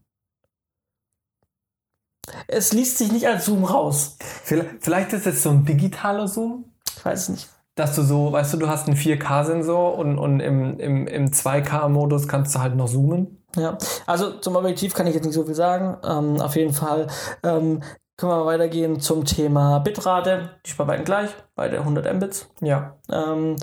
Es 2.48 2.72
liest 2.72 2.98
sich 2.98 3.12
nicht 3.12 3.26
als 3.26 3.46
Zoom 3.46 3.64
raus. 3.64 4.16
Vielleicht, 4.44 5.12
ist 5.12 5.26
es 5.26 5.42
so 5.42 5.50
ein 5.50 5.64
digitaler 5.64 6.28
Zoom, 6.28 6.64
Ich 6.96 7.04
weiß 7.04 7.22
es 7.22 7.28
nicht. 7.28 7.48
dass 7.74 7.94
du 7.96 8.02
so, 8.02 8.32
weißt 8.32 8.54
du, 8.54 8.58
du 8.58 8.68
hast 8.68 8.86
einen 8.86 8.96
4K-Sensor 8.96 9.96
und, 9.98 10.18
und 10.18 10.40
im, 10.40 10.78
im, 10.78 11.06
im 11.06 11.30
2K-Modus 11.30 12.28
kannst 12.28 12.54
du 12.54 12.60
halt 12.60 12.76
noch 12.76 12.88
zoomen. 12.88 13.44
Ja, 13.56 13.78
also 14.06 14.32
zum 14.40 14.56
Objektiv 14.56 14.94
kann 14.94 15.06
ich 15.06 15.14
jetzt 15.14 15.24
nicht 15.24 15.34
so 15.34 15.44
viel 15.44 15.54
sagen. 15.54 15.96
Ähm, 16.04 16.40
auf 16.40 16.56
jeden 16.56 16.72
Fall 16.72 17.06
ähm, 17.44 17.80
können 18.16 18.32
wir 18.32 18.36
mal 18.38 18.46
weitergehen 18.46 19.00
zum 19.00 19.24
Thema 19.24 19.78
Bitrate. 19.80 20.50
Die 20.64 20.70
ist 20.70 20.76
bei 20.78 20.84
beiden 20.84 21.04
gleich, 21.04 21.30
beide 21.54 21.78
100 21.78 22.14
Mbits. 22.14 22.48
Ja. 22.60 22.96
Ähm, 23.10 23.56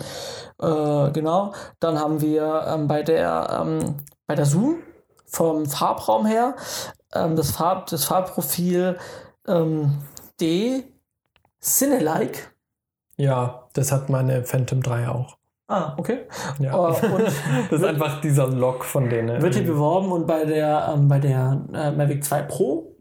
äh, 0.62 1.12
genau. 1.12 1.54
Dann 1.80 2.00
haben 2.00 2.22
wir 2.22 2.66
ähm, 2.68 2.88
bei 2.88 3.04
der 3.04 3.64
ähm, 3.66 3.96
bei 4.28 4.36
der 4.36 4.46
Zoom 4.46 4.78
vom 5.32 5.66
Farbraum 5.66 6.26
her 6.26 6.56
ähm, 7.14 7.36
das 7.36 7.52
Farb 7.52 7.88
das 7.88 8.06
Farbprofil 8.06 8.98
ähm, 9.48 9.98
D 10.40 10.84
Cinelike. 11.62 12.40
Ja, 13.18 13.68
das 13.74 13.92
hat 13.92 14.10
meine 14.10 14.44
Phantom 14.44 14.82
3 14.82 15.10
auch. 15.10 15.38
Ah, 15.68 15.94
okay. 15.98 16.28
Ja. 16.60 16.76
Und 16.76 17.02
das 17.70 17.80
ist 17.80 17.84
einfach 17.86 18.20
dieser 18.20 18.48
Lock 18.48 18.84
von 18.84 19.10
denen. 19.10 19.42
wird 19.42 19.56
hier 19.56 19.66
beworben 19.66 20.12
und 20.12 20.28
bei 20.28 20.44
der 20.44 20.92
ähm, 20.94 21.08
bei 21.08 21.20
der 21.20 21.62
äh, 21.74 21.92
Mavic 21.92 22.24
2 22.24 22.42
Pro 22.44 22.98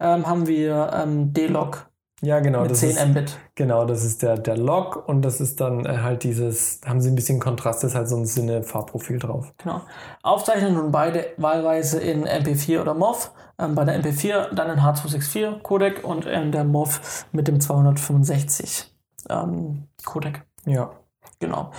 ähm, 0.00 0.26
haben 0.26 0.46
wir 0.46 0.90
ähm, 0.92 1.32
D-Log 1.32 1.89
Ja, 2.22 2.40
genau. 2.40 2.62
mit 2.62 2.70
das 2.70 2.80
10 2.80 2.90
ist, 2.90 3.08
Mbit. 3.08 3.38
Genau, 3.54 3.84
das 3.86 4.04
ist 4.04 4.22
der, 4.22 4.36
der 4.36 4.56
Log 4.56 5.08
und 5.08 5.22
das 5.22 5.40
ist 5.40 5.60
dann 5.60 5.86
äh, 5.86 5.98
halt 5.98 6.22
dieses, 6.22 6.80
haben 6.86 7.00
sie 7.00 7.10
ein 7.10 7.14
bisschen 7.14 7.40
Kontrast, 7.40 7.82
das 7.82 7.92
ist 7.92 7.96
halt 7.96 8.08
so 8.08 8.16
ein 8.16 8.26
Sinne-Farbprofil 8.26 9.18
drauf. 9.18 9.54
Genau. 9.58 9.80
Aufzeichnen 10.22 10.74
nun 10.74 10.92
beide 10.92 11.26
wahlweise 11.38 11.98
in 12.00 12.26
MP4 12.26 12.82
oder 12.82 12.94
MOV. 12.94 13.30
Ähm, 13.58 13.74
bei 13.74 13.84
der 13.84 14.02
MP4 14.02 14.54
dann 14.54 14.70
in 14.70 14.84
H264 14.84 15.62
Codec 15.62 16.04
und 16.04 16.26
in 16.26 16.52
der 16.52 16.64
MOV 16.64 17.26
mit 17.32 17.48
dem 17.48 17.58
265 17.58 18.94
ähm, 19.30 19.88
Codec. 20.04 20.42
Ja. 20.66 20.90
Genau. 21.38 21.70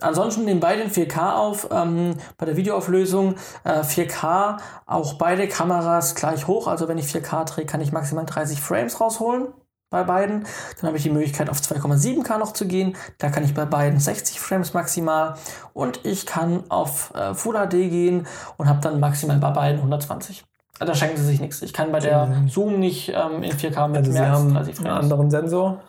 Ansonsten 0.00 0.44
nehmen 0.44 0.58
beide 0.58 0.82
in 0.82 0.90
4K 0.90 1.36
auf. 1.36 1.68
Ähm, 1.70 2.16
bei 2.36 2.46
der 2.46 2.56
Videoauflösung 2.56 3.36
äh, 3.62 3.80
4K 3.80 4.56
auch 4.86 5.14
beide 5.14 5.46
Kameras 5.46 6.16
gleich 6.16 6.48
hoch. 6.48 6.66
Also 6.66 6.88
wenn 6.88 6.98
ich 6.98 7.06
4K 7.06 7.44
drehe, 7.44 7.64
kann 7.64 7.80
ich 7.80 7.92
maximal 7.92 8.24
30 8.24 8.60
Frames 8.60 9.00
rausholen 9.00 9.48
bei 9.94 10.04
beiden. 10.04 10.44
Dann 10.80 10.88
habe 10.88 10.96
ich 10.98 11.04
die 11.04 11.10
Möglichkeit 11.10 11.48
auf 11.48 11.58
2,7K 11.60 12.36
noch 12.38 12.52
zu 12.52 12.66
gehen. 12.66 12.96
Da 13.18 13.30
kann 13.30 13.44
ich 13.44 13.54
bei 13.54 13.64
beiden 13.64 13.98
60 14.00 14.38
Frames 14.40 14.74
maximal. 14.74 15.34
Und 15.72 16.04
ich 16.04 16.26
kann 16.26 16.68
auf 16.70 17.14
äh, 17.14 17.32
Full 17.34 17.54
HD 17.56 17.70
gehen 17.90 18.26
und 18.58 18.68
habe 18.68 18.80
dann 18.80 19.00
maximal 19.00 19.38
bei 19.38 19.50
beiden 19.50 19.78
120. 19.78 20.44
Da 20.80 20.94
schenken 20.94 21.16
sie 21.16 21.24
sich 21.24 21.40
nichts. 21.40 21.62
Ich 21.62 21.72
kann 21.72 21.92
bei 21.92 22.00
der 22.00 22.26
Mhm. 22.26 22.48
Zoom 22.48 22.80
nicht 22.80 23.08
ähm, 23.10 23.42
in 23.44 23.52
4K 23.52 23.86
mit 23.88 23.98
Also 23.98 24.10
sie 24.12 24.18
mehr 24.18 24.30
als 24.32 24.38
haben 24.40 24.54
30 24.54 24.76
einen 24.78 24.86
Frames. 24.86 25.02
anderen 25.04 25.30
Sensor, 25.30 25.82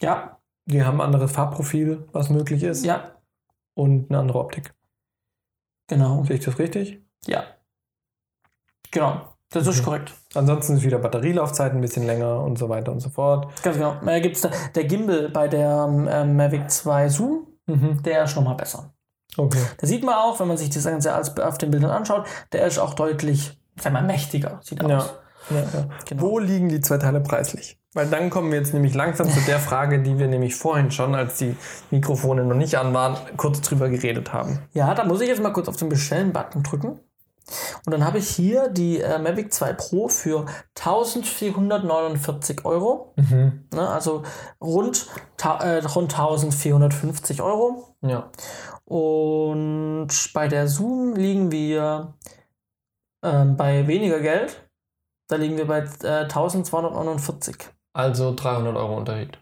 Ja, 0.00 0.38
die 0.64 0.82
haben 0.82 1.00
ein 1.00 1.06
anderes 1.06 1.30
Farbprofil, 1.32 2.08
was 2.12 2.30
möglich 2.30 2.62
ist 2.62 2.84
ja, 2.86 3.12
und 3.74 4.10
eine 4.10 4.18
andere 4.20 4.38
Optik. 4.38 4.72
genau. 5.88 6.24
Sehe 6.24 6.36
ich 6.36 6.44
das 6.44 6.58
richtig? 6.58 7.02
Ja. 7.26 7.44
Genau. 8.90 9.31
Das 9.52 9.66
ist 9.66 9.82
korrekt. 9.84 10.12
Ansonsten 10.34 10.76
ist 10.76 10.82
wieder 10.82 10.98
Batterielaufzeit 10.98 11.72
ein 11.72 11.80
bisschen 11.80 12.06
länger 12.06 12.40
und 12.42 12.58
so 12.58 12.68
weiter 12.68 12.90
und 12.92 13.00
so 13.00 13.10
fort. 13.10 13.48
Ganz 13.62 13.76
genau. 13.76 13.94
Äh, 14.06 14.20
gibt's 14.20 14.40
da, 14.40 14.50
der 14.74 14.84
Gimbal 14.84 15.28
bei 15.28 15.48
der 15.48 15.86
ähm, 15.88 16.36
Mavic 16.36 16.70
2 16.70 17.08
Zoom, 17.08 17.46
Mhm. 17.66 18.02
der 18.02 18.24
ist 18.24 18.34
nochmal 18.34 18.56
besser. 18.56 18.92
Okay. 19.36 19.58
Da 19.78 19.86
sieht 19.86 20.04
man 20.04 20.14
auch, 20.16 20.40
wenn 20.40 20.48
man 20.48 20.56
sich 20.56 20.68
das 20.70 20.84
Ganze 20.84 21.12
als- 21.14 21.38
auf 21.38 21.56
den 21.58 21.70
Bildern 21.70 21.90
anschaut, 21.90 22.26
der 22.52 22.66
ist 22.66 22.78
auch 22.78 22.94
deutlich, 22.94 23.58
sag 23.80 23.92
mal, 23.92 24.02
mächtiger. 24.02 24.58
Sieht 24.62 24.82
Ja. 24.82 24.98
aus. 24.98 25.14
Ja, 25.50 25.56
ja. 25.58 25.86
Genau. 26.08 26.22
Wo 26.22 26.38
liegen 26.38 26.68
die 26.68 26.80
zwei 26.80 26.98
Teile 26.98 27.20
preislich? 27.20 27.78
Weil 27.94 28.06
dann 28.06 28.30
kommen 28.30 28.50
wir 28.50 28.58
jetzt 28.58 28.72
nämlich 28.74 28.94
langsam 28.94 29.28
zu 29.28 29.40
der 29.40 29.58
Frage, 29.58 30.00
die 30.02 30.18
wir 30.18 30.26
nämlich 30.28 30.54
vorhin 30.54 30.90
schon, 30.90 31.14
als 31.14 31.36
die 31.38 31.56
Mikrofone 31.90 32.44
noch 32.44 32.56
nicht 32.56 32.76
an 32.76 32.94
waren, 32.94 33.16
kurz 33.36 33.60
drüber 33.60 33.88
geredet 33.88 34.32
haben. 34.32 34.60
Ja, 34.72 34.94
da 34.94 35.04
muss 35.04 35.20
ich 35.20 35.28
jetzt 35.28 35.42
mal 35.42 35.52
kurz 35.52 35.68
auf 35.68 35.76
den 35.76 35.88
Bestellen-Button 35.88 36.62
drücken. 36.62 37.00
Und 37.86 37.92
dann 37.92 38.04
habe 38.04 38.18
ich 38.18 38.28
hier 38.28 38.68
die 38.68 39.00
äh, 39.00 39.18
Mavic 39.18 39.52
2 39.52 39.72
Pro 39.74 40.08
für 40.08 40.46
1449 40.78 42.64
Euro. 42.64 43.12
Mhm. 43.16 43.68
Ne, 43.74 43.88
also 43.88 44.22
rund, 44.60 45.06
äh, 45.42 45.78
rund 45.84 46.12
1450 46.12 47.42
Euro. 47.42 47.94
Ja. 48.02 48.30
Und 48.84 50.08
bei 50.34 50.48
der 50.48 50.68
Zoom 50.68 51.14
liegen 51.14 51.50
wir 51.50 52.14
ähm, 53.22 53.56
bei 53.56 53.86
weniger 53.86 54.20
Geld. 54.20 54.68
Da 55.28 55.36
liegen 55.36 55.56
wir 55.56 55.66
bei 55.66 55.78
äh, 56.02 56.24
1249. 56.24 57.56
Also 57.94 58.34
300 58.34 58.76
Euro 58.76 58.96
Unterschied. 58.96 59.38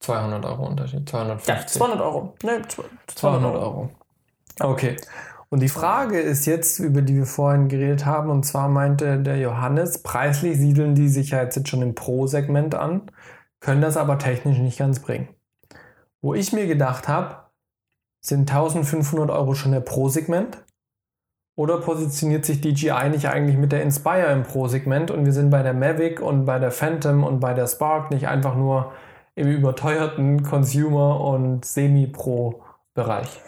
200 0.00 0.44
Euro 0.44 0.66
Unterschied. 0.66 1.08
250. 1.08 1.48
Ja, 1.54 1.66
200 1.66 2.00
Euro. 2.00 2.34
Ne, 2.42 2.62
zw- 2.62 2.84
200 3.06 3.54
Euro. 3.54 3.90
Okay. 4.60 4.96
Und 5.54 5.60
die 5.60 5.68
Frage 5.68 6.18
ist 6.18 6.46
jetzt, 6.46 6.80
über 6.80 7.00
die 7.00 7.14
wir 7.14 7.26
vorhin 7.26 7.68
geredet 7.68 8.04
haben, 8.04 8.28
und 8.28 8.42
zwar 8.42 8.68
meinte 8.68 9.20
der 9.20 9.38
Johannes, 9.38 10.02
preislich 10.02 10.58
siedeln 10.58 10.96
die 10.96 11.08
sich 11.08 11.30
ja 11.30 11.44
jetzt 11.44 11.68
schon 11.68 11.80
im 11.80 11.94
Pro-Segment 11.94 12.74
an, 12.74 13.02
können 13.60 13.80
das 13.80 13.96
aber 13.96 14.18
technisch 14.18 14.58
nicht 14.58 14.80
ganz 14.80 14.98
bringen. 14.98 15.28
Wo 16.20 16.34
ich 16.34 16.52
mir 16.52 16.66
gedacht 16.66 17.06
habe, 17.06 17.36
sind 18.20 18.50
1500 18.50 19.30
Euro 19.30 19.54
schon 19.54 19.70
der 19.70 19.78
Pro-Segment? 19.78 20.64
Oder 21.54 21.78
positioniert 21.78 22.44
sich 22.44 22.60
DJI 22.60 23.10
nicht 23.10 23.28
eigentlich 23.28 23.56
mit 23.56 23.70
der 23.70 23.82
Inspire 23.82 24.32
im 24.32 24.42
Pro-Segment 24.42 25.12
und 25.12 25.24
wir 25.24 25.32
sind 25.32 25.50
bei 25.50 25.62
der 25.62 25.72
Mavic 25.72 26.20
und 26.20 26.46
bei 26.46 26.58
der 26.58 26.72
Phantom 26.72 27.22
und 27.22 27.38
bei 27.38 27.54
der 27.54 27.68
Spark 27.68 28.10
nicht 28.10 28.26
einfach 28.26 28.56
nur 28.56 28.90
im 29.36 29.46
überteuerten 29.46 30.42
Consumer- 30.42 31.20
und 31.20 31.64
Semi-Pro-Bereich? 31.64 33.40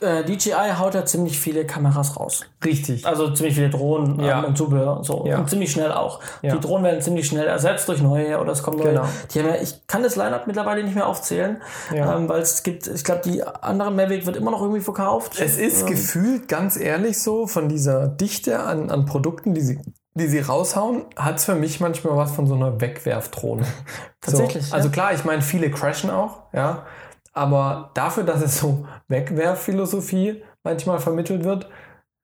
Äh, 0.00 0.22
DJI 0.24 0.74
haut 0.78 0.94
ja 0.94 1.04
ziemlich 1.04 1.40
viele 1.40 1.66
Kameras 1.66 2.16
raus. 2.16 2.44
Richtig. 2.64 3.04
Also 3.04 3.32
ziemlich 3.32 3.56
viele 3.56 3.68
Drohnen 3.68 4.20
ähm, 4.20 4.24
Ja. 4.24 4.40
und 4.42 4.56
Zubehör 4.56 4.96
und 4.98 5.04
so. 5.04 5.24
Ja. 5.26 5.38
Und 5.38 5.50
ziemlich 5.50 5.72
schnell 5.72 5.90
auch. 5.92 6.20
Ja. 6.40 6.54
Die 6.54 6.60
Drohnen 6.60 6.84
werden 6.84 7.00
ziemlich 7.02 7.26
schnell 7.26 7.46
ersetzt 7.48 7.88
durch 7.88 8.00
neue 8.00 8.38
oder 8.40 8.52
es 8.52 8.62
kommen 8.62 8.78
neue. 8.78 8.90
Genau. 8.90 9.04
Die 9.34 9.40
haben 9.40 9.48
ja, 9.48 9.56
ich 9.56 9.84
kann 9.88 10.04
das 10.04 10.14
Line-Up 10.14 10.46
mittlerweile 10.46 10.84
nicht 10.84 10.94
mehr 10.94 11.06
aufzählen, 11.08 11.60
ähm, 11.92 12.28
weil 12.28 12.42
es 12.42 12.62
gibt, 12.62 12.86
ich 12.86 13.02
glaube, 13.02 13.22
die 13.24 13.42
andere 13.42 13.90
Mavic 13.90 14.24
wird 14.24 14.36
immer 14.36 14.52
noch 14.52 14.60
irgendwie 14.62 14.80
verkauft. 14.82 15.40
Es 15.40 15.56
ist 15.58 15.80
Ähm, 15.82 15.88
gefühlt 15.88 16.46
ganz 16.48 16.76
ehrlich 16.76 17.20
so, 17.20 17.48
von 17.48 17.68
dieser 17.68 18.06
Dichte 18.06 18.60
an, 18.60 18.88
an 18.88 19.04
Produkten, 19.04 19.52
die 19.52 19.62
sie, 19.62 19.80
die 20.14 20.28
sie 20.28 20.38
raushauen, 20.40 21.06
hat 21.16 21.38
es 21.38 21.44
für 21.46 21.56
mich 21.56 21.80
manchmal 21.80 22.16
was 22.16 22.30
von 22.30 22.46
so 22.46 22.54
einer 22.54 22.80
Wegwerfdrohne. 22.80 23.64
Tatsächlich, 24.20 24.66
So. 24.66 24.74
Also 24.76 24.90
klar, 24.90 25.12
ich 25.12 25.24
meine, 25.24 25.42
viele 25.42 25.70
crashen 25.72 26.08
auch, 26.10 26.42
ja. 26.52 26.86
Aber 27.32 27.90
dafür, 27.94 28.24
dass 28.24 28.42
es 28.42 28.58
so 28.58 28.86
Wegwerfphilosophie 29.08 30.42
manchmal 30.64 30.98
vermittelt 30.98 31.44
wird, 31.44 31.68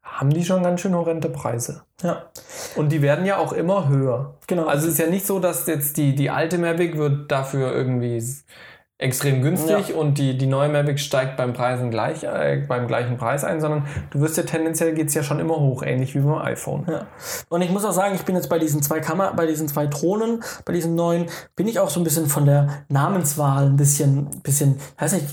haben 0.02 0.30
die 0.30 0.44
schon 0.44 0.62
ganz 0.62 0.80
schön 0.80 0.94
horrende 0.94 1.28
Preise. 1.28 1.82
Ja, 2.02 2.24
Und 2.76 2.90
die 2.90 3.02
werden 3.02 3.26
ja 3.26 3.38
auch 3.38 3.52
immer 3.52 3.88
höher. 3.88 4.34
genau. 4.46 4.66
Also 4.66 4.86
es 4.86 4.94
ist 4.94 4.98
ja 4.98 5.06
nicht 5.08 5.26
so, 5.26 5.38
dass 5.38 5.66
jetzt 5.66 5.96
die, 5.96 6.14
die 6.14 6.30
alte 6.30 6.58
Mavic 6.58 6.96
wird 6.96 7.30
dafür 7.30 7.72
irgendwie 7.72 8.22
extrem 8.98 9.42
günstig 9.42 9.94
und 9.94 10.18
die, 10.18 10.36
die 10.36 10.46
neue 10.46 10.68
Mavic 10.68 10.98
steigt 10.98 11.36
beim 11.36 11.52
Preisen 11.52 11.90
gleich, 11.90 12.24
äh, 12.24 12.64
beim 12.66 12.88
gleichen 12.88 13.16
Preis 13.16 13.44
ein, 13.44 13.60
sondern 13.60 13.86
du 14.10 14.20
wirst 14.20 14.36
ja 14.36 14.42
tendenziell 14.42 14.92
geht's 14.92 15.14
ja 15.14 15.22
schon 15.22 15.38
immer 15.38 15.60
hoch, 15.60 15.84
ähnlich 15.84 16.16
wie 16.16 16.20
beim 16.20 16.38
iPhone. 16.38 16.84
Ja. 16.90 17.06
Und 17.48 17.62
ich 17.62 17.70
muss 17.70 17.84
auch 17.84 17.92
sagen, 17.92 18.16
ich 18.16 18.22
bin 18.22 18.34
jetzt 18.34 18.48
bei 18.48 18.58
diesen 18.58 18.82
zwei 18.82 18.98
Kammer, 18.98 19.32
bei 19.34 19.46
diesen 19.46 19.68
zwei 19.68 19.86
Drohnen, 19.86 20.42
bei 20.64 20.72
diesen 20.72 20.96
neuen, 20.96 21.26
bin 21.54 21.68
ich 21.68 21.78
auch 21.78 21.90
so 21.90 22.00
ein 22.00 22.04
bisschen 22.04 22.26
von 22.26 22.44
der 22.44 22.84
Namenswahl 22.88 23.66
ein 23.66 23.76
bisschen, 23.76 24.30
bisschen, 24.42 24.80
weiß 24.98 25.12
nicht, 25.12 25.26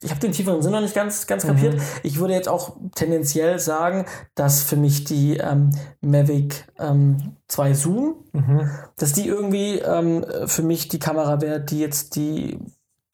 ich 0.00 0.10
habe 0.10 0.20
den 0.20 0.30
tieferen 0.30 0.62
Sinn 0.62 0.70
noch 0.70 0.80
nicht 0.80 0.94
ganz, 0.94 1.26
ganz 1.26 1.44
kapiert. 1.44 1.80
Ich 2.04 2.20
würde 2.20 2.34
jetzt 2.34 2.48
auch 2.48 2.76
tendenziell 2.94 3.58
sagen, 3.58 4.04
dass 4.36 4.62
für 4.62 4.76
mich 4.76 5.02
die 5.02 5.38
ähm, 5.38 5.70
Mavic 6.00 6.66
ähm, 6.78 7.36
2 7.48 7.74
Zoom, 7.74 8.14
Mhm. 8.36 8.68
dass 8.98 9.14
die 9.14 9.26
irgendwie 9.26 9.78
ähm, 9.78 10.24
für 10.46 10.62
mich 10.62 10.88
die 10.88 10.98
Kamera 10.98 11.40
wäre, 11.40 11.58
die 11.58 11.80
jetzt 11.80 12.16
die, 12.16 12.58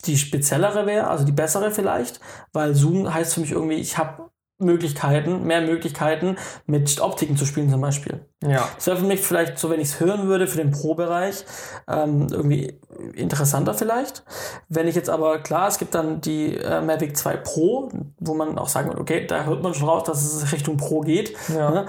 die 0.05 0.17
speziellere 0.17 0.87
wäre, 0.87 1.09
also 1.09 1.25
die 1.25 1.33
bessere 1.33 1.71
vielleicht, 1.71 2.21
weil 2.53 2.75
Zoom 2.75 3.13
heißt 3.13 3.35
für 3.35 3.41
mich 3.41 3.53
irgendwie, 3.53 3.77
ich 3.77 3.99
habe 3.99 4.31
Möglichkeiten, 4.63 5.45
mehr 5.45 5.61
Möglichkeiten 5.61 6.37
mit 6.67 7.01
Optiken 7.01 7.37
zu 7.37 7.45
spielen 7.45 7.69
zum 7.71 7.81
Beispiel. 7.81 8.25
Ja. 8.43 8.69
Das 8.77 8.87
wäre 8.87 8.97
für 8.97 9.05
mich 9.05 9.21
vielleicht, 9.21 9.59
so 9.59 9.71
wenn 9.71 9.81
ich 9.81 9.89
es 9.89 10.01
hören 10.01 10.29
würde, 10.29 10.47
für 10.47 10.59
den 10.59 10.71
Pro-Bereich 10.71 11.45
ähm, 11.89 12.29
irgendwie 12.31 12.79
interessanter 13.15 13.75
vielleicht. 13.75 14.25
Wenn 14.69 14.89
ich 14.89 14.95
jetzt 14.95 15.11
aber, 15.11 15.39
klar, 15.41 15.69
es 15.69 15.79
gibt 15.79 15.95
dann 15.95 16.21
die 16.21 16.57
äh, 16.57 16.81
Mavic 16.81 17.17
2 17.17 17.37
Pro, 17.39 17.91
wo 18.19 18.35
man 18.35 18.59
auch 18.59 18.69
sagen 18.69 18.89
würde, 18.89 19.01
okay, 19.01 19.27
da 19.27 19.45
hört 19.45 19.63
man 19.63 19.75
schon 19.75 19.89
raus, 19.89 20.05
dass 20.05 20.23
es 20.23 20.53
Richtung 20.53 20.77
Pro 20.77 21.01
geht. 21.01 21.35
Ja. 21.49 21.71
Ne? 21.71 21.87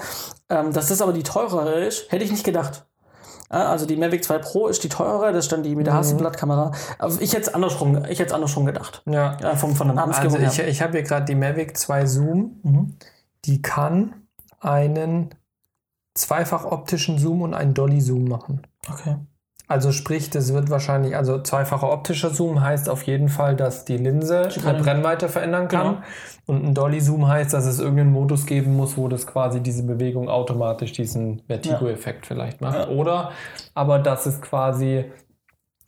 Ähm, 0.49 0.73
dass 0.73 0.88
das 0.88 1.02
aber 1.02 1.13
die 1.13 1.23
teurere 1.23 1.86
ist, 1.86 2.12
hätte 2.12 2.26
ich 2.26 2.32
nicht 2.32 2.43
gedacht. 2.43 2.86
Also 3.62 3.86
die 3.86 3.96
Mavic 3.96 4.24
2 4.24 4.38
Pro 4.39 4.68
ist 4.68 4.84
die 4.84 4.89
teurere, 4.89 5.32
das 5.32 5.46
ist 5.46 5.52
dann 5.52 5.63
die 5.63 5.76
mit 5.76 5.86
der 5.88 5.94
Mhm. 5.94 5.98
Hasselblatt-Kamera. 6.00 6.72
Also 6.98 7.22
ich 7.22 7.34
hätte 7.34 7.44
es 7.44 7.54
andersrum, 7.54 7.98
ich 8.06 8.20
hätte 8.20 8.28
es 8.30 8.34
andersrum 8.34 8.66
gedacht. 8.66 9.02
ja. 9.06 9.38
Ja, 9.42 9.56
vom, 9.56 9.76
von 9.76 9.88
der 9.88 9.96
Namensgebung 9.96 10.39
Also 10.44 10.62
ich, 10.63 10.68
ich 10.68 10.82
habe 10.82 10.94
hier 10.94 11.04
gerade 11.04 11.26
die 11.26 11.36
Mavic 11.36 11.78
2 11.78 12.06
Zoom, 12.06 12.60
Mhm. 12.63 12.96
die 13.46 13.62
kann 13.62 14.13
einen 14.60 15.36
zweifach 16.16 16.66
optischen 16.66 17.18
Zoom 17.18 17.42
und 17.42 17.54
einen 17.54 17.74
Dolly 17.74 18.00
Zoom 18.02 18.26
machen. 18.26 18.66
Okay. 18.92 19.16
Also 19.73 19.91
sprich, 19.91 20.29
das 20.29 20.53
wird 20.53 20.69
wahrscheinlich, 20.69 21.15
also 21.15 21.41
zweifacher 21.41 21.91
optischer 21.91 22.29
Zoom 22.29 22.62
heißt 22.62 22.88
auf 22.89 23.01
jeden 23.01 23.27
Fall, 23.27 23.55
dass 23.55 23.86
die 23.86 23.97
Linse 23.97 24.49
Die 24.55 24.63
eine 24.63 24.77
Brennweite 24.77 25.29
verändern 25.29 25.67
kann. 25.67 25.88
Genau. 25.88 26.03
Und 26.45 26.63
ein 26.63 26.73
Dolly 26.75 27.01
Zoom 27.01 27.27
heißt, 27.27 27.55
dass 27.55 27.65
es 27.65 27.79
irgendeinen 27.79 28.12
Modus 28.12 28.45
geben 28.45 28.77
muss, 28.77 28.97
wo 28.97 29.07
das 29.07 29.25
quasi 29.25 29.62
diese 29.62 29.81
Bewegung 29.81 30.29
automatisch 30.29 30.91
diesen 30.91 31.41
Vertigo-Effekt 31.47 32.27
vielleicht 32.27 32.62
macht. 32.62 32.88
Ja. 32.88 32.89
Oder 32.89 33.31
aber 33.73 33.97
dass 33.97 34.27
es 34.27 34.43
quasi 34.43 35.05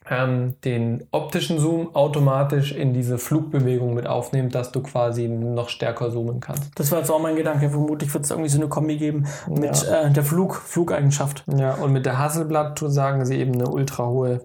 ähm, 0.10 0.56
den 0.64 1.08
optischen 1.12 1.60
Zoom 1.60 1.96
automatisch 1.96 2.72
in 2.72 2.94
diese 2.94 3.18
Flugbewegung 3.18 3.94
mit 3.94 4.08
aufnimmt, 4.08 4.54
dass 4.54 4.72
du 4.72 4.82
quasi 4.82 5.28
noch 5.28 5.70
stärker 5.70 6.12
zoomen 6.12 6.40
kannst. 6.40 6.72
Das 6.76 6.92
war 6.92 7.00
jetzt 7.00 7.10
auch 7.10 7.22
mein 7.22 7.36
Gedanke. 7.36 7.70
Vermutlich 7.70 8.14
wird 8.14 8.26
es 8.26 8.32
irgendwie 8.32 8.50
so 8.50 8.60
eine 8.60 8.70
Kombi 8.70 8.98
geben 8.98 9.26
mit 9.48 9.84
äh, 9.88 10.12
der 10.12 10.24
Flug, 10.24 10.56
Flugeigenschaft. 10.56 11.44
Ja, 11.58 11.76
und 11.76 11.92
mit 11.92 12.06
der 12.06 12.20
Hasselblatt 12.20 12.80
sagen 12.80 13.26
sie 13.26 13.38
eben 13.38 13.54
eine 13.54 13.68
ultra 13.68 14.06
hohe 14.08 14.42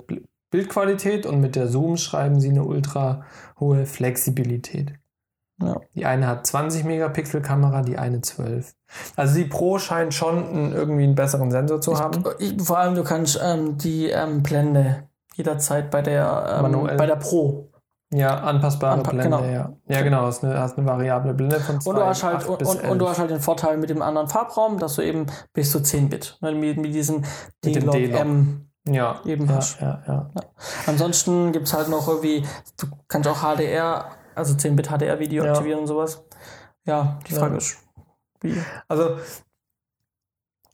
Bildqualität 0.50 1.26
und 1.26 1.40
mit 1.40 1.56
der 1.56 1.68
Zoom 1.68 1.96
schreiben 1.96 2.40
sie 2.40 2.50
eine 2.50 2.64
ultra 2.64 3.24
hohe 3.58 3.86
Flexibilität. 3.86 4.94
Ja. 5.62 5.78
Die 5.94 6.06
eine 6.06 6.26
hat 6.26 6.46
20 6.46 6.84
Megapixel 6.84 7.42
Kamera, 7.42 7.82
die 7.82 7.98
eine 7.98 8.22
12. 8.22 8.72
Also 9.16 9.34
die 9.34 9.44
Pro 9.44 9.78
scheint 9.78 10.14
schon 10.14 10.48
einen, 10.48 10.72
irgendwie 10.72 11.04
einen 11.04 11.14
besseren 11.14 11.50
Sensor 11.50 11.80
zu 11.80 11.98
haben. 11.98 12.24
Ich, 12.38 12.60
vor 12.60 12.78
allem, 12.78 12.94
du 12.94 13.04
kannst 13.04 13.38
ähm, 13.42 13.76
die 13.76 14.08
ähm, 14.08 14.42
Blende 14.42 15.09
jederzeit 15.34 15.90
bei 15.90 16.02
der, 16.02 16.62
ähm, 16.64 16.96
bei 16.96 17.06
der 17.06 17.16
Pro. 17.16 17.66
Ja, 18.12 18.38
anpassbare 18.40 19.00
Anpa- 19.00 19.10
Blende, 19.10 19.36
genau. 19.38 19.44
ja. 19.44 19.72
Ja, 19.86 20.02
genau, 20.02 20.22
hast 20.22 20.42
eine, 20.44 20.58
hast 20.58 20.76
eine 20.76 20.84
variable 20.86 21.32
Blende 21.32 21.60
von 21.60 21.80
2 21.80 21.90
Und 21.90 21.96
du, 21.96 22.04
hast 22.04 22.22
halt, 22.24 22.36
8 22.38 22.48
und, 22.48 22.62
und, 22.66 22.84
und 22.90 22.98
du 22.98 23.04
11. 23.04 23.08
hast 23.10 23.18
halt 23.20 23.30
den 23.30 23.40
Vorteil 23.40 23.76
mit 23.76 23.88
dem 23.88 24.02
anderen 24.02 24.26
Farbraum, 24.28 24.78
dass 24.78 24.94
du 24.96 25.02
eben 25.02 25.26
bis 25.52 25.70
zu 25.70 25.80
10 25.80 26.08
Bit 26.08 26.36
ne, 26.40 26.50
mit, 26.52 26.76
mit 26.76 26.92
diesem 26.92 27.20
Mit 27.20 27.26
dem 27.64 27.72
D-Log 27.74 27.92
D-Log. 27.94 28.20
M 28.20 28.66
ja, 28.88 29.20
eben 29.24 29.46
ja, 29.46 29.54
hast. 29.54 29.80
ja, 29.80 30.02
ja. 30.08 30.30
Ansonsten 30.86 31.52
gibt 31.52 31.68
es 31.68 31.74
halt 31.74 31.88
noch 31.88 32.08
irgendwie, 32.08 32.44
du 32.80 32.86
kannst 33.06 33.28
auch 33.28 33.42
HDR, 33.42 34.06
also 34.34 34.54
10-Bit 34.54 34.88
HDR-Video 34.88 35.44
Ja. 35.44 35.52
aktivieren 35.52 35.80
und 35.80 35.86
sowas. 35.86 36.24
Ja, 36.86 37.18
die 37.28 37.34
Frage 37.34 37.52
Ja. 37.52 37.58
ist, 37.58 37.76
wie? 38.40 38.60
Also 38.88 39.18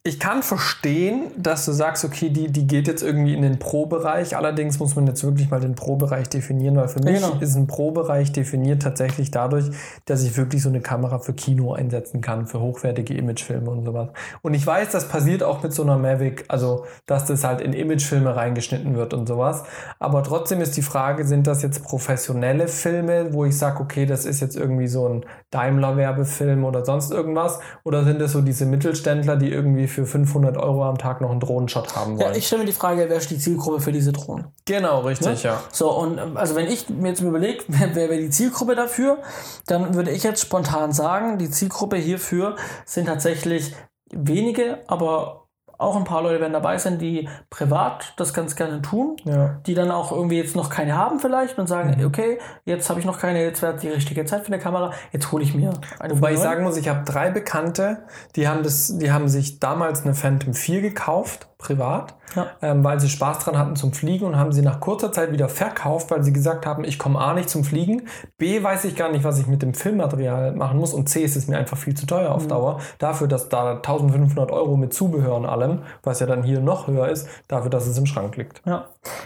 ich 0.07 0.21
kann 0.21 0.41
verstehen, 0.41 1.31
dass 1.35 1.65
du 1.65 1.73
sagst, 1.73 2.05
okay, 2.05 2.29
die, 2.29 2.49
die 2.49 2.65
geht 2.65 2.87
jetzt 2.87 3.03
irgendwie 3.03 3.33
in 3.33 3.41
den 3.41 3.59
Pro-Bereich. 3.59 4.37
Allerdings 4.37 4.79
muss 4.79 4.95
man 4.95 5.05
jetzt 5.05 5.21
wirklich 5.21 5.49
mal 5.49 5.59
den 5.59 5.75
Pro-Bereich 5.75 6.29
definieren, 6.29 6.77
weil 6.77 6.87
für 6.87 7.01
mich 7.01 7.15
genau. 7.15 7.37
ist 7.41 7.55
ein 7.55 7.67
Pro-Bereich 7.67 8.31
definiert 8.31 8.81
tatsächlich 8.81 9.31
dadurch, 9.31 9.65
dass 10.05 10.23
ich 10.23 10.37
wirklich 10.37 10.63
so 10.63 10.69
eine 10.69 10.79
Kamera 10.79 11.19
für 11.19 11.33
Kino 11.33 11.73
einsetzen 11.73 12.21
kann, 12.21 12.47
für 12.47 12.61
hochwertige 12.61 13.15
Imagefilme 13.15 13.69
und 13.69 13.83
sowas. 13.83 14.07
Und 14.41 14.53
ich 14.53 14.65
weiß, 14.65 14.91
das 14.91 15.09
passiert 15.09 15.43
auch 15.43 15.61
mit 15.61 15.73
so 15.73 15.83
einer 15.83 15.97
Mavic, 15.97 16.45
also 16.47 16.85
dass 17.05 17.25
das 17.25 17.43
halt 17.43 17.59
in 17.59 17.73
Imagefilme 17.73 18.33
reingeschnitten 18.33 18.95
wird 18.95 19.13
und 19.13 19.27
sowas. 19.27 19.63
Aber 19.99 20.23
trotzdem 20.23 20.61
ist 20.61 20.77
die 20.77 20.83
Frage, 20.83 21.25
sind 21.25 21.47
das 21.47 21.61
jetzt 21.63 21.83
professionelle 21.83 22.69
Filme, 22.69 23.33
wo 23.33 23.43
ich 23.43 23.57
sage, 23.57 23.81
okay, 23.81 24.05
das 24.05 24.23
ist 24.23 24.39
jetzt 24.39 24.55
irgendwie 24.55 24.87
so 24.87 25.05
ein 25.09 25.25
Daimler-Werbefilm 25.51 26.63
oder 26.63 26.85
sonst 26.85 27.11
irgendwas? 27.11 27.59
Oder 27.83 28.05
sind 28.05 28.21
es 28.21 28.31
so 28.31 28.41
diese 28.41 28.65
Mittelständler, 28.65 29.35
die 29.35 29.51
irgendwie 29.51 29.87
für 29.97 30.05
500 30.05 30.57
Euro 30.57 30.83
am 30.85 30.97
Tag 30.97 31.19
noch 31.21 31.31
einen 31.31 31.39
Drohnenshot 31.39 31.95
haben 31.95 32.17
Ja, 32.17 32.27
wollen? 32.27 32.35
ich 32.37 32.45
stelle 32.45 32.61
mir 32.61 32.67
die 32.67 32.73
Frage, 32.73 33.05
wer 33.09 33.17
ist 33.17 33.31
die 33.31 33.39
Zielgruppe 33.39 33.79
für 33.81 33.91
diese 33.91 34.11
Drohnen? 34.13 34.45
genau, 34.65 34.99
richtig, 35.01 35.43
ja. 35.43 35.61
So, 35.71 35.91
und 35.91 36.19
also 36.37 36.55
wenn 36.55 36.67
ich 36.67 36.87
mir 36.89 37.09
jetzt 37.09 37.21
überlege, 37.21 37.63
wer 37.67 37.95
wer 37.95 38.09
wäre 38.09 38.21
die 38.21 38.29
Zielgruppe 38.29 38.75
dafür, 38.75 39.17
dann 39.65 39.95
würde 39.95 40.11
ich 40.11 40.23
jetzt 40.23 40.41
spontan 40.41 40.91
sagen, 40.91 41.37
die 41.39 41.49
Zielgruppe 41.49 41.97
hierfür 41.97 42.55
sind 42.85 43.05
tatsächlich 43.05 43.73
wenige, 44.11 44.79
aber 44.87 45.46
auch 45.77 45.95
ein 45.95 46.03
paar 46.03 46.21
Leute 46.23 46.39
werden 46.39 46.53
dabei 46.53 46.77
sein, 46.77 46.97
die 46.97 47.27
privat 47.49 48.13
das 48.17 48.33
ganz 48.33 48.55
gerne 48.55 48.81
tun, 48.81 49.17
ja. 49.25 49.59
die 49.65 49.73
dann 49.75 49.91
auch 49.91 50.11
irgendwie 50.11 50.37
jetzt 50.37 50.55
noch 50.55 50.69
keine 50.69 50.95
haben 50.95 51.19
vielleicht 51.19 51.57
und 51.59 51.67
sagen, 51.67 51.95
Mhm. 51.97 52.05
okay, 52.05 52.39
jetzt 52.65 52.89
habe 52.89 52.99
ich 52.99 53.05
noch 53.05 53.19
keine, 53.19 53.43
jetzt 53.43 53.61
wäre 53.61 53.75
die 53.75 53.89
richtige 53.89 54.25
Zeit 54.25 54.41
für 54.41 54.47
eine 54.53 54.59
Kamera, 54.59 54.91
jetzt 55.11 55.31
hole 55.31 55.43
ich 55.43 55.53
mir 55.53 55.73
eine 55.99 56.15
Wobei 56.15 56.33
ich 56.33 56.39
sagen 56.39 56.63
muss, 56.63 56.77
ich 56.77 56.89
habe 56.89 57.03
drei 57.05 57.29
Bekannte, 57.29 58.03
die 58.35 58.47
haben 58.47 58.63
das, 58.63 58.97
die 58.97 59.11
haben 59.11 59.27
sich 59.27 59.59
damals 59.59 60.03
eine 60.03 60.13
Phantom 60.15 60.53
4 60.53 60.81
gekauft, 60.81 61.47
privat, 61.67 62.15
Ja. 62.35 62.47
ähm, 62.61 62.83
weil 62.83 62.99
sie 62.99 63.09
Spaß 63.09 63.39
dran 63.39 63.57
hatten 63.57 63.75
zum 63.75 63.91
Fliegen 63.93 64.25
und 64.25 64.37
haben 64.37 64.51
sie 64.51 64.61
nach 64.61 64.79
kurzer 64.79 65.11
Zeit 65.11 65.31
wieder 65.31 65.49
verkauft, 65.49 66.09
weil 66.11 66.23
sie 66.23 66.33
gesagt 66.33 66.65
haben, 66.65 66.83
ich 66.83 66.97
komme 66.97 67.19
A 67.19 67.33
nicht 67.33 67.49
zum 67.49 67.63
Fliegen, 67.63 68.03
B 68.37 68.63
weiß 68.63 68.85
ich 68.85 68.95
gar 68.95 69.11
nicht, 69.11 69.23
was 69.23 69.39
ich 69.39 69.47
mit 69.47 69.61
dem 69.61 69.73
Filmmaterial 69.73 70.53
machen 70.53 70.79
muss 70.79 70.93
und 70.93 71.07
C 71.09 71.21
ist 71.23 71.35
es 71.35 71.47
mir 71.47 71.57
einfach 71.57 71.77
viel 71.77 71.93
zu 71.95 72.05
teuer 72.05 72.29
Mhm. 72.29 72.35
auf 72.35 72.47
Dauer. 72.47 72.79
Dafür, 72.99 73.27
dass 73.27 73.49
da 73.49 73.75
1500 73.81 74.51
Euro 74.51 74.77
mit 74.77 74.93
Zubehör 74.93 75.35
und 75.35 75.45
allem, 75.45 75.79
was 76.03 76.19
ja 76.19 76.25
dann 76.27 76.43
hier 76.43 76.59
noch 76.61 76.87
höher 76.87 77.09
ist, 77.09 77.27
dafür, 77.47 77.69
dass 77.69 77.85
es 77.87 77.97
im 77.97 78.05
Schrank 78.05 78.37
liegt. 78.37 78.61
Ja. 78.65 78.85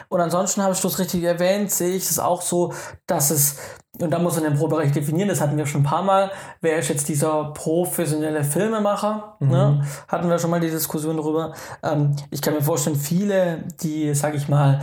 Und 0.10 0.22
ansonsten 0.22 0.62
habe 0.62 0.74
ich 0.74 0.82
das 0.82 1.00
richtig 1.00 1.24
erwähnt, 1.24 1.72
sehe 1.72 1.96
ich 1.96 2.10
es 2.10 2.20
auch 2.20 2.42
so, 2.42 2.74
dass 3.08 3.32
es, 3.32 3.58
und 4.00 4.12
da 4.12 4.20
muss 4.20 4.36
man 4.36 4.46
den 4.46 4.56
Pro-Bereich 4.56 4.92
definieren, 4.92 5.30
das 5.30 5.42
hatten 5.42 5.58
wir 5.58 5.66
schon 5.66 5.82
ein 5.82 5.86
paar 5.86 6.04
Mal, 6.04 6.32
wer 6.62 6.78
ist 6.78 6.90
jetzt 6.90 7.10
dieser 7.10 7.52
professionelle 7.54 8.44
Filmemacher? 8.44 9.38
Ne? 9.40 9.84
Hatten 10.08 10.30
wir 10.30 10.40
schon 10.40 10.50
mal 10.50 10.60
die 10.60 10.70
Diskussion 10.70 11.18
darüber. 11.18 11.54
Ähm, 11.84 12.16
ich 12.30 12.42
kann 12.42 12.54
mir 12.54 12.62
vorstellen, 12.62 12.96
viele, 12.96 13.64
die, 13.82 14.14
sage 14.14 14.38
ich 14.38 14.48
mal, 14.48 14.82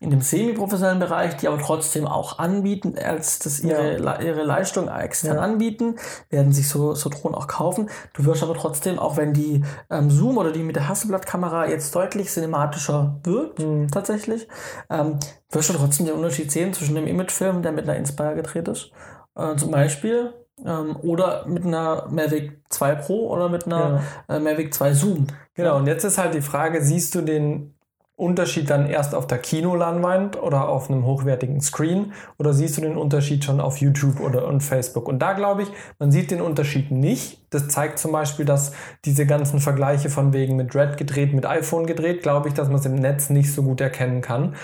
in 0.00 0.10
dem 0.10 0.20
semi-professionellen 0.20 1.00
Bereich, 1.00 1.36
die 1.38 1.48
aber 1.48 1.58
trotzdem 1.58 2.06
auch 2.06 2.38
anbieten, 2.38 2.94
als 3.04 3.40
das 3.40 3.58
ihre, 3.60 3.96
Le- 3.96 4.18
ihre 4.24 4.44
Leistung 4.44 4.86
extern 4.88 5.36
Ja. 5.36 5.42
anbieten, 5.42 5.96
werden 6.30 6.52
sich 6.52 6.68
so, 6.68 6.94
so 6.94 7.10
Drohnen 7.10 7.34
auch 7.34 7.48
kaufen. 7.48 7.90
Du 8.14 8.24
wirst 8.24 8.44
aber 8.44 8.54
trotzdem, 8.54 8.98
auch 9.00 9.16
wenn 9.16 9.32
die 9.34 9.64
ähm, 9.90 10.08
Zoom 10.10 10.38
oder 10.38 10.52
die 10.52 10.62
mit 10.62 10.76
der 10.76 10.88
Hasselblatt-Kamera 10.88 11.66
jetzt 11.68 11.92
deutlich 11.96 12.28
cinematischer 12.28 13.18
wirkt, 13.24 13.58
Mhm. 13.58 13.88
tatsächlich, 13.90 14.46
ähm, 14.88 15.18
wirst 15.50 15.70
du 15.70 15.74
trotzdem 15.74 16.06
den 16.06 16.14
Unterschied 16.14 16.52
sehen 16.52 16.72
zwischen 16.72 16.94
dem 16.94 17.06
Imagefilm, 17.08 17.62
der 17.62 17.72
mit 17.72 17.88
einer 17.88 17.96
Inspire 17.98 18.36
gedreht 18.36 18.68
ist, 18.68 18.92
äh, 19.34 19.56
zum 19.56 19.72
Beispiel, 19.72 20.32
ähm, 20.64 20.96
oder 21.02 21.44
mit 21.46 21.64
einer 21.64 22.06
Mavic 22.08 22.60
2 22.68 22.94
Pro 22.94 23.28
oder 23.30 23.48
mit 23.48 23.66
einer 23.66 24.02
äh, 24.28 24.38
Mavic 24.38 24.72
2 24.74 24.92
Zoom. 24.92 25.26
Genau, 25.54 25.76
und 25.76 25.86
jetzt 25.88 26.04
ist 26.04 26.18
halt 26.18 26.34
die 26.34 26.40
Frage, 26.40 26.82
siehst 26.82 27.14
du 27.16 27.20
den 27.22 27.74
Unterschied 28.18 28.68
dann 28.68 28.90
erst 28.90 29.14
auf 29.14 29.28
der 29.28 29.38
Kinoleinwand 29.38 30.42
oder 30.42 30.68
auf 30.68 30.90
einem 30.90 31.06
hochwertigen 31.06 31.60
Screen 31.60 32.12
oder 32.36 32.52
siehst 32.52 32.76
du 32.76 32.80
den 32.80 32.96
Unterschied 32.96 33.44
schon 33.44 33.60
auf 33.60 33.78
YouTube 33.78 34.18
oder 34.18 34.48
und 34.48 34.60
Facebook? 34.60 35.06
Und 35.06 35.20
da 35.20 35.34
glaube 35.34 35.62
ich, 35.62 35.68
man 36.00 36.10
sieht 36.10 36.32
den 36.32 36.40
Unterschied 36.40 36.90
nicht. 36.90 37.40
Das 37.50 37.68
zeigt 37.68 38.00
zum 38.00 38.10
Beispiel, 38.10 38.44
dass 38.44 38.72
diese 39.04 39.24
ganzen 39.24 39.60
Vergleiche 39.60 40.10
von 40.10 40.32
wegen 40.32 40.56
mit 40.56 40.74
Red 40.74 40.96
gedreht, 40.96 41.32
mit 41.32 41.46
iPhone 41.46 41.86
gedreht, 41.86 42.22
glaube 42.22 42.48
ich, 42.48 42.54
dass 42.54 42.66
man 42.66 42.78
es 42.78 42.86
im 42.86 42.96
Netz 42.96 43.30
nicht 43.30 43.52
so 43.54 43.62
gut 43.62 43.80
erkennen 43.80 44.20
kann. 44.20 44.56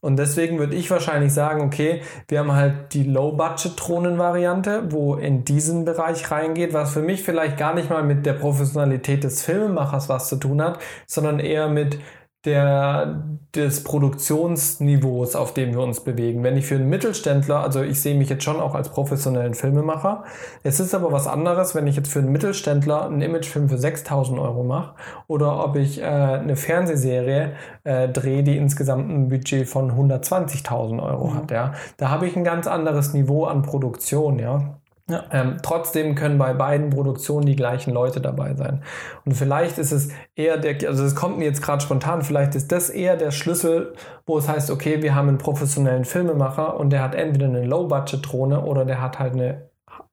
Und 0.00 0.16
deswegen 0.16 0.58
würde 0.58 0.74
ich 0.74 0.90
wahrscheinlich 0.90 1.34
sagen, 1.34 1.60
okay, 1.60 2.00
wir 2.28 2.40
haben 2.40 2.52
halt 2.52 2.94
die 2.94 3.04
Low-Budget-Drohnen-Variante, 3.04 4.90
wo 4.90 5.14
in 5.16 5.44
diesen 5.44 5.84
Bereich 5.84 6.30
reingeht, 6.30 6.72
was 6.72 6.92
für 6.92 7.02
mich 7.02 7.22
vielleicht 7.22 7.58
gar 7.58 7.74
nicht 7.74 7.90
mal 7.90 8.02
mit 8.02 8.24
der 8.24 8.32
Professionalität 8.32 9.22
des 9.22 9.42
Filmemachers 9.42 10.08
was 10.08 10.28
zu 10.28 10.36
tun 10.36 10.62
hat, 10.62 10.80
sondern 11.06 11.38
eher 11.38 11.68
mit 11.68 11.98
der, 12.44 13.22
des 13.54 13.84
Produktionsniveaus, 13.84 15.36
auf 15.36 15.54
dem 15.54 15.72
wir 15.72 15.80
uns 15.80 16.00
bewegen. 16.00 16.42
Wenn 16.42 16.56
ich 16.56 16.66
für 16.66 16.74
einen 16.74 16.88
Mittelständler, 16.88 17.60
also 17.60 17.82
ich 17.82 18.00
sehe 18.00 18.16
mich 18.16 18.28
jetzt 18.28 18.42
schon 18.42 18.60
auch 18.60 18.74
als 18.74 18.88
professionellen 18.88 19.54
Filmemacher, 19.54 20.24
es 20.64 20.80
ist 20.80 20.94
aber 20.94 21.12
was 21.12 21.28
anderes, 21.28 21.74
wenn 21.76 21.86
ich 21.86 21.94
jetzt 21.94 22.10
für 22.10 22.18
einen 22.18 22.32
Mittelständler 22.32 23.06
einen 23.06 23.22
Imagefilm 23.22 23.68
für 23.68 23.78
6000 23.78 24.40
Euro 24.40 24.64
mache 24.64 24.94
oder 25.28 25.64
ob 25.64 25.76
ich 25.76 26.00
äh, 26.00 26.04
eine 26.04 26.56
Fernsehserie 26.56 27.52
äh, 27.84 28.08
drehe, 28.08 28.42
die 28.42 28.56
insgesamt 28.56 29.08
ein 29.08 29.28
Budget 29.28 29.68
von 29.68 29.92
120.000 29.92 31.00
Euro 31.00 31.34
hat. 31.34 31.50
Ja, 31.52 31.74
Da 31.96 32.10
habe 32.10 32.26
ich 32.26 32.36
ein 32.36 32.44
ganz 32.44 32.66
anderes 32.66 33.14
Niveau 33.14 33.44
an 33.44 33.62
Produktion. 33.62 34.40
Ja. 34.40 34.81
Ja. 35.08 35.24
Ähm, 35.30 35.56
trotzdem 35.62 36.14
können 36.14 36.38
bei 36.38 36.54
beiden 36.54 36.90
Produktionen 36.90 37.46
die 37.46 37.56
gleichen 37.56 37.92
Leute 37.92 38.20
dabei 38.20 38.54
sein. 38.54 38.82
Und 39.24 39.34
vielleicht 39.34 39.78
ist 39.78 39.92
es 39.92 40.10
eher 40.36 40.58
der, 40.58 40.88
also 40.88 41.04
es 41.04 41.14
kommt 41.14 41.38
mir 41.38 41.44
jetzt 41.44 41.62
gerade 41.62 41.82
spontan, 41.82 42.22
vielleicht 42.22 42.54
ist 42.54 42.70
das 42.72 42.88
eher 42.88 43.16
der 43.16 43.30
Schlüssel, 43.30 43.94
wo 44.26 44.38
es 44.38 44.48
heißt, 44.48 44.70
okay, 44.70 45.02
wir 45.02 45.14
haben 45.14 45.28
einen 45.28 45.38
professionellen 45.38 46.04
Filmemacher 46.04 46.78
und 46.78 46.90
der 46.90 47.02
hat 47.02 47.14
entweder 47.14 47.46
eine 47.46 47.64
Low-Budget-Drohne 47.64 48.64
oder 48.64 48.84
der 48.84 49.02
hat 49.02 49.18
halt 49.18 49.32
eine 49.34 49.72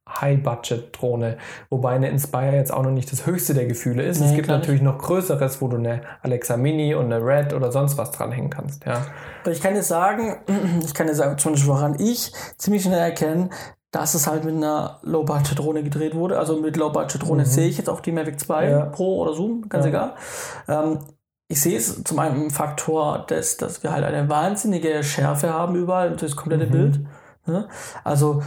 High-Budget-Drohne. 0.10 1.38
Wobei 1.70 1.92
eine 1.92 2.10
Inspire 2.10 2.56
jetzt 2.56 2.74
auch 2.74 2.84
noch 2.84 2.92
nicht 2.92 3.12
das 3.12 3.26
höchste 3.26 3.54
der 3.54 3.66
Gefühle 3.66 4.04
ist. 4.04 4.18
es 4.18 4.30
Nee, 4.30 4.36
gibt 4.36 4.48
klar 4.48 4.58
natürlich 4.58 4.82
noch 4.82 4.98
größeres, 4.98 5.62
wo 5.62 5.68
du 5.68 5.78
eine 5.78 6.02
Alexa 6.22 6.58
Mini 6.58 6.96
und 6.96 7.06
eine 7.06 7.24
Red 7.24 7.54
oder 7.54 7.72
sonst 7.72 7.98
was 7.98 8.12
dranhängen 8.12 8.50
kannst. 8.50 8.86
Ja. 8.86 9.06
Aber 9.44 9.52
ich 9.52 9.62
kann 9.62 9.74
dir 9.74 9.84
sagen, 9.84 10.38
ich 10.84 10.94
kann 10.94 11.08
dir 11.08 11.16
sagen, 11.16 11.38
zumindest 11.38 11.68
woran 11.68 12.00
ich 12.00 12.34
ziemlich 12.58 12.84
schnell 12.84 13.00
erkennen, 13.00 13.52
dass 13.92 14.14
es 14.14 14.28
halt 14.28 14.44
mit 14.44 14.56
einer 14.56 15.00
Low-Budget-Drohne 15.04 15.84
gedreht 15.84 16.14
wurde. 16.16 16.38
Also 16.38 16.58
mit 16.58 16.78
Low-Budget-Drohne 16.78 17.46
sehe 17.46 17.68
ich 17.68 17.78
jetzt 17.78 17.90
auch 17.90 18.02
die 18.02 18.12
Mavic 18.12 18.40
2 18.40 18.66
Mhm. 18.66 18.72
Ja. 18.72 18.86
Pro 18.86 19.18
oder 19.22 19.34
Zoom, 19.34 19.68
ganz 19.70 19.86
Ja. 19.86 19.90
egal. 19.90 20.14
Ähm, 20.68 21.00
ich 21.48 21.60
sehe 21.62 21.76
es 21.78 22.04
zum 22.04 22.20
einen 22.20 22.44
im 22.44 22.52
Faktor, 22.52 23.26
des, 23.28 23.58
dass 23.58 23.82
wir 23.82 23.92
halt 23.92 24.06
eine 24.06 24.30
wahnsinnige 24.30 25.04
Schärfe 25.04 25.52
haben 25.52 25.76
überall, 25.76 26.16
das 26.16 26.36
komplette 26.36 26.68
Mhm. 26.68 26.72
Bild. 26.72 27.00
Ne? 27.48 27.68
Also 28.04 28.44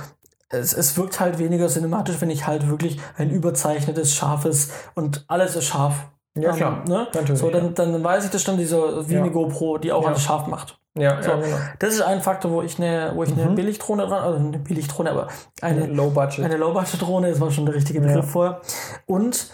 es, 0.50 0.72
es 0.72 0.96
wirkt 0.96 1.18
halt 1.18 1.38
weniger 1.38 1.66
cinematisch, 1.66 2.20
wenn 2.20 2.30
ich 2.30 2.46
halt 2.46 2.68
wirklich 2.68 3.00
ein 3.16 3.30
überzeichnetes, 3.30 4.14
scharfes 4.14 4.70
und 4.94 5.24
alles 5.26 5.56
ist 5.56 5.64
scharf. 5.64 5.94
Ja, 6.34 6.52
klar. 6.52 6.84
Ne? 6.88 7.08
Natürlich, 7.12 7.40
So, 7.40 7.50
dann, 7.50 7.74
dann 7.74 8.02
weiß 8.04 8.26
ich 8.26 8.30
das 8.30 8.44
dann, 8.44 8.56
dieser 8.56 9.08
wie 9.08 9.14
Ja. 9.14 9.20
eine 9.22 9.32
GoPro, 9.32 9.78
die 9.78 9.90
auch 9.92 10.02
Ja. 10.02 10.08
alles 10.10 10.22
scharf 10.22 10.46
macht. 10.46 10.78
Ja, 10.98 11.22
So, 11.22 11.30
ja 11.30 11.36
genau. 11.40 11.56
das 11.78 11.94
ist 11.94 12.02
ein 12.02 12.20
Faktor, 12.20 12.50
wo 12.50 12.62
ich 12.62 12.78
eine, 12.78 13.12
wo 13.14 13.22
ich 13.22 13.32
eine 13.32 13.46
Mhm. 13.50 13.54
Billigdrohne 13.54 14.06
dran, 14.06 14.22
also 14.22 14.38
eine 14.38 14.58
Billigdrohne, 14.58 15.10
aber 15.10 15.28
eine, 15.62 15.86
Low-Budget. 15.86 16.44
eine 16.44 16.56
Low-Budget-Drohne, 16.58 17.30
das 17.30 17.40
war 17.40 17.50
schon 17.50 17.64
der 17.66 17.74
richtige 17.74 18.00
Begriff 18.00 18.16
Ja. 18.26 18.30
vorher. 18.30 18.60
Und, 19.06 19.50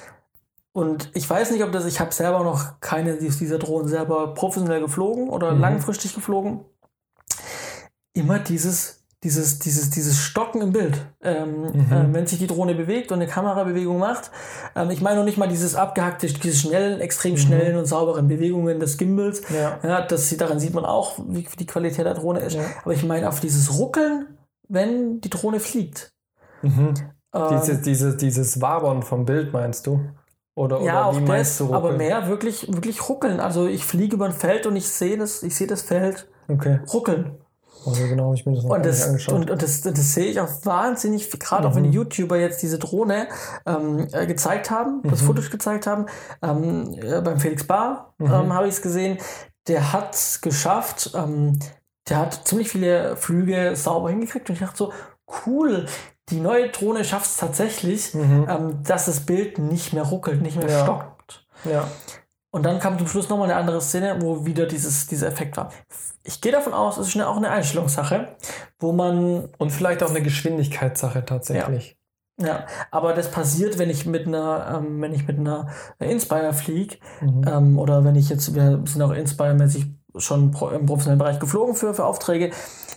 und 0.73 1.11
ich 1.15 1.29
weiß 1.31 1.53
nicht, 1.53 1.63
ob 1.63 1.71
das, 1.71 1.85
ich 1.87 2.01
habe 2.01 2.13
selber 2.13 2.43
noch 2.43 2.81
keine 2.81 3.15
dieser 3.15 3.59
Drohnen 3.59 3.87
selber 3.89 4.35
professionell 4.35 4.81
geflogen 4.81 5.29
oder 5.29 5.53
Mhm. 5.53 5.61
langfristig 5.61 6.15
geflogen. 6.15 6.65
Immer 8.15 8.41
dieses, 8.41 8.98
dieses, 9.25 9.59
dieses, 9.59 9.91
dieses 9.91 10.19
Stocken 10.19 10.63
im 10.63 10.73
Bild. 10.73 10.97
Ähm, 11.23 11.63
Mhm. 11.63 11.93
äh, 11.93 12.15
wenn 12.15 12.27
sich 12.27 12.39
die 12.39 12.47
Drohne 12.47 12.75
bewegt 12.75 13.11
und 13.11 13.21
eine 13.21 13.27
Kamerabewegung 13.27 13.99
macht. 13.99 14.31
Ähm, 14.77 14.91
ich 14.91 15.01
meine 15.01 15.19
noch 15.19 15.25
nicht 15.25 15.39
mal 15.39 15.49
dieses 15.49 15.75
abgehackte, 15.75 16.29
diese 16.29 16.57
schnellen, 16.57 17.01
extrem 17.01 17.37
schnellen 17.37 17.77
und 17.77 17.87
sauberen 17.87 18.29
Bewegungen 18.29 18.79
des 18.79 18.97
Gimbals. 18.97 19.43
Mhm. 19.51 19.57
Ja. 19.57 19.79
Ja, 19.83 20.07
das, 20.07 20.37
daran 20.37 20.61
sieht 20.61 20.75
man 20.75 20.85
auch, 20.85 21.19
wie 21.27 21.47
die 21.59 21.67
Qualität 21.67 22.07
der 22.07 22.15
Drohne 22.15 22.41
ist. 22.41 22.55
Ja. 22.55 22.63
Aber 22.85 22.95
ich 22.95 23.05
meine 23.05 23.29
auf 23.29 23.41
dieses 23.41 23.77
Ruckeln, 23.79 24.39
wenn 24.69 25.21
die 25.21 25.31
Drohne 25.31 25.59
fliegt. 25.59 26.13
Mhm. 26.63 26.95
Ähm, 27.35 27.49
dieses, 27.51 27.83
dieses, 27.83 28.17
dieses 28.17 28.61
Wabern 28.61 29.03
vom 29.03 29.25
Bild 29.25 29.53
meinst 29.53 29.87
du? 29.87 30.01
Oder, 30.55 30.81
ja, 30.83 31.09
oder 31.09 31.21
meinst 31.21 31.61
das, 31.61 31.69
du 31.69 31.75
aber 31.75 31.93
mehr 31.93 32.29
wirklich, 32.29 32.67
wirklich 32.73 33.09
ruckeln. 33.09 33.39
Also 33.39 33.67
ich 33.67 33.85
fliege 33.85 34.17
über 34.17 34.27
ein 34.27 34.33
Feld 34.33 34.67
und 34.67 34.75
ich 34.77 34.89
sehe 34.89 35.17
das, 35.17 35.43
ich 35.43 35.55
sehe 35.55 35.67
das 35.69 35.83
Feld 35.83 36.29
okay. 36.49 36.81
ruckeln. 36.93 37.39
Also 37.89 38.09
genau, 38.09 38.35
ich 38.35 38.47
mir 38.47 38.55
das 38.55 38.65
noch 38.65 38.77
und 38.77 38.87
das, 38.87 39.07
angeschaut. 39.07 39.35
Und, 39.35 39.51
und 39.51 39.63
das, 39.63 39.81
das 39.81 40.15
sehe 40.15 40.27
ich 40.27 40.41
auch 40.41 40.49
wahnsinnig, 40.65 41.31
gerade 41.31 41.67
mhm. 41.67 41.73
auch 41.73 41.77
wenn 41.77 41.85
die 41.85 41.91
YouTuber 41.91 42.39
jetzt 42.39 42.63
diese 42.63 42.79
Drohne 42.79 43.29
ähm, 43.67 44.09
äh, 44.13 44.27
gezeigt 44.27 44.71
haben, 44.71 45.01
mhm. 45.03 45.11
das 45.11 45.23
Fotos 45.23 45.51
gezeigt 45.51 45.87
haben. 45.87 46.07
Ähm, 46.43 46.95
äh, 47.01 47.21
beim 47.21 47.39
Felix 47.39 47.65
Bar 47.65 48.15
mhm. 48.19 48.27
ähm, 48.27 48.53
habe 48.55 48.69
ich 48.69 48.75
es 48.75 48.83
gesehen. 48.83 49.19
Der 49.67 49.93
hat 49.93 50.15
es 50.15 50.41
geschafft, 50.41 51.13
ähm, 51.15 51.59
der 52.09 52.19
hat 52.19 52.47
ziemlich 52.47 52.71
viele 52.71 53.17
Flüge 53.17 53.77
sauber 53.77 54.11
hingekriegt 54.11 54.49
und 54.49 54.55
ich 54.55 54.61
dachte 54.61 54.79
so, 54.79 54.93
cool, 55.47 55.87
die 56.31 56.41
neue 56.41 56.69
Drohne 56.71 57.05
schafft 57.05 57.27
es 57.27 57.37
tatsächlich, 57.37 58.15
mhm. 58.15 58.47
ähm, 58.49 58.83
dass 58.83 59.07
das 59.07 59.21
Bild 59.21 59.59
nicht 59.59 59.93
mehr 59.93 60.05
ruckelt, 60.05 60.43
nicht 60.43 60.57
mehr 60.57 60.71
ja. 60.71 60.83
stockt. 60.83 61.47
Ja. 61.65 61.89
Und 62.51 62.65
dann 62.65 62.79
kam 62.79 62.99
zum 62.99 63.07
Schluss 63.07 63.29
nochmal 63.29 63.51
eine 63.51 63.61
andere 63.61 63.81
Szene, 63.81 64.17
wo 64.21 64.47
wieder 64.47 64.67
dieses, 64.67 65.07
dieser 65.07 65.29
Effekt 65.29 65.57
war. 65.57 65.71
Ich 66.25 66.41
gehe 66.41 66.53
davon 66.53 66.73
aus, 66.73 66.97
es 66.97 67.15
ist 67.15 67.21
auch 67.23 67.37
eine 67.37 67.51
Einstellungssache, 67.51 68.37
wo 68.79 68.93
man. 68.93 69.51
Und 69.59 69.71
vielleicht 69.71 70.03
auch 70.03 70.11
eine 70.11 70.23
Geschwindigkeitssache 70.23 71.25
tatsächlich. 71.25 71.99
Ja. 72.41 72.47
ja. 72.47 72.67
aber 72.91 73.13
das 73.13 73.31
passiert, 73.31 73.79
wenn 73.79 73.91
ich 73.91 74.07
mit 74.07 74.27
einer, 74.27 74.81
ähm, 74.83 75.01
wenn 75.03 75.13
ich 75.13 75.27
mit 75.27 75.39
einer 75.39 75.69
Inspire 75.99 76.55
fliege, 76.55 76.97
mhm. 77.21 77.45
ähm, 77.47 77.79
oder 77.79 78.05
wenn 78.05 78.17
ich 78.17 78.31
jetzt, 78.31 78.55
wir 78.55 78.83
sind 78.85 79.03
auch 79.03 79.13
Inspire-mäßig 79.13 79.87
schon 80.17 80.45
im 80.45 80.87
professionellen 80.87 81.19
Bereich 81.19 81.39
geflogen 81.39 81.75
für, 81.75 81.93
für 81.93 82.07
Aufträge, 82.07 82.51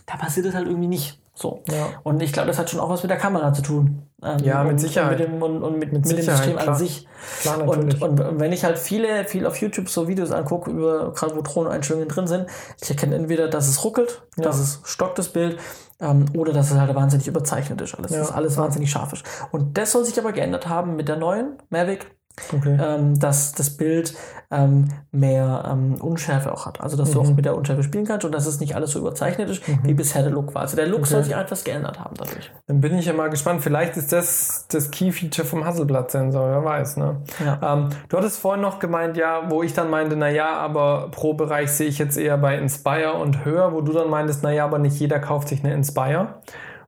da 0.05 0.17
passiert 0.17 0.45
es 0.45 0.55
halt 0.55 0.67
irgendwie 0.67 0.87
nicht. 0.87 1.19
So. 1.33 1.63
Ja. 1.69 1.89
Und 2.03 2.21
ich 2.21 2.33
glaube, 2.33 2.47
das 2.47 2.59
hat 2.59 2.69
schon 2.69 2.79
auch 2.79 2.89
was 2.89 3.03
mit 3.03 3.09
der 3.09 3.17
Kamera 3.17 3.53
zu 3.53 3.61
tun. 3.61 4.03
Ähm, 4.21 4.39
ja, 4.43 4.63
mit 4.63 4.79
Sicherheit. 4.79 5.19
Und 5.19 5.31
mit 5.31 5.35
dem, 5.35 5.41
und, 5.41 5.63
und 5.63 5.79
mit, 5.79 5.91
mit, 5.91 6.05
mit 6.05 6.17
dem 6.17 6.23
System 6.23 6.55
klar. 6.57 6.67
an 6.67 6.75
sich. 6.75 7.07
Klar, 7.41 7.67
und, 7.67 8.01
und 8.01 8.39
wenn 8.39 8.51
ich 8.51 8.63
halt 8.63 8.77
viele, 8.77 9.25
viel 9.25 9.45
auf 9.45 9.57
YouTube 9.57 9.89
so 9.89 10.07
Videos 10.07 10.31
angucke, 10.31 10.69
über 10.69 11.13
gerade 11.13 11.35
wo 11.35 11.41
Throneinstellungen 11.41 12.09
drin 12.09 12.27
sind, 12.27 12.47
ich 12.81 12.89
erkenne 12.89 13.15
entweder, 13.15 13.47
dass 13.47 13.67
es 13.67 13.83
ruckelt, 13.83 14.23
ja. 14.37 14.43
dass 14.43 14.59
es 14.59 14.81
stockt 14.83 15.17
das 15.17 15.29
Bild, 15.29 15.57
ähm, 15.99 16.25
oder 16.35 16.51
dass 16.51 16.71
es 16.71 16.77
halt 16.77 16.93
wahnsinnig 16.93 17.27
überzeichnet 17.27 17.79
ist. 17.81 17.95
Alles, 17.95 18.11
ja. 18.11 18.19
dass 18.19 18.31
alles 18.31 18.57
wahnsinnig 18.57 18.91
scharf 18.91 19.13
ist. 19.13 19.23
Und 19.51 19.77
das 19.77 19.91
soll 19.93 20.03
sich 20.03 20.19
aber 20.19 20.33
geändert 20.33 20.67
haben 20.67 20.95
mit 20.95 21.07
der 21.07 21.17
neuen 21.17 21.57
Mavic 21.69 22.11
Okay. 22.53 22.77
Ähm, 22.81 23.19
dass 23.19 23.53
das 23.53 23.71
Bild 23.71 24.13
ähm, 24.51 24.89
mehr 25.11 25.63
ähm, 25.71 25.95
Unschärfe 25.95 26.51
auch 26.51 26.65
hat. 26.65 26.81
Also 26.81 26.97
dass 26.97 27.09
mhm. 27.09 27.13
du 27.13 27.21
auch 27.21 27.29
mit 27.29 27.45
der 27.45 27.55
Unschärfe 27.55 27.83
spielen 27.83 28.05
kannst 28.05 28.25
und 28.25 28.33
dass 28.33 28.45
es 28.45 28.59
nicht 28.59 28.75
alles 28.75 28.91
so 28.91 28.99
überzeichnet 28.99 29.49
ist, 29.49 29.67
mhm. 29.67 29.79
wie 29.83 29.93
bisher 29.93 30.23
der 30.23 30.31
Look 30.31 30.53
war. 30.53 30.63
Also 30.63 30.75
der 30.75 30.87
Look 30.87 31.01
okay. 31.01 31.09
soll 31.09 31.23
sich 31.23 31.35
etwas 31.35 31.63
geändert 31.63 31.99
haben 31.99 32.15
dadurch. 32.17 32.51
Dann 32.67 32.81
bin 32.81 32.97
ich 32.97 33.05
ja 33.05 33.13
mal 33.13 33.29
gespannt. 33.29 33.61
Vielleicht 33.61 33.95
ist 33.95 34.11
das 34.11 34.65
das 34.69 34.91
Key-Feature 34.91 35.47
vom 35.47 35.65
Hasselblatt-Sensor, 35.65 36.49
wer 36.49 36.65
weiß. 36.65 36.97
Ne? 36.97 37.21
Ja. 37.43 37.59
Ähm, 37.73 37.89
du 38.09 38.17
hattest 38.17 38.39
vorhin 38.39 38.61
noch 38.61 38.79
gemeint, 38.79 39.15
ja, 39.15 39.49
wo 39.49 39.63
ich 39.63 39.73
dann 39.73 39.89
meinte, 39.89 40.17
naja, 40.17 40.53
aber 40.57 41.09
pro 41.11 41.33
Bereich 41.33 41.71
sehe 41.71 41.87
ich 41.87 41.97
jetzt 41.97 42.17
eher 42.17 42.37
bei 42.37 42.57
Inspire 42.57 43.13
und 43.13 43.45
höher, 43.45 43.73
wo 43.73 43.81
du 43.81 43.93
dann 43.93 44.09
meintest, 44.09 44.43
naja, 44.43 44.65
aber 44.65 44.79
nicht 44.79 44.99
jeder 44.99 45.19
kauft 45.19 45.47
sich 45.47 45.63
eine 45.63 45.73
Inspire 45.73 46.35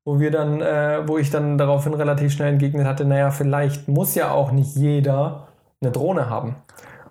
wo 0.05 0.19
wir 0.19 0.31
dann, 0.31 0.61
äh, 0.61 1.07
wo 1.07 1.17
ich 1.17 1.29
dann 1.29 1.57
daraufhin 1.57 1.93
relativ 1.93 2.33
schnell 2.33 2.51
entgegnet 2.53 2.85
hatte, 2.85 3.05
naja, 3.05 3.31
vielleicht 3.31 3.87
muss 3.87 4.15
ja 4.15 4.31
auch 4.31 4.51
nicht 4.51 4.75
jeder 4.75 5.47
eine 5.81 5.91
Drohne 5.91 6.29
haben. 6.29 6.55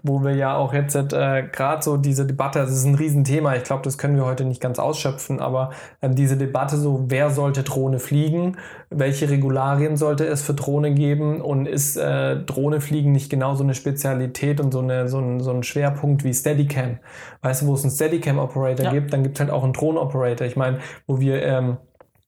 Wo 0.05 0.25
wir 0.25 0.35
ja 0.35 0.57
auch 0.57 0.75
jetzt 0.75 0.97
äh, 0.97 1.45
gerade 1.53 1.81
so 1.81 1.97
diese 1.97 2.27
Debatte, 2.27 2.59
das 2.59 2.73
ist 2.73 2.85
ein 2.85 2.97
Riesenthema, 2.97 3.55
ich 3.55 3.63
glaube, 3.63 3.85
das 3.85 3.99
können 3.99 4.17
wir 4.17 4.25
heute 4.25 4.45
nicht 4.45 4.61
ganz 4.61 4.81
ausschöpfen, 4.81 5.39
aber 5.39 5.71
ähm, 6.03 6.17
diese 6.17 6.37
Debatte 6.37 6.77
so, 6.77 7.05
wer 7.07 7.31
sollte 7.31 7.63
Drohne 7.63 8.01
fliegen, 8.01 8.57
welche 8.91 9.31
Regularien 9.31 9.97
sollte 9.97 10.27
es 10.27 10.43
für 10.43 10.55
Drohne 10.55 10.93
geben 10.93 11.41
und 11.41 11.67
ist 11.67 11.97
äh, 11.97 12.37
Drohne 12.37 12.81
fliegen 12.81 13.13
nicht 13.13 13.31
genauso 13.31 13.63
eine 13.63 13.75
Spezialität 13.75 14.61
und 14.61 14.73
so, 14.73 14.81
eine, 14.81 15.07
so, 15.07 15.21
ein, 15.21 15.39
so 15.39 15.53
ein 15.53 15.63
Schwerpunkt 15.63 16.25
wie 16.25 16.35
Steadicam? 16.35 16.99
Weißt 17.43 17.63
du, 17.63 17.69
wo 17.69 17.75
es 17.75 17.85
einen 17.85 17.93
Steadicam-Operator 17.93 18.87
ja. 18.87 18.91
gibt, 18.91 19.13
dann 19.13 19.23
gibt 19.23 19.37
es 19.37 19.41
halt 19.41 19.53
auch 19.53 19.63
einen 19.63 19.73
Drohnen-Operator. 19.73 20.47
Ich 20.49 20.57
meine, 20.57 20.79
wo 21.07 21.21
wir... 21.21 21.43
Ähm, 21.45 21.77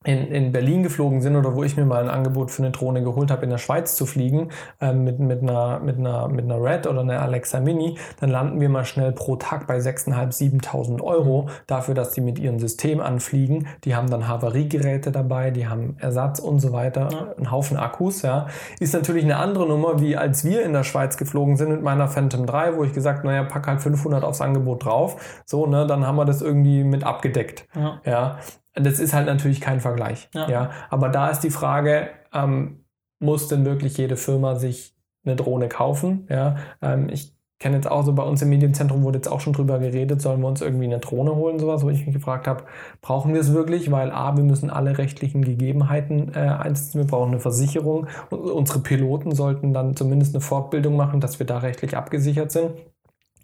in, 0.04 0.28
in 0.28 0.52
Berlin 0.52 0.82
geflogen 0.82 1.22
sind 1.22 1.34
oder 1.34 1.54
wo 1.54 1.64
ich 1.64 1.76
mir 1.76 1.86
mal 1.86 2.02
ein 2.02 2.10
Angebot 2.10 2.50
für 2.50 2.62
eine 2.62 2.70
Drohne 2.70 3.02
geholt 3.02 3.30
habe, 3.30 3.44
in 3.44 3.50
der 3.50 3.58
Schweiz 3.58 3.96
zu 3.96 4.04
fliegen, 4.04 4.50
ähm, 4.80 5.04
mit, 5.04 5.18
mit, 5.18 5.42
einer, 5.42 5.80
mit, 5.80 5.98
einer, 5.98 6.28
mit 6.28 6.44
einer 6.44 6.62
Red 6.62 6.86
oder 6.86 7.00
einer 7.00 7.22
Alexa 7.22 7.60
Mini, 7.60 7.96
dann 8.20 8.30
landen 8.30 8.60
wir 8.60 8.68
mal 8.68 8.84
schnell 8.84 9.12
pro 9.12 9.36
Tag 9.36 9.66
bei 9.66 9.78
6.500, 9.78 10.60
7.000 10.60 11.02
Euro 11.02 11.48
dafür, 11.66 11.94
dass 11.94 12.12
die 12.12 12.20
mit 12.20 12.38
ihrem 12.38 12.58
System 12.58 13.00
anfliegen. 13.00 13.66
Die 13.84 13.96
haben 13.96 14.10
dann 14.10 14.28
Havariegeräte 14.28 15.10
dabei, 15.10 15.50
die 15.50 15.66
haben 15.66 15.96
Ersatz 15.98 16.38
und 16.38 16.60
so 16.60 16.72
weiter, 16.72 17.08
ja. 17.10 17.32
einen 17.36 17.50
Haufen 17.50 17.78
Akkus. 17.78 18.22
Ja. 18.22 18.48
Ist 18.80 18.92
natürlich 18.92 19.24
eine 19.24 19.36
andere 19.36 19.66
Nummer, 19.66 20.00
wie 20.00 20.16
als 20.16 20.44
wir 20.44 20.64
in 20.64 20.74
der 20.74 20.84
Schweiz 20.84 21.16
geflogen 21.16 21.56
sind 21.56 21.70
mit 21.70 21.82
meiner 21.82 22.08
Phantom 22.08 22.44
3, 22.46 22.76
wo 22.76 22.84
ich 22.84 22.92
gesagt, 22.92 23.24
naja, 23.24 23.44
pack 23.44 23.66
halt 23.66 23.80
500 23.80 24.22
aufs 24.22 24.42
Angebot 24.42 24.84
drauf. 24.84 25.42
So, 25.46 25.66
ne, 25.66 25.86
dann 25.86 26.06
haben 26.06 26.16
wir 26.16 26.26
das 26.26 26.42
irgendwie 26.42 26.84
mit 26.84 27.04
abgedeckt. 27.04 27.66
Ja. 27.74 28.00
ja. 28.04 28.38
Das 28.74 28.98
ist 28.98 29.14
halt 29.14 29.26
natürlich 29.26 29.60
kein 29.60 29.80
Vergleich. 29.80 30.28
Ja. 30.34 30.48
ja. 30.48 30.70
Aber 30.90 31.08
da 31.08 31.28
ist 31.28 31.40
die 31.40 31.50
Frage, 31.50 32.08
ähm, 32.32 32.84
muss 33.20 33.48
denn 33.48 33.64
wirklich 33.64 33.96
jede 33.96 34.16
Firma 34.16 34.56
sich 34.56 34.94
eine 35.24 35.36
Drohne 35.36 35.68
kaufen? 35.68 36.26
Ja. 36.28 36.56
Ähm, 36.82 37.08
ich 37.08 37.34
kenne 37.60 37.76
jetzt 37.76 37.90
auch 37.90 38.04
so 38.04 38.12
bei 38.12 38.22
uns 38.22 38.42
im 38.42 38.50
Medienzentrum 38.50 39.02
wurde 39.04 39.18
jetzt 39.18 39.28
auch 39.28 39.40
schon 39.40 39.52
drüber 39.52 39.78
geredet, 39.78 40.20
sollen 40.20 40.40
wir 40.40 40.48
uns 40.48 40.60
irgendwie 40.60 40.84
eine 40.84 40.98
Drohne 40.98 41.34
holen, 41.34 41.58
sowas, 41.58 41.82
wo 41.82 41.88
ich 41.88 42.04
mich 42.04 42.14
gefragt 42.14 42.46
habe, 42.46 42.64
brauchen 43.00 43.32
wir 43.32 43.40
es 43.40 43.54
wirklich? 43.54 43.90
Weil 43.90 44.10
A, 44.10 44.36
wir 44.36 44.44
müssen 44.44 44.70
alle 44.70 44.98
rechtlichen 44.98 45.42
Gegebenheiten 45.42 46.32
äh, 46.34 46.40
einsetzen, 46.40 46.98
wir 46.98 47.06
brauchen 47.06 47.30
eine 47.30 47.40
Versicherung 47.40 48.08
und 48.30 48.40
unsere 48.40 48.80
Piloten 48.80 49.34
sollten 49.34 49.72
dann 49.72 49.96
zumindest 49.96 50.34
eine 50.34 50.42
Fortbildung 50.42 50.96
machen, 50.96 51.20
dass 51.20 51.38
wir 51.38 51.46
da 51.46 51.58
rechtlich 51.58 51.96
abgesichert 51.96 52.52
sind. 52.52 52.72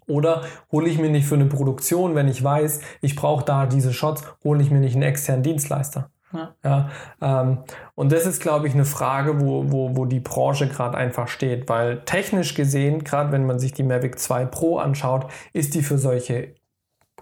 Oder 0.07 0.43
hole 0.71 0.89
ich 0.89 0.99
mir 0.99 1.09
nicht 1.09 1.27
für 1.27 1.35
eine 1.35 1.45
Produktion, 1.45 2.15
wenn 2.15 2.27
ich 2.27 2.43
weiß, 2.43 2.81
ich 3.01 3.15
brauche 3.15 3.45
da 3.45 3.65
diese 3.65 3.93
Shots, 3.93 4.23
hole 4.43 4.61
ich 4.61 4.71
mir 4.71 4.79
nicht 4.79 4.93
einen 4.93 5.03
externen 5.03 5.43
Dienstleister. 5.43 6.09
Ja. 6.33 6.55
ja 6.63 6.89
ähm, 7.21 7.59
und 7.95 8.11
das 8.11 8.25
ist, 8.25 8.41
glaube 8.41 8.67
ich, 8.67 8.73
eine 8.73 8.85
Frage, 8.85 9.41
wo, 9.41 9.71
wo, 9.71 9.95
wo 9.95 10.05
die 10.05 10.19
Branche 10.19 10.67
gerade 10.67 10.97
einfach 10.97 11.27
steht, 11.27 11.69
weil 11.69 12.01
technisch 12.05 12.55
gesehen, 12.55 13.03
gerade 13.03 13.31
wenn 13.31 13.45
man 13.45 13.59
sich 13.59 13.73
die 13.73 13.83
Mavic 13.83 14.19
2 14.19 14.45
Pro 14.45 14.77
anschaut, 14.77 15.27
ist 15.53 15.75
die 15.75 15.83
für 15.83 15.97
solche 15.97 16.55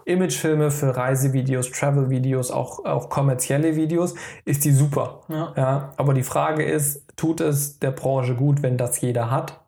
Imagefilme, 0.04 0.70
für 0.70 0.96
Reisevideos, 0.96 1.70
Travel-Videos, 1.70 2.50
auch, 2.50 2.84
auch 2.84 3.10
kommerzielle 3.10 3.76
Videos, 3.76 4.14
ist 4.44 4.64
die 4.64 4.72
super. 4.72 5.20
Ja. 5.28 5.52
ja. 5.56 5.92
aber 5.96 6.14
die 6.14 6.22
Frage 6.22 6.64
ist, 6.64 7.06
tut 7.16 7.40
es 7.40 7.78
der 7.78 7.90
Branche 7.90 8.34
gut, 8.34 8.62
wenn 8.62 8.76
das 8.76 9.00
jeder 9.00 9.30
hat? 9.30 9.60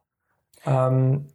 Ähm, 0.65 1.29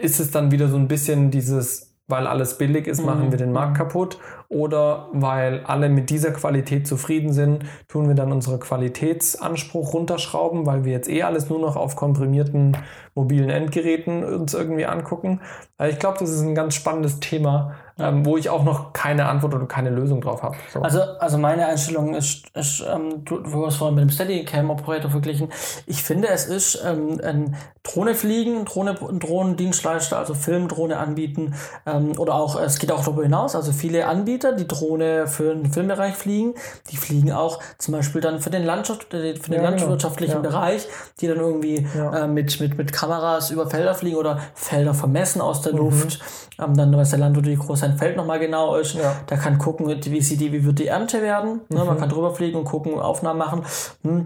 ist 0.00 0.20
es 0.20 0.30
dann 0.30 0.50
wieder 0.50 0.68
so 0.68 0.76
ein 0.76 0.88
bisschen 0.88 1.30
dieses, 1.30 1.94
weil 2.08 2.26
alles 2.26 2.58
billig 2.58 2.86
ist, 2.86 3.04
machen 3.04 3.26
mhm. 3.26 3.30
wir 3.32 3.38
den 3.38 3.52
Markt 3.52 3.72
mhm. 3.72 3.78
kaputt 3.78 4.18
oder 4.48 5.08
weil 5.12 5.64
alle 5.64 5.88
mit 5.88 6.10
dieser 6.10 6.30
Qualität 6.30 6.86
zufrieden 6.86 7.32
sind, 7.32 7.64
tun 7.88 8.06
wir 8.08 8.14
dann 8.14 8.32
unseren 8.32 8.60
Qualitätsanspruch 8.60 9.92
runterschrauben, 9.92 10.66
weil 10.66 10.84
wir 10.84 10.92
jetzt 10.92 11.08
eh 11.08 11.22
alles 11.22 11.48
nur 11.48 11.58
noch 11.58 11.76
auf 11.76 11.96
komprimierten 11.96 12.76
mobilen 13.14 13.50
Endgeräten 13.50 14.24
uns 14.24 14.54
irgendwie 14.54 14.86
angucken. 14.86 15.40
Also 15.76 15.92
ich 15.92 15.98
glaube, 15.98 16.18
das 16.20 16.30
ist 16.30 16.42
ein 16.42 16.54
ganz 16.54 16.74
spannendes 16.74 17.18
Thema, 17.20 17.74
ähm, 17.98 18.26
wo 18.26 18.36
ich 18.36 18.50
auch 18.50 18.62
noch 18.62 18.92
keine 18.92 19.26
Antwort 19.26 19.54
oder 19.54 19.66
keine 19.66 19.90
Lösung 19.90 20.20
drauf 20.20 20.42
habe. 20.42 20.56
So. 20.72 20.82
Also, 20.82 21.00
also 21.00 21.38
meine 21.38 21.66
Einstellung 21.66 22.14
ist, 22.14 22.48
ist 22.54 22.84
ähm, 22.86 23.24
du, 23.24 23.38
du 23.38 23.66
hast 23.66 23.76
vorhin 23.76 23.94
mit 23.94 24.02
dem 24.02 24.10
Steadicam-Operator 24.10 25.10
verglichen. 25.10 25.48
Ich 25.86 26.02
finde, 26.02 26.28
es 26.28 26.46
ist 26.46 26.82
ähm, 26.84 27.20
ein 27.24 27.56
Drohne 27.82 28.14
fliegen, 28.14 28.64
Drohne, 28.64 28.94
Drohnendienstleister, 28.94 30.18
also 30.18 30.34
Filmdrohne 30.34 30.98
anbieten 30.98 31.54
ähm, 31.86 32.18
oder 32.18 32.34
auch, 32.34 32.60
es 32.60 32.78
geht 32.78 32.90
auch 32.90 33.04
darüber 33.04 33.22
hinaus, 33.22 33.54
also 33.54 33.72
viele 33.72 34.06
Anbieter, 34.06 34.52
die 34.52 34.66
Drohne 34.66 35.26
für 35.28 35.54
den 35.54 35.72
Filmbereich 35.72 36.14
fliegen, 36.14 36.54
die 36.90 36.96
fliegen 36.96 37.32
auch 37.32 37.60
zum 37.78 37.92
Beispiel 37.92 38.20
dann 38.20 38.40
für 38.40 38.50
den, 38.50 38.64
Landschaft, 38.64 39.14
äh, 39.14 39.36
für 39.36 39.50
den 39.50 39.62
ja, 39.62 39.70
genau. 39.70 39.70
landwirtschaftlichen 39.70 40.42
genau. 40.42 40.48
Bereich, 40.48 40.86
die 41.20 41.28
dann 41.28 41.38
irgendwie 41.38 41.86
ja. 41.96 42.24
äh, 42.24 42.28
mit, 42.28 42.58
mit, 42.60 42.76
mit 42.76 42.92
Kameras 42.92 43.50
über 43.50 43.70
Felder 43.70 43.94
fliegen 43.94 44.16
oder 44.16 44.40
Felder 44.54 44.92
vermessen 44.92 45.40
aus 45.40 45.62
der 45.62 45.72
mhm. 45.72 45.78
Luft. 45.78 46.20
Ähm, 46.58 46.76
dann 46.76 46.96
weiß 46.96 47.10
der 47.10 47.18
Landwirt, 47.18 47.46
wie 47.46 47.54
groß 47.54 47.82
sein 47.86 47.98
Feld 47.98 48.16
nochmal 48.16 48.38
genau 48.38 48.76
ist. 48.76 48.94
Ja. 48.94 49.16
Der 49.28 49.38
kann 49.38 49.58
gucken, 49.58 49.86
wie, 49.88 50.20
sieht 50.20 50.40
die, 50.40 50.52
wie 50.52 50.64
wird 50.64 50.78
die 50.78 50.86
Ernte 50.86 51.22
werden. 51.22 51.60
Ne? 51.68 51.80
Mhm. 51.80 51.86
Man 51.86 51.98
kann 51.98 52.08
drüber 52.08 52.34
fliegen 52.34 52.58
und 52.58 52.64
gucken, 52.64 52.98
Aufnahmen 52.98 53.38
machen. 53.38 53.64
Hm. 54.02 54.24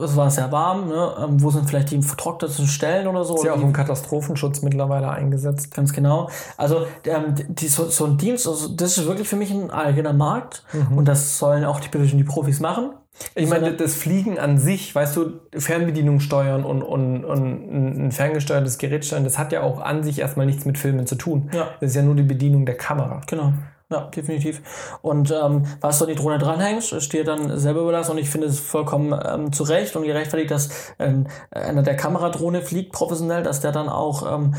Es 0.00 0.16
war 0.16 0.30
sehr 0.30 0.50
warm, 0.52 0.88
ne? 0.88 1.14
Ähm, 1.22 1.42
wo 1.42 1.50
sind 1.50 1.68
vielleicht 1.68 1.90
die 1.90 2.02
vertrockneten 2.02 2.66
Stellen 2.66 3.06
oder 3.06 3.24
so? 3.24 3.36
Ist 3.36 3.44
ja 3.44 3.54
auch 3.54 3.60
im 3.60 3.72
Katastrophenschutz 3.72 4.62
mittlerweile 4.62 5.10
eingesetzt. 5.10 5.74
Ganz 5.74 5.92
genau. 5.92 6.28
Also 6.56 6.86
ähm, 7.04 7.34
die, 7.48 7.68
so, 7.68 7.86
so 7.86 8.04
ein 8.06 8.16
Dienst, 8.16 8.46
also 8.46 8.68
das 8.68 8.98
ist 8.98 9.06
wirklich 9.06 9.28
für 9.28 9.36
mich 9.36 9.50
ein 9.50 9.70
eigener 9.70 10.12
Markt 10.12 10.64
mhm. 10.72 10.98
und 10.98 11.08
das 11.08 11.38
sollen 11.38 11.64
auch 11.64 11.80
die, 11.80 11.90
die 11.90 12.24
Profis 12.24 12.60
machen. 12.60 12.92
Ich 13.34 13.48
meine, 13.48 13.74
das 13.74 13.94
Fliegen 13.94 14.38
an 14.38 14.58
sich, 14.58 14.94
weißt 14.94 15.16
du, 15.16 15.40
Fernbedienung 15.56 16.20
steuern 16.20 16.64
und, 16.64 16.82
und, 16.82 17.24
und 17.24 18.06
ein 18.06 18.12
ferngesteuertes 18.12 18.78
Gerät 18.78 19.04
steuern, 19.04 19.24
das 19.24 19.38
hat 19.38 19.52
ja 19.52 19.62
auch 19.62 19.80
an 19.80 20.02
sich 20.02 20.18
erstmal 20.18 20.46
nichts 20.46 20.64
mit 20.64 20.78
Filmen 20.78 21.06
zu 21.06 21.16
tun. 21.16 21.50
Ja. 21.52 21.68
Das 21.80 21.90
ist 21.90 21.96
ja 21.96 22.02
nur 22.02 22.14
die 22.14 22.22
Bedienung 22.22 22.66
der 22.66 22.76
Kamera. 22.76 23.20
Genau. 23.26 23.52
Ja, 23.92 24.00
definitiv. 24.08 24.62
Und 25.02 25.30
ähm, 25.30 25.66
was 25.80 25.98
du 25.98 26.04
an 26.04 26.10
die 26.10 26.16
Drohne 26.16 26.38
dranhängst, 26.38 26.92
ist 26.92 27.12
dir 27.12 27.24
dann 27.24 27.58
selber 27.58 27.82
überlassen 27.82 28.12
und 28.12 28.18
ich 28.18 28.30
finde 28.30 28.48
es 28.48 28.58
vollkommen 28.58 29.18
ähm, 29.24 29.52
zu 29.52 29.64
Recht 29.64 29.94
und 29.96 30.04
gerechtfertigt, 30.04 30.50
dass 30.50 30.70
ähm, 30.98 31.26
einer 31.50 31.82
der 31.82 31.96
Kameradrohne 31.96 32.62
fliegt 32.62 32.92
professionell, 32.92 33.42
dass 33.42 33.60
der 33.60 33.72
dann 33.72 33.88
auch 33.88 34.30
ähm, 34.32 34.54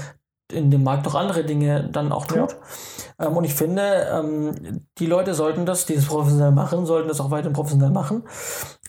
in 0.52 0.72
dem 0.72 0.84
Markt 0.84 1.06
noch 1.06 1.16
andere 1.16 1.44
Dinge 1.44 1.90
dann 1.92 2.12
auch 2.12 2.26
tut. 2.26 2.56
Ja. 3.20 3.28
Ähm, 3.28 3.38
und 3.38 3.44
ich 3.44 3.54
finde, 3.54 4.08
ähm, 4.12 4.86
die 4.98 5.06
Leute 5.06 5.34
sollten 5.34 5.66
das, 5.66 5.86
die 5.86 5.96
das 5.96 6.06
professionell 6.06 6.52
machen, 6.52 6.86
sollten 6.86 7.08
das 7.08 7.20
auch 7.20 7.32
weiterhin 7.32 7.54
professionell 7.54 7.90
machen. 7.90 8.24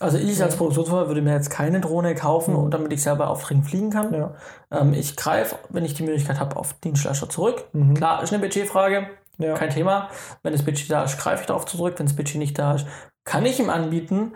Also 0.00 0.18
ich 0.18 0.38
ja. 0.38 0.44
als 0.44 0.56
Produktionsfirma 0.56 1.08
würde 1.08 1.22
mir 1.22 1.32
jetzt 1.32 1.50
keine 1.50 1.80
Drohne 1.80 2.14
kaufen, 2.14 2.54
mhm. 2.54 2.70
damit 2.70 2.92
ich 2.92 3.02
selber 3.02 3.28
Aufträgen 3.28 3.64
fliegen 3.64 3.90
kann. 3.90 4.12
Ja. 4.12 4.34
Ähm, 4.70 4.92
ich 4.92 5.16
greife, 5.16 5.56
wenn 5.70 5.84
ich 5.84 5.94
die 5.94 6.02
Möglichkeit 6.02 6.40
habe, 6.40 6.56
auf 6.56 6.74
Dienstleister 6.74 7.28
zurück. 7.28 7.64
Mhm. 7.72 7.94
Klar, 7.94 8.22
ist 8.22 8.32
eine 8.32 8.42
Budgetfrage, 8.42 9.06
kein 9.38 9.70
Thema. 9.70 10.08
Wenn 10.42 10.52
das 10.52 10.64
Budget 10.64 10.90
da 10.90 11.04
ist, 11.04 11.18
greife 11.18 11.42
ich 11.42 11.46
darauf 11.46 11.66
zurück. 11.66 11.94
Wenn 11.98 12.06
das 12.06 12.16
Budget 12.16 12.36
nicht 12.36 12.58
da 12.58 12.74
ist, 12.74 12.86
kann 13.24 13.44
ich 13.46 13.58
ihm 13.58 13.70
anbieten, 13.70 14.32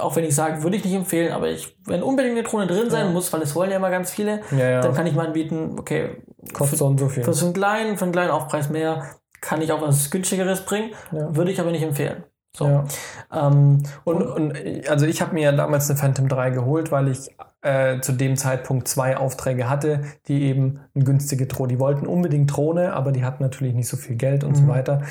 auch 0.00 0.16
wenn 0.16 0.24
ich 0.24 0.34
sage, 0.34 0.62
würde 0.62 0.76
ich 0.76 0.84
nicht 0.84 0.94
empfehlen, 0.94 1.32
aber 1.32 1.48
ich, 1.48 1.76
wenn 1.86 2.02
unbedingt 2.02 2.36
eine 2.36 2.42
Drohne 2.42 2.66
drin 2.66 2.90
sein 2.90 3.06
ja. 3.06 3.12
muss, 3.12 3.32
weil 3.32 3.42
es 3.42 3.54
wollen 3.54 3.70
ja 3.70 3.76
immer 3.76 3.90
ganz 3.90 4.10
viele, 4.10 4.40
ja, 4.50 4.70
ja. 4.70 4.80
dann 4.80 4.94
kann 4.94 5.06
ich 5.06 5.14
mal 5.14 5.26
anbieten, 5.26 5.76
okay, 5.78 6.22
kostet 6.52 6.78
so 6.78 6.86
und 6.86 6.98
so 6.98 7.08
viel. 7.08 7.24
Für 7.24 7.34
so 7.34 7.46
einen 7.46 7.54
kleinen, 7.54 7.96
für 7.96 8.04
einen 8.04 8.12
kleinen 8.12 8.30
Aufpreis 8.30 8.68
mehr 8.68 9.04
kann 9.40 9.62
ich 9.62 9.72
auch 9.72 9.80
was 9.80 10.10
günstigeres 10.10 10.62
bringen, 10.62 10.90
würde 11.10 11.52
ich 11.52 11.60
aber 11.60 11.70
nicht 11.70 11.82
empfehlen. 11.82 12.24
So. 12.56 12.84
Ähm, 13.32 13.82
und, 14.04 14.22
und 14.22 14.88
also 14.88 15.04
ich 15.04 15.20
habe 15.20 15.34
mir 15.34 15.42
ja 15.42 15.52
damals 15.52 15.90
eine 15.90 15.98
Phantom 15.98 16.26
3 16.26 16.50
geholt, 16.50 16.90
weil 16.90 17.08
ich 17.08 17.36
äh, 17.66 18.00
zu 18.00 18.12
dem 18.12 18.36
Zeitpunkt 18.36 18.86
zwei 18.86 19.16
Aufträge 19.16 19.68
hatte, 19.68 20.02
die 20.28 20.42
eben 20.42 20.80
eine 20.94 21.02
günstige 21.02 21.46
Drohne, 21.46 21.72
die 21.72 21.80
wollten 21.80 22.06
unbedingt 22.06 22.56
Drohne, 22.56 22.92
aber 22.92 23.10
die 23.10 23.24
hatten 23.24 23.42
natürlich 23.42 23.74
nicht 23.74 23.88
so 23.88 23.96
viel 23.96 24.14
Geld 24.14 24.44
und 24.44 24.52
mhm. 24.52 24.54
so 24.54 24.68
weiter. 24.68 25.02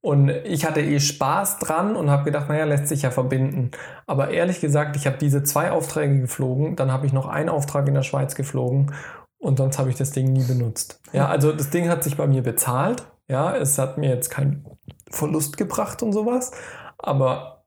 Und 0.00 0.28
ich 0.28 0.64
hatte 0.64 0.80
eh 0.80 1.00
Spaß 1.00 1.58
dran 1.58 1.96
und 1.96 2.10
habe 2.10 2.24
gedacht, 2.24 2.48
naja, 2.48 2.66
lässt 2.66 2.88
sich 2.88 3.02
ja 3.02 3.10
verbinden. 3.10 3.72
Aber 4.06 4.30
ehrlich 4.30 4.60
gesagt, 4.60 4.96
ich 4.96 5.06
habe 5.06 5.16
diese 5.18 5.42
zwei 5.42 5.72
Aufträge 5.72 6.20
geflogen, 6.20 6.76
dann 6.76 6.92
habe 6.92 7.06
ich 7.06 7.12
noch 7.12 7.26
einen 7.26 7.48
Auftrag 7.48 7.88
in 7.88 7.94
der 7.94 8.02
Schweiz 8.02 8.34
geflogen 8.36 8.92
und 9.38 9.58
sonst 9.58 9.78
habe 9.78 9.90
ich 9.90 9.96
das 9.96 10.12
Ding 10.12 10.32
nie 10.32 10.44
benutzt. 10.44 11.00
Ja, 11.12 11.28
also 11.28 11.52
das 11.52 11.70
Ding 11.70 11.88
hat 11.88 12.04
sich 12.04 12.16
bei 12.16 12.28
mir 12.28 12.42
bezahlt. 12.42 13.06
Ja, 13.28 13.56
es 13.56 13.78
hat 13.78 13.98
mir 13.98 14.10
jetzt 14.10 14.30
keinen 14.30 14.66
Verlust 15.10 15.56
gebracht 15.56 16.02
und 16.02 16.12
sowas. 16.12 16.52
Aber 16.98 17.63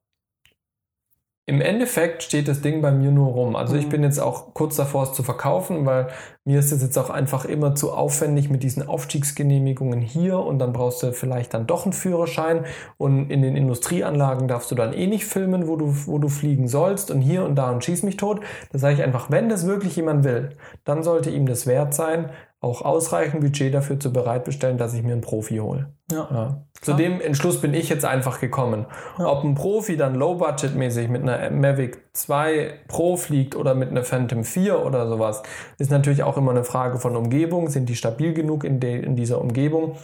im 1.49 1.61
Endeffekt 1.61 2.23
steht 2.23 2.49
das 2.49 2.59
Ding 2.59 2.81
bei 2.81 2.91
mir 2.91 3.09
nur 3.09 3.29
rum. 3.29 3.55
Also 3.55 3.77
ich 3.77 3.85
mhm. 3.85 3.89
bin 3.89 4.03
jetzt 4.03 4.19
auch 4.19 4.53
kurz 4.53 4.75
davor, 4.75 5.03
es 5.03 5.13
zu 5.13 5.23
verkaufen, 5.23 5.85
weil 5.85 6.09
mir 6.43 6.59
ist 6.59 6.73
es 6.73 6.81
jetzt 6.81 6.97
auch 6.97 7.09
einfach 7.09 7.45
immer 7.45 7.73
zu 7.73 7.93
aufwendig 7.93 8.49
mit 8.49 8.63
diesen 8.63 8.85
Aufstiegsgenehmigungen 8.85 10.01
hier 10.01 10.39
und 10.39 10.59
dann 10.59 10.73
brauchst 10.73 11.03
du 11.03 11.13
vielleicht 11.13 11.53
dann 11.53 11.65
doch 11.65 11.85
einen 11.85 11.93
Führerschein 11.93 12.65
und 12.97 13.31
in 13.31 13.41
den 13.41 13.55
Industrieanlagen 13.55 14.49
darfst 14.49 14.71
du 14.71 14.75
dann 14.75 14.91
eh 14.91 15.07
nicht 15.07 15.23
filmen, 15.23 15.69
wo 15.69 15.77
du, 15.77 15.95
wo 16.05 16.19
du 16.19 16.27
fliegen 16.27 16.67
sollst 16.67 17.11
und 17.11 17.21
hier 17.21 17.45
und 17.45 17.55
da 17.55 17.71
und 17.71 17.81
schieß 17.81 18.03
mich 18.03 18.17
tot. 18.17 18.41
Da 18.73 18.79
sage 18.79 18.95
ich 18.95 19.03
einfach, 19.03 19.31
wenn 19.31 19.47
das 19.47 19.65
wirklich 19.65 19.95
jemand 19.95 20.25
will, 20.25 20.49
dann 20.83 21.01
sollte 21.01 21.29
ihm 21.29 21.45
das 21.45 21.65
wert 21.65 21.93
sein, 21.93 22.29
auch 22.59 22.81
ausreichend 22.81 23.41
Budget 23.41 23.73
dafür 23.73 23.99
zu 23.99 24.11
bereitbestellen, 24.11 24.77
dass 24.77 24.93
ich 24.93 25.03
mir 25.03 25.11
einen 25.11 25.21
Profi 25.21 25.57
hole. 25.57 25.93
Ja. 26.11 26.27
ja. 26.31 26.61
Zu 26.81 26.93
dem 26.93 27.21
Entschluss 27.21 27.61
bin 27.61 27.73
ich 27.73 27.89
jetzt 27.89 28.05
einfach 28.05 28.39
gekommen. 28.39 28.87
Ja. 29.19 29.27
Ob 29.27 29.43
ein 29.43 29.53
Profi 29.53 29.95
dann 29.95 30.15
low-budget-mäßig 30.15 31.07
mit 31.09 31.21
einer 31.21 31.51
Mavic 31.51 31.99
2 32.13 32.81
Pro 32.87 33.15
fliegt 33.15 33.55
oder 33.55 33.75
mit 33.75 33.89
einer 33.89 34.03
Phantom 34.03 34.43
4 34.43 34.83
oder 34.83 35.07
sowas, 35.07 35.43
ist 35.77 35.91
natürlich 35.91 36.23
auch 36.23 36.37
immer 36.37 36.51
eine 36.51 36.63
Frage 36.63 36.97
von 36.97 37.15
Umgebung. 37.15 37.69
Sind 37.69 37.89
die 37.89 37.95
stabil 37.95 38.33
genug 38.33 38.63
in, 38.63 38.81
in 38.81 39.15
dieser 39.15 39.39
Umgebung? 39.39 39.95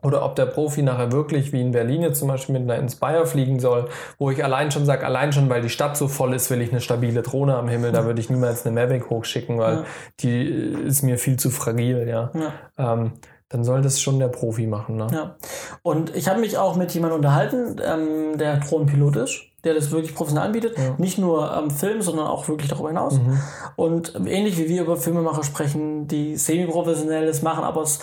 Oder 0.00 0.24
ob 0.24 0.36
der 0.36 0.46
Profi 0.46 0.82
nachher 0.82 1.10
wirklich 1.10 1.52
wie 1.52 1.60
in 1.60 1.72
Berlin 1.72 2.02
jetzt 2.02 2.20
zum 2.20 2.28
Beispiel 2.28 2.58
mit 2.58 2.70
einer 2.70 2.80
Inspire 2.80 3.26
fliegen 3.26 3.58
soll, 3.58 3.88
wo 4.16 4.30
ich 4.30 4.44
allein 4.44 4.70
schon 4.70 4.86
sage, 4.86 5.04
allein 5.04 5.32
schon, 5.32 5.50
weil 5.50 5.60
die 5.60 5.70
Stadt 5.70 5.96
so 5.96 6.06
voll 6.06 6.34
ist, 6.34 6.50
will 6.50 6.60
ich 6.62 6.70
eine 6.70 6.80
stabile 6.80 7.22
Drohne 7.22 7.56
am 7.56 7.68
Himmel. 7.68 7.90
Da 7.90 8.04
würde 8.04 8.20
ich 8.20 8.30
niemals 8.30 8.64
eine 8.64 8.80
Mavic 8.80 9.10
hochschicken, 9.10 9.58
weil 9.58 9.78
ja. 9.78 9.84
die 10.20 10.44
ist 10.86 11.02
mir 11.02 11.18
viel 11.18 11.36
zu 11.36 11.50
fragil, 11.50 12.06
ja. 12.08 12.30
ja. 12.32 12.92
Ähm, 12.92 13.12
dann 13.48 13.64
soll 13.64 13.82
das 13.82 14.00
schon 14.00 14.18
der 14.18 14.28
Profi 14.28 14.66
machen. 14.66 14.96
Ne? 14.96 15.06
Ja. 15.10 15.36
Und 15.82 16.14
ich 16.14 16.28
habe 16.28 16.38
mich 16.38 16.58
auch 16.58 16.76
mit 16.76 16.92
jemandem 16.92 17.16
unterhalten, 17.16 17.80
ähm, 17.84 18.38
der 18.38 18.58
Drohnenpilot 18.58 19.16
ist, 19.16 19.40
der 19.64 19.74
das 19.74 19.90
wirklich 19.90 20.14
professionell 20.14 20.46
anbietet. 20.46 20.78
Ja. 20.78 20.94
Nicht 20.98 21.18
nur 21.18 21.52
am 21.52 21.70
Film, 21.70 22.00
sondern 22.00 22.26
auch 22.26 22.48
wirklich 22.48 22.70
darüber 22.70 22.88
hinaus. 22.88 23.14
Mhm. 23.14 23.40
Und 23.76 24.14
ähnlich 24.26 24.56
wie 24.56 24.68
wir 24.68 24.82
über 24.82 24.96
Filmemacher 24.96 25.42
sprechen, 25.42 26.06
die 26.06 26.36
semi-professionelles 26.36 27.42
machen, 27.42 27.64
aber 27.64 27.82
es 27.82 27.98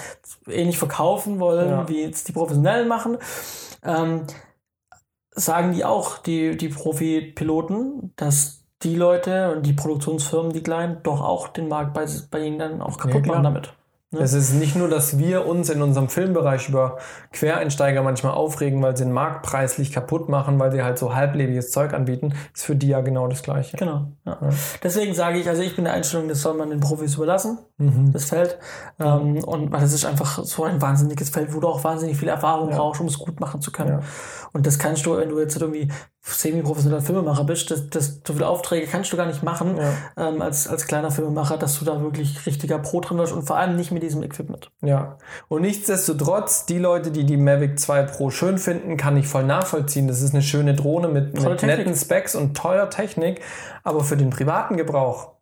ähnlich 0.47 0.77
verkaufen 0.77 1.39
wollen, 1.39 1.69
ja. 1.69 1.87
wie 1.87 2.01
jetzt 2.01 2.27
die 2.27 2.33
Professionellen 2.33 2.87
machen, 2.87 3.17
ähm, 3.83 4.23
sagen 5.31 5.73
die 5.73 5.85
auch, 5.85 6.17
die, 6.17 6.57
die 6.57 6.69
Profi-Piloten, 6.69 8.13
dass 8.15 8.63
die 8.83 8.95
Leute 8.95 9.55
und 9.55 9.65
die 9.65 9.73
Produktionsfirmen, 9.73 10.51
die 10.51 10.61
kleinen, 10.61 11.01
doch 11.03 11.21
auch 11.21 11.47
den 11.47 11.67
Markt 11.67 11.93
bei, 11.93 12.05
bei 12.31 12.45
ihnen 12.45 12.59
dann 12.59 12.81
auch 12.81 12.97
kaputt 12.97 13.25
ja, 13.25 13.31
machen 13.31 13.43
damit. 13.43 13.73
Ne? 14.11 14.21
Es 14.21 14.33
ist 14.33 14.53
nicht 14.53 14.75
nur, 14.75 14.87
dass 14.87 15.17
wir 15.17 15.45
uns 15.45 15.69
in 15.69 15.81
unserem 15.81 16.09
Filmbereich 16.09 16.69
über 16.69 16.97
Quereinsteiger 17.31 18.03
manchmal 18.03 18.33
aufregen, 18.33 18.81
weil 18.81 18.95
sie 18.95 19.03
den 19.03 19.13
Markt 19.13 19.43
preislich 19.43 19.91
kaputt 19.91 20.29
machen, 20.29 20.59
weil 20.59 20.71
sie 20.71 20.83
halt 20.83 20.97
so 20.97 21.15
halblebiges 21.15 21.71
Zeug 21.71 21.93
anbieten, 21.93 22.33
ist 22.53 22.65
für 22.65 22.75
die 22.75 22.87
ja 22.87 23.01
genau 23.01 23.27
das 23.27 23.43
Gleiche. 23.43 23.77
Genau. 23.77 24.11
Ja. 24.25 24.37
Ja. 24.41 24.49
Deswegen 24.83 25.13
sage 25.13 25.39
ich, 25.39 25.49
also 25.49 25.61
ich 25.61 25.75
bin 25.75 25.85
der 25.85 25.93
Einstellung, 25.93 26.27
das 26.27 26.41
soll 26.41 26.55
man 26.55 26.69
den 26.69 26.79
Profis 26.79 27.15
überlassen, 27.15 27.59
mhm. 27.77 28.11
das 28.11 28.25
Feld. 28.25 28.57
Ähm, 28.99 29.43
und 29.43 29.71
weil 29.71 29.83
es 29.83 29.93
ist 29.93 30.05
einfach 30.05 30.43
so 30.43 30.63
ein 30.63 30.81
wahnsinniges 30.81 31.29
Feld, 31.29 31.53
wo 31.53 31.59
du 31.59 31.67
auch 31.67 31.83
wahnsinnig 31.83 32.17
viel 32.17 32.29
Erfahrung 32.29 32.69
ja. 32.69 32.77
brauchst, 32.77 33.01
um 33.01 33.07
es 33.07 33.17
gut 33.17 33.39
machen 33.39 33.61
zu 33.61 33.71
können. 33.71 34.01
Und 34.53 34.65
das 34.65 34.79
kannst 34.79 35.05
du, 35.05 35.17
wenn 35.17 35.29
du 35.29 35.39
jetzt 35.39 35.59
irgendwie 35.59 35.91
semi-professioneller 36.27 37.03
Filmemacher 37.03 37.43
bist, 37.43 37.69
das, 37.69 37.89
das, 37.89 38.21
so 38.25 38.33
viele 38.33 38.47
Aufträge 38.47 38.87
kannst 38.87 39.13
du 39.13 39.17
gar 39.17 39.27
nicht 39.27 39.43
machen 39.43 39.77
ja. 39.77 40.29
ähm, 40.29 40.41
als, 40.41 40.67
als 40.67 40.87
kleiner 40.87 41.11
Filmemacher, 41.11 41.57
dass 41.57 41.77
du 41.77 41.85
da 41.85 42.01
wirklich 42.01 42.45
richtiger 42.47 42.79
Pro 42.79 42.99
drin 42.99 43.19
wirst 43.19 43.31
und 43.31 43.43
vor 43.43 43.57
allem 43.57 43.75
nicht 43.75 43.91
mit 43.91 44.01
diesem 44.01 44.23
Equipment. 44.23 44.71
Ja. 44.81 45.17
Und 45.49 45.61
nichtsdestotrotz, 45.61 46.65
die 46.65 46.79
Leute, 46.79 47.11
die 47.11 47.25
die 47.25 47.37
Mavic 47.37 47.79
2 47.79 48.03
Pro 48.03 48.31
schön 48.31 48.57
finden, 48.57 48.97
kann 48.97 49.15
ich 49.17 49.27
voll 49.27 49.43
nachvollziehen. 49.43 50.07
Das 50.07 50.21
ist 50.21 50.33
eine 50.33 50.41
schöne 50.41 50.73
Drohne 50.73 51.09
mit, 51.09 51.39
mit 51.39 51.61
netten 51.61 51.95
Specs 51.95 52.33
und 52.33 52.57
teuer 52.57 52.89
Technik, 52.89 53.41
aber 53.83 54.03
für 54.03 54.17
den 54.17 54.31
privaten 54.31 54.77
Gebrauch 54.77 55.34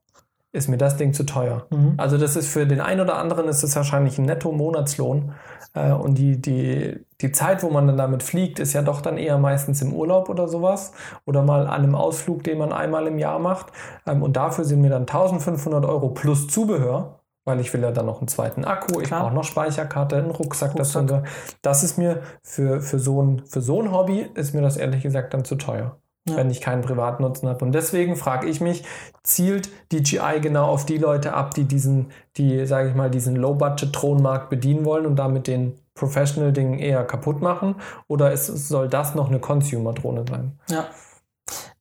ist 0.53 0.69
mir 0.69 0.77
das 0.77 0.97
Ding 0.97 1.13
zu 1.13 1.25
teuer. 1.25 1.65
Mhm. 1.71 1.95
Also 1.97 2.17
das 2.17 2.35
ist 2.35 2.47
für 2.47 2.65
den 2.65 2.79
einen 2.79 3.01
oder 3.01 3.17
anderen 3.17 3.47
ist 3.47 3.63
das 3.63 3.75
wahrscheinlich 3.75 4.17
ein 4.19 4.25
Netto-Monatslohn. 4.25 5.33
Äh, 5.73 5.91
und 5.91 6.15
die, 6.15 6.39
die, 6.39 7.05
die 7.19 7.31
Zeit, 7.31 7.63
wo 7.63 7.71
man 7.71 7.87
dann 7.87 7.97
damit 7.97 8.21
fliegt, 8.21 8.59
ist 8.59 8.73
ja 8.73 8.83
doch 8.83 9.01
dann 9.01 9.17
eher 9.17 9.39
meistens 9.39 9.81
im 9.81 9.93
Urlaub 9.93 10.29
oder 10.29 10.47
sowas. 10.47 10.93
Oder 11.25 11.41
mal 11.41 11.65
an 11.67 11.83
einem 11.83 11.95
Ausflug, 11.95 12.43
den 12.43 12.59
man 12.59 12.71
einmal 12.71 13.07
im 13.07 13.17
Jahr 13.17 13.39
macht. 13.39 13.67
Ähm, 14.05 14.21
und 14.21 14.37
dafür 14.37 14.63
sind 14.63 14.81
mir 14.81 14.91
dann 14.91 15.01
1500 15.01 15.85
Euro 15.85 16.09
plus 16.09 16.47
Zubehör. 16.47 17.19
Weil 17.45 17.59
ich 17.59 17.73
will 17.73 17.81
ja 17.81 17.91
dann 17.91 18.05
noch 18.05 18.19
einen 18.19 18.29
zweiten 18.29 18.63
Akku, 18.63 19.01
ich 19.01 19.09
brauche 19.09 19.33
noch 19.33 19.43
Speicherkarte, 19.43 20.15
einen 20.15 20.31
Rucksack, 20.31 20.75
Rucksack. 20.75 21.07
Das, 21.07 21.23
das 21.61 21.83
ist 21.83 21.97
mir 21.97 22.21
für, 22.41 22.79
für, 22.79 22.99
so 22.99 23.21
ein, 23.21 23.43
für 23.45 23.59
so 23.59 23.81
ein 23.81 23.91
Hobby, 23.91 24.29
ist 24.33 24.53
mir 24.53 24.61
das 24.61 24.77
ehrlich 24.77 25.03
gesagt 25.03 25.33
dann 25.33 25.43
zu 25.43 25.55
teuer 25.55 25.97
ja. 26.28 26.36
wenn 26.38 26.49
ich 26.49 26.61
keinen 26.61 26.82
Privatnutzen 26.82 27.49
habe. 27.49 27.65
Und 27.65 27.74
deswegen 27.74 28.15
frage 28.15 28.47
ich 28.47 28.61
mich, 28.61 28.84
zielt 29.24 29.69
DJI 29.91 30.39
genau 30.41 30.67
auf 30.67 30.86
die 30.86 30.97
Leute 30.97 31.34
ab, 31.34 31.53
die 31.53 31.65
diesen, 31.65 32.11
die, 32.38 32.65
sage 32.65 32.89
ich 32.89 32.95
mal, 32.95 33.09
diesen 33.09 33.36
Low-Budget-Thronmarkt 33.36 34.49
bedienen 34.49 34.86
wollen 34.86 35.05
und 35.05 35.17
damit 35.17 35.47
den 35.47 35.78
Professional-Ding 35.95 36.80
eher 36.80 37.03
kaputt 37.03 37.41
machen? 37.41 37.76
Oder 38.07 38.32
ist, 38.32 38.47
soll 38.47 38.88
das 38.88 39.15
noch 39.15 39.30
eine 39.30 39.39
Consumer-Drohne 39.39 40.26
sein? 40.28 40.59
Ja. 40.69 40.88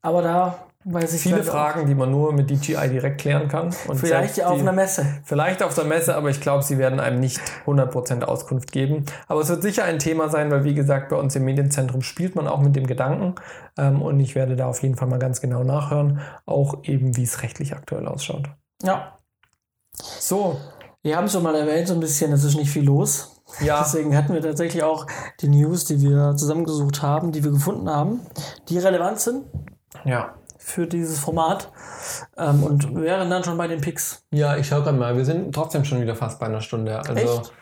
Aber 0.03 0.23
da 0.23 0.67
Viele 0.85 1.45
Fragen, 1.45 1.87
die 1.87 1.95
man 1.95 2.11
nur 2.11 2.33
mit 2.33 2.51
DJI 2.51 2.89
direkt 2.89 3.21
klären 3.21 3.47
kann. 3.47 3.73
Und 3.87 3.99
vielleicht 3.99 4.37
ja 4.37 4.49
auf 4.49 4.57
die, 4.57 4.63
einer 4.63 4.73
Messe. 4.73 5.07
Vielleicht 5.25 5.63
auf 5.63 5.75
der 5.75 5.85
Messe, 5.85 6.17
aber 6.17 6.31
ich 6.31 6.41
glaube, 6.41 6.65
sie 6.65 6.77
werden 6.77 6.99
einem 6.99 7.21
nicht 7.21 7.41
100% 7.67 8.23
Auskunft 8.25 8.73
geben. 8.73 9.07
Aber 9.29 9.41
es 9.41 9.49
wird 9.49 9.63
sicher 9.63 9.85
ein 9.85 10.01
Thema 10.01 10.29
sein, 10.29 10.51
weil 10.51 10.65
wie 10.65 10.75
gesagt, 10.75 11.11
bei 11.11 11.17
uns 11.17 11.37
im 11.37 11.45
Medienzentrum 11.45 12.03
spielt 12.03 12.35
man 12.35 12.49
auch 12.49 12.61
mit 12.61 12.75
dem 12.75 12.87
Gedanken. 12.87 13.37
Ähm, 13.79 14.03
und 14.03 14.19
ich 14.19 14.35
werde 14.35 14.57
da 14.57 14.67
auf 14.67 14.83
jeden 14.83 14.97
Fall 14.97 15.07
mal 15.07 15.21
ganz 15.21 15.41
genau 15.41 15.63
nachhören, 15.63 16.21
auch 16.47 16.83
eben, 16.83 17.17
wie 17.17 17.23
es 17.23 17.43
rechtlich 17.43 17.75
aktuell 17.75 18.09
ausschaut. 18.09 18.49
Ja. 18.83 19.17
So. 19.93 20.61
Wir 21.05 21.17
haben 21.17 21.27
es 21.27 21.33
schon 21.33 21.43
mal 21.45 21.55
erwähnt, 21.55 21.89
so 21.89 21.95
ein 21.95 22.01
bisschen, 22.01 22.33
es 22.33 22.43
ist 22.43 22.57
nicht 22.57 22.71
viel 22.71 22.85
los. 22.85 23.43
Ja. 23.61 23.83
Deswegen 23.83 24.17
hatten 24.17 24.35
wir 24.35 24.41
tatsächlich 24.41 24.83
auch 24.83 25.07
die 25.41 25.49
News, 25.49 25.85
die 25.85 26.01
wir 26.01 26.35
zusammengesucht 26.37 27.03
haben, 27.03 27.31
die 27.31 27.45
wir 27.45 27.53
gefunden 27.53 27.89
haben, 27.89 28.21
die 28.69 28.79
relevant 28.79 29.21
sind. 29.21 29.45
Ja 30.05 30.35
für 30.63 30.87
dieses 30.87 31.19
Format 31.19 31.71
ähm, 32.37 32.63
und 32.63 32.95
wären 32.95 33.31
dann 33.31 33.45
schon 33.45 33.57
bei 33.59 33.69
den 33.69 33.81
Picks. 33.81 34.25
Ja, 34.31 34.57
ich 34.57 34.67
schaue 34.67 34.83
gerade 34.83 34.97
mal. 34.97 35.17
Wir 35.17 35.25
sind 35.25 35.55
trotzdem 35.55 35.85
schon 35.85 36.01
wieder 36.01 36.15
fast 36.15 36.39
bei 36.39 36.47
einer 36.47 36.61
Stunde. 36.61 36.99
Also 36.99 37.13
echt? 37.15 37.53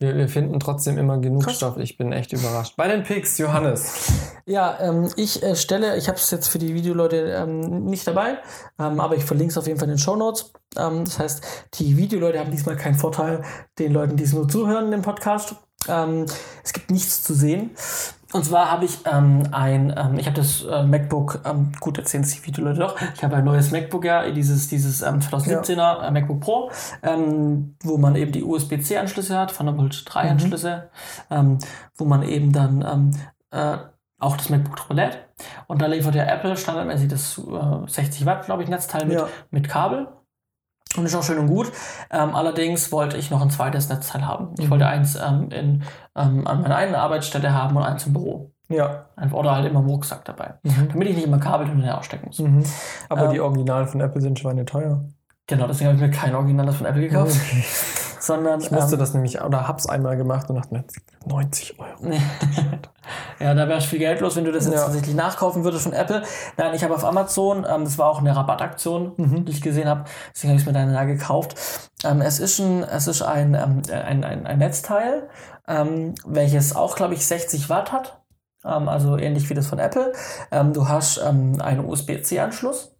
Wir, 0.00 0.16
wir 0.16 0.28
finden 0.28 0.58
trotzdem 0.58 0.98
immer 0.98 1.18
genug 1.18 1.44
Krass. 1.44 1.56
Stoff. 1.56 1.76
Ich 1.78 1.96
bin 1.96 2.12
echt 2.12 2.32
überrascht. 2.32 2.76
Bei 2.76 2.88
den 2.88 3.04
Picks, 3.04 3.38
Johannes. 3.38 4.12
Ja, 4.44 4.76
ähm, 4.80 5.08
ich 5.16 5.42
äh, 5.42 5.54
stelle, 5.54 5.96
ich 5.96 6.08
habe 6.08 6.18
es 6.18 6.30
jetzt 6.30 6.48
für 6.48 6.58
die 6.58 6.74
Videoleute 6.74 7.16
ähm, 7.16 7.84
nicht 7.84 8.06
dabei, 8.06 8.38
ähm, 8.78 9.00
aber 9.00 9.16
ich 9.16 9.24
verlinke 9.24 9.52
es 9.52 9.58
auf 9.58 9.66
jeden 9.66 9.78
Fall 9.78 9.88
in 9.88 9.94
den 9.94 9.98
Show 9.98 10.16
Notes. 10.16 10.52
Ähm, 10.76 11.04
das 11.04 11.18
heißt, 11.18 11.44
die 11.74 11.96
Videoleute 11.96 12.40
haben 12.40 12.50
diesmal 12.50 12.76
keinen 12.76 12.96
Vorteil 12.96 13.42
den 13.78 13.92
Leuten, 13.92 14.16
die 14.16 14.24
es 14.24 14.32
nur 14.32 14.48
zuhören, 14.48 14.92
im 14.92 15.02
Podcast. 15.02 15.54
Ähm, 15.88 16.26
es 16.62 16.72
gibt 16.72 16.90
nichts 16.90 17.22
zu 17.22 17.32
sehen. 17.32 17.70
Und 18.34 18.44
zwar 18.44 18.68
habe 18.68 18.84
ich 18.84 18.98
ähm, 19.06 19.44
ein, 19.52 19.94
ähm, 19.96 20.18
ich 20.18 20.26
habe 20.26 20.36
das 20.36 20.64
äh, 20.64 20.82
MacBook, 20.82 21.42
ähm, 21.44 21.70
gut, 21.78 21.98
erzählen 21.98 22.24
sich 22.24 22.40
viele 22.40 22.62
Leute 22.62 22.80
doch, 22.80 22.96
ich 23.14 23.22
habe 23.22 23.36
ein 23.36 23.44
neues 23.44 23.70
MacBook, 23.70 24.04
ja, 24.04 24.28
dieses, 24.28 24.66
dieses 24.66 25.02
ähm, 25.02 25.20
2017er 25.20 25.76
ja. 25.76 26.08
äh, 26.08 26.10
MacBook 26.10 26.40
Pro, 26.40 26.70
ähm, 27.04 27.76
wo 27.84 27.96
man 27.96 28.16
eben 28.16 28.32
die 28.32 28.42
USB-C-Anschlüsse 28.42 29.38
hat, 29.38 29.56
Thunderbolt 29.56 29.94
3-Anschlüsse, 29.94 30.90
mhm. 31.30 31.36
ähm, 31.36 31.58
wo 31.96 32.06
man 32.06 32.24
eben 32.24 32.52
dann 32.52 32.82
ähm, 32.82 33.10
äh, 33.52 33.76
auch 34.18 34.36
das 34.36 34.50
MacBook 34.50 34.74
drüber 34.78 34.94
lädt. 34.94 35.18
Und 35.68 35.80
da 35.80 35.86
liefert 35.86 36.16
ja 36.16 36.24
Apple 36.24 36.56
standardmäßig 36.56 37.06
das 37.06 37.38
äh, 37.38 37.86
60 37.88 38.26
Watt, 38.26 38.46
glaube 38.46 38.64
ich, 38.64 38.68
Netzteil 38.68 39.06
mit, 39.06 39.16
ja. 39.16 39.28
mit 39.52 39.68
Kabel. 39.68 40.08
Und 40.96 41.06
ist 41.06 41.14
auch 41.14 41.22
schön 41.22 41.38
und 41.38 41.48
gut. 41.48 41.72
Ähm, 42.10 42.34
allerdings 42.34 42.92
wollte 42.92 43.16
ich 43.16 43.30
noch 43.30 43.42
ein 43.42 43.50
zweites 43.50 43.88
Netzteil 43.88 44.26
haben. 44.26 44.54
Ich 44.58 44.66
mhm. 44.66 44.70
wollte 44.70 44.86
eins 44.86 45.16
ähm, 45.16 45.48
in, 45.50 45.82
ähm, 46.16 46.46
an 46.46 46.62
meiner 46.62 46.76
eigenen 46.76 47.00
Arbeitsstätte 47.00 47.52
haben 47.52 47.76
und 47.76 47.82
eins 47.82 48.06
im 48.06 48.12
Büro. 48.12 48.52
Ja. 48.68 49.06
Oder 49.32 49.56
halt 49.56 49.66
immer 49.66 49.80
im 49.80 49.86
Rucksack 49.86 50.24
dabei. 50.24 50.54
Mhm. 50.62 50.88
Damit 50.92 51.08
ich 51.08 51.16
nicht 51.16 51.26
immer 51.26 51.38
Kabel 51.38 51.66
hin 51.66 51.76
und 51.76 51.82
her 51.82 51.98
ausstecken 51.98 52.26
muss. 52.26 52.38
Mhm. 52.38 52.64
Aber 53.08 53.28
die 53.28 53.36
ähm, 53.36 53.42
Originalen 53.42 53.88
von 53.88 54.00
Apple 54.00 54.20
sind 54.20 54.38
schweine 54.38 54.64
teuer. 54.64 55.04
Genau, 55.46 55.66
deswegen 55.66 55.88
habe 55.88 55.96
ich 55.96 56.02
mir 56.02 56.10
kein 56.10 56.34
Originales 56.34 56.76
von 56.76 56.86
Apple 56.86 57.02
gekauft. 57.02 57.36
Okay. 57.36 57.64
Sondern. 58.24 58.60
Ich 58.60 58.70
musste 58.70 58.94
ähm, 58.94 58.98
das 58.98 59.14
nämlich, 59.14 59.40
oder 59.42 59.68
hab's 59.68 59.86
einmal 59.86 60.16
gemacht 60.16 60.48
und 60.48 60.56
dachte 60.56 60.74
mir, 60.74 60.84
90 61.26 61.78
Euro. 61.78 62.12
ja, 63.40 63.54
da 63.54 63.68
wärst 63.68 63.86
viel 63.86 63.98
Geld 63.98 64.20
los, 64.20 64.36
wenn 64.36 64.44
du 64.44 64.52
das 64.52 64.64
jetzt 64.64 64.74
ja. 64.74 64.84
tatsächlich 64.84 65.14
nachkaufen 65.14 65.64
würdest 65.64 65.84
von 65.84 65.92
Apple. 65.92 66.22
Nein, 66.56 66.74
ich 66.74 66.84
habe 66.84 66.94
auf 66.94 67.04
Amazon, 67.04 67.66
ähm, 67.68 67.84
das 67.84 67.98
war 67.98 68.08
auch 68.08 68.18
eine 68.18 68.34
Rabattaktion, 68.34 69.12
mhm. 69.16 69.44
die 69.44 69.52
ich 69.52 69.62
gesehen 69.62 69.88
habe, 69.88 70.04
deswegen 70.34 70.50
habe 70.50 70.56
ich 70.56 70.62
es 70.62 70.66
mir 70.66 70.72
dann 70.72 70.92
da 70.92 71.04
gekauft. 71.04 71.56
Ähm, 72.04 72.20
es 72.20 72.40
ist 72.40 72.58
ein, 72.58 72.82
es 72.82 73.06
ist 73.06 73.22
ein, 73.22 73.54
ähm, 73.54 73.82
ein, 73.90 74.24
ein, 74.24 74.46
ein 74.46 74.58
Netzteil, 74.58 75.28
ähm, 75.68 76.14
welches 76.26 76.74
auch, 76.74 76.96
glaube 76.96 77.14
ich, 77.14 77.26
60 77.26 77.68
Watt 77.68 77.92
hat. 77.92 78.20
Ähm, 78.64 78.88
also 78.88 79.16
ähnlich 79.16 79.48
wie 79.50 79.54
das 79.54 79.66
von 79.66 79.78
Apple. 79.78 80.12
Ähm, 80.50 80.72
du 80.72 80.88
hast 80.88 81.18
ähm, 81.18 81.60
einen 81.60 81.84
USB-C-Anschluss, 81.84 82.96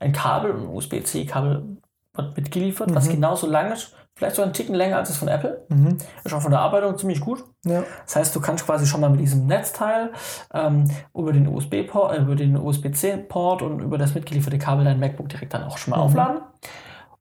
ein 0.00 0.12
Kabel, 0.12 0.52
ein 0.52 0.68
USB-C-Kabel 0.68 1.78
wird 2.14 2.36
mitgeliefert, 2.36 2.90
mhm. 2.90 2.94
was 2.94 3.08
genauso 3.08 3.48
lang 3.48 3.72
ist 3.72 3.94
Vielleicht 4.16 4.36
so 4.36 4.42
einen 4.42 4.52
Ticken 4.52 4.76
länger 4.76 4.98
als 4.98 5.08
das 5.08 5.18
von 5.18 5.26
Apple. 5.26 5.66
Mhm. 5.68 5.98
Ist 6.22 6.32
auch 6.32 6.40
von 6.40 6.52
der 6.52 6.60
Arbeitung 6.60 6.96
ziemlich 6.96 7.20
gut. 7.20 7.44
Ja. 7.64 7.82
Das 8.04 8.14
heißt, 8.14 8.36
du 8.36 8.40
kannst 8.40 8.64
quasi 8.64 8.86
schon 8.86 9.00
mal 9.00 9.10
mit 9.10 9.20
diesem 9.20 9.46
Netzteil 9.46 10.12
ähm, 10.52 10.84
über 11.14 11.32
den 11.32 11.48
USB-Port, 11.48 12.16
äh, 12.16 12.20
über 12.20 12.36
den 12.36 12.56
USB-C-Port 12.56 13.62
und 13.62 13.80
über 13.80 13.98
das 13.98 14.14
mitgelieferte 14.14 14.58
Kabel 14.58 14.84
dein 14.84 15.00
MacBook 15.00 15.28
direkt 15.28 15.52
dann 15.54 15.64
auch 15.64 15.78
schon 15.78 15.90
mal 15.90 15.96
mhm. 15.96 16.02
aufladen. 16.04 16.42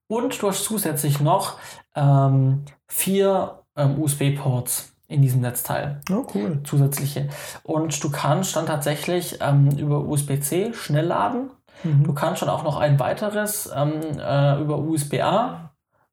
Und 0.07 0.39
du 0.39 0.47
hast 0.47 0.65
zusätzlich 0.65 1.19
noch 1.19 1.57
ähm, 1.95 2.65
vier 2.87 3.63
ähm, 3.75 3.99
USB-Ports 3.99 4.93
in 5.07 5.23
diesem 5.23 5.41
Netzteil. 5.41 6.01
Oh, 6.11 6.25
cool. 6.35 6.61
Zusätzliche. 6.63 7.29
Und 7.63 8.03
du 8.03 8.11
kannst 8.11 8.55
dann 8.55 8.67
tatsächlich 8.67 9.39
ähm, 9.41 9.69
über 9.77 10.01
USB-C 10.01 10.73
schnell 10.73 11.07
laden. 11.07 11.49
Mhm. 11.83 12.03
Du 12.03 12.13
kannst 12.13 12.43
dann 12.43 12.49
auch 12.49 12.63
noch 12.63 12.77
ein 12.77 12.99
weiteres 12.99 13.71
ähm, 13.75 14.01
äh, 14.19 14.61
über 14.61 14.77
USB-A 14.77 15.62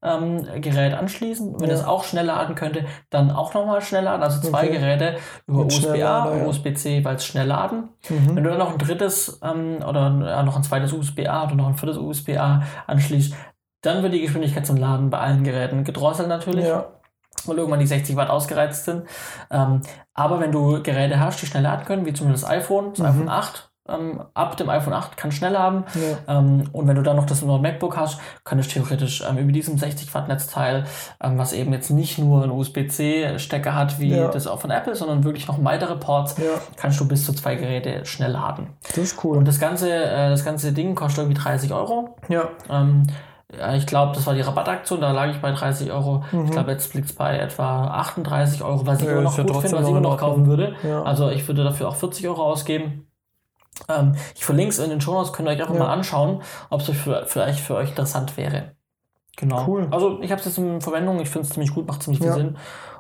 ähm, 0.03 0.46
Gerät 0.61 0.94
anschließen. 0.94 1.61
Wenn 1.61 1.68
ja. 1.68 1.74
es 1.74 1.84
auch 1.84 2.05
schnell 2.05 2.26
laden 2.26 2.55
könnte, 2.55 2.86
dann 3.11 3.30
auch 3.30 3.53
nochmal 3.55 3.82
schnell 3.82 4.05
laden. 4.05 4.22
Also 4.22 4.40
zwei 4.40 4.68
okay. 4.68 4.78
Geräte 4.78 5.16
über 5.46 5.66
USB-A 5.66 6.24
und. 6.24 6.46
USB-C, 6.46 7.05
weil 7.05 7.16
es 7.16 7.24
schnell 7.24 7.46
laden. 7.46 7.90
Mhm. 8.09 8.36
Wenn 8.36 8.44
du 8.44 8.51
dann 8.51 8.59
noch 8.59 8.72
ein 8.72 8.78
drittes 8.78 9.40
ähm, 9.42 9.78
oder 9.86 10.16
ja, 10.26 10.42
noch 10.42 10.57
ein 10.57 10.62
zweites 10.62 10.92
USB-A 10.92 11.44
oder 11.44 11.55
noch 11.55 11.68
ein 11.68 11.76
viertes 11.76 11.98
USB-A 11.98 12.62
anschließt, 12.86 13.34
dann 13.82 14.03
wird 14.03 14.14
die 14.14 14.20
Geschwindigkeit 14.20 14.66
zum 14.66 14.76
Laden 14.76 15.11
bei 15.11 15.18
allen 15.18 15.44
Geräten 15.44 15.84
gedrosselt 15.84 16.28
natürlich. 16.28 16.66
Ja. 16.66 16.92
Weil 17.46 17.57
irgendwann 17.57 17.80
die 17.80 17.86
60 17.86 18.16
Watt 18.16 18.28
ausgereizt 18.28 18.84
sind. 18.84 19.05
Ähm, 19.51 19.80
aber 20.12 20.40
wenn 20.40 20.53
du 20.53 20.82
Geräte 20.82 21.18
hast, 21.20 21.40
die 21.40 21.46
schnell 21.46 21.62
laden 21.62 21.86
können, 21.86 22.05
wie 22.05 22.12
zum 22.12 22.28
Beispiel 22.28 22.42
das 22.42 22.51
iPhone, 22.51 22.90
das 22.90 22.98
mhm. 22.98 23.07
iPhone 23.07 23.28
8, 23.30 23.69
ähm, 23.91 24.22
ab 24.34 24.57
dem 24.57 24.68
iPhone 24.68 24.93
8 24.93 25.16
kann 25.16 25.32
schnell 25.32 25.57
haben. 25.57 25.84
Ja. 25.95 26.38
Ähm, 26.38 26.64
und 26.72 26.86
wenn 26.88 26.97
du 26.97 27.03
dann 27.03 27.16
noch 27.16 27.26
das 27.26 27.43
neue 27.43 27.59
MacBook 27.59 27.97
hast, 27.97 28.20
könntest 28.45 28.70
du 28.70 28.80
theoretisch 28.80 29.22
ähm, 29.28 29.38
über 29.38 29.53
diesem 29.53 29.78
60 29.78 30.12
Watt 30.14 30.28
Netzteil, 30.28 30.84
ähm, 31.22 31.38
was 31.38 31.53
eben 31.53 31.72
jetzt 31.72 31.91
nicht 31.91 32.18
nur 32.18 32.43
einen 32.43 32.53
USB-C-Stecker 32.53 33.74
hat, 33.74 33.99
wie 33.99 34.11
ja. 34.11 34.28
das 34.28 34.47
auch 34.47 34.61
von 34.61 34.70
Apple, 34.70 34.95
sondern 34.95 35.24
wirklich 35.24 35.49
noch 35.49 35.62
weitere 35.64 35.97
Ports, 35.97 36.36
ja. 36.38 36.45
kannst 36.76 37.01
du 37.01 37.09
bis 37.09 37.24
zu 37.24 37.32
zwei 37.32 37.55
Geräte 37.55 38.05
schnell 38.07 38.32
laden. 38.32 38.68
Das 38.86 38.99
ist 38.99 39.24
cool. 39.24 39.36
Und 39.36 39.47
das 39.47 39.59
ganze, 39.59 39.93
äh, 39.93 40.30
das 40.30 40.45
ganze 40.45 40.72
Ding 40.72 40.95
kostet 40.95 41.24
irgendwie 41.24 41.41
30 41.41 41.72
Euro. 41.72 42.16
Ja. 42.28 42.49
Ähm, 42.68 43.07
ich 43.76 43.86
glaube, 43.86 44.14
das 44.14 44.26
war 44.26 44.34
die 44.34 44.43
Rabattaktion, 44.43 45.01
da 45.01 45.11
lag 45.11 45.30
ich 45.30 45.41
bei 45.41 45.51
30 45.51 45.91
Euro. 45.91 46.22
Mhm. 46.30 46.45
Ich 46.45 46.51
glaube, 46.53 46.70
jetzt 46.70 46.95
liegt 46.95 47.11
es 47.11 47.16
bei 47.16 47.36
etwa 47.36 47.88
38 47.88 48.62
Euro, 48.62 48.86
was 48.86 49.03
ich 49.03 49.09
immer 49.09 49.22
noch 49.22 49.36
gut 49.36 49.57
finde, 49.57 49.76
was 49.76 49.84
ich 49.84 49.91
immer 49.91 50.01
noch 50.01 50.18
kaufen 50.18 50.47
würde. 50.47 50.74
Also 51.05 51.30
ich 51.30 51.47
würde 51.49 51.64
dafür 51.64 51.88
auch 51.88 51.97
40 51.97 52.28
Euro 52.28 52.45
ausgeben. 52.45 53.09
Ähm, 53.88 54.14
ich 54.34 54.44
verlinke 54.44 54.70
es 54.70 54.78
in 54.78 54.90
den 54.90 55.00
Show 55.00 55.12
Notes, 55.12 55.32
könnt 55.32 55.48
ihr 55.48 55.52
euch 55.52 55.60
einfach 55.60 55.74
ja. 55.74 55.80
mal 55.80 55.92
anschauen, 55.92 56.42
ob 56.68 56.80
es 56.80 56.90
vielleicht 57.26 57.60
für 57.60 57.74
euch 57.74 57.90
interessant 57.90 58.36
wäre. 58.36 58.72
Genau. 59.36 59.66
Cool. 59.66 59.88
Also 59.90 60.20
ich 60.20 60.30
habe 60.30 60.40
es 60.40 60.46
jetzt 60.46 60.58
in 60.58 60.80
Verwendung, 60.80 61.20
ich 61.20 61.30
finde 61.30 61.46
es 61.46 61.54
ziemlich 61.54 61.74
gut, 61.74 61.86
macht 61.86 62.02
ziemlich 62.02 62.20
viel 62.20 62.28
ja. 62.28 62.34
Sinn. 62.34 62.56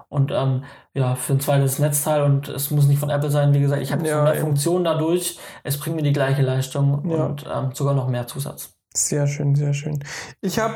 Und 0.08 0.32
ähm, 0.32 0.64
ja, 0.92 1.14
für 1.14 1.34
ein 1.34 1.40
zweites 1.40 1.78
Netzteil 1.78 2.22
und 2.22 2.48
es 2.48 2.72
muss 2.72 2.86
nicht 2.86 2.98
von 2.98 3.10
Apple 3.10 3.30
sein, 3.30 3.54
wie 3.54 3.60
gesagt, 3.60 3.80
ich 3.80 3.92
habe 3.92 4.06
ja, 4.06 4.24
mehr 4.24 4.34
Funktionen 4.34 4.84
dadurch, 4.84 5.38
es 5.62 5.78
bringt 5.78 5.94
mir 5.94 6.02
die 6.02 6.12
gleiche 6.12 6.42
Leistung 6.42 7.08
ja. 7.08 7.26
und 7.26 7.46
ähm, 7.52 7.70
sogar 7.74 7.94
noch 7.94 8.08
mehr 8.08 8.26
Zusatz. 8.26 8.74
Sehr 8.92 9.28
schön, 9.28 9.54
sehr 9.54 9.72
schön. 9.72 10.02
Ich 10.40 10.58
habe 10.58 10.74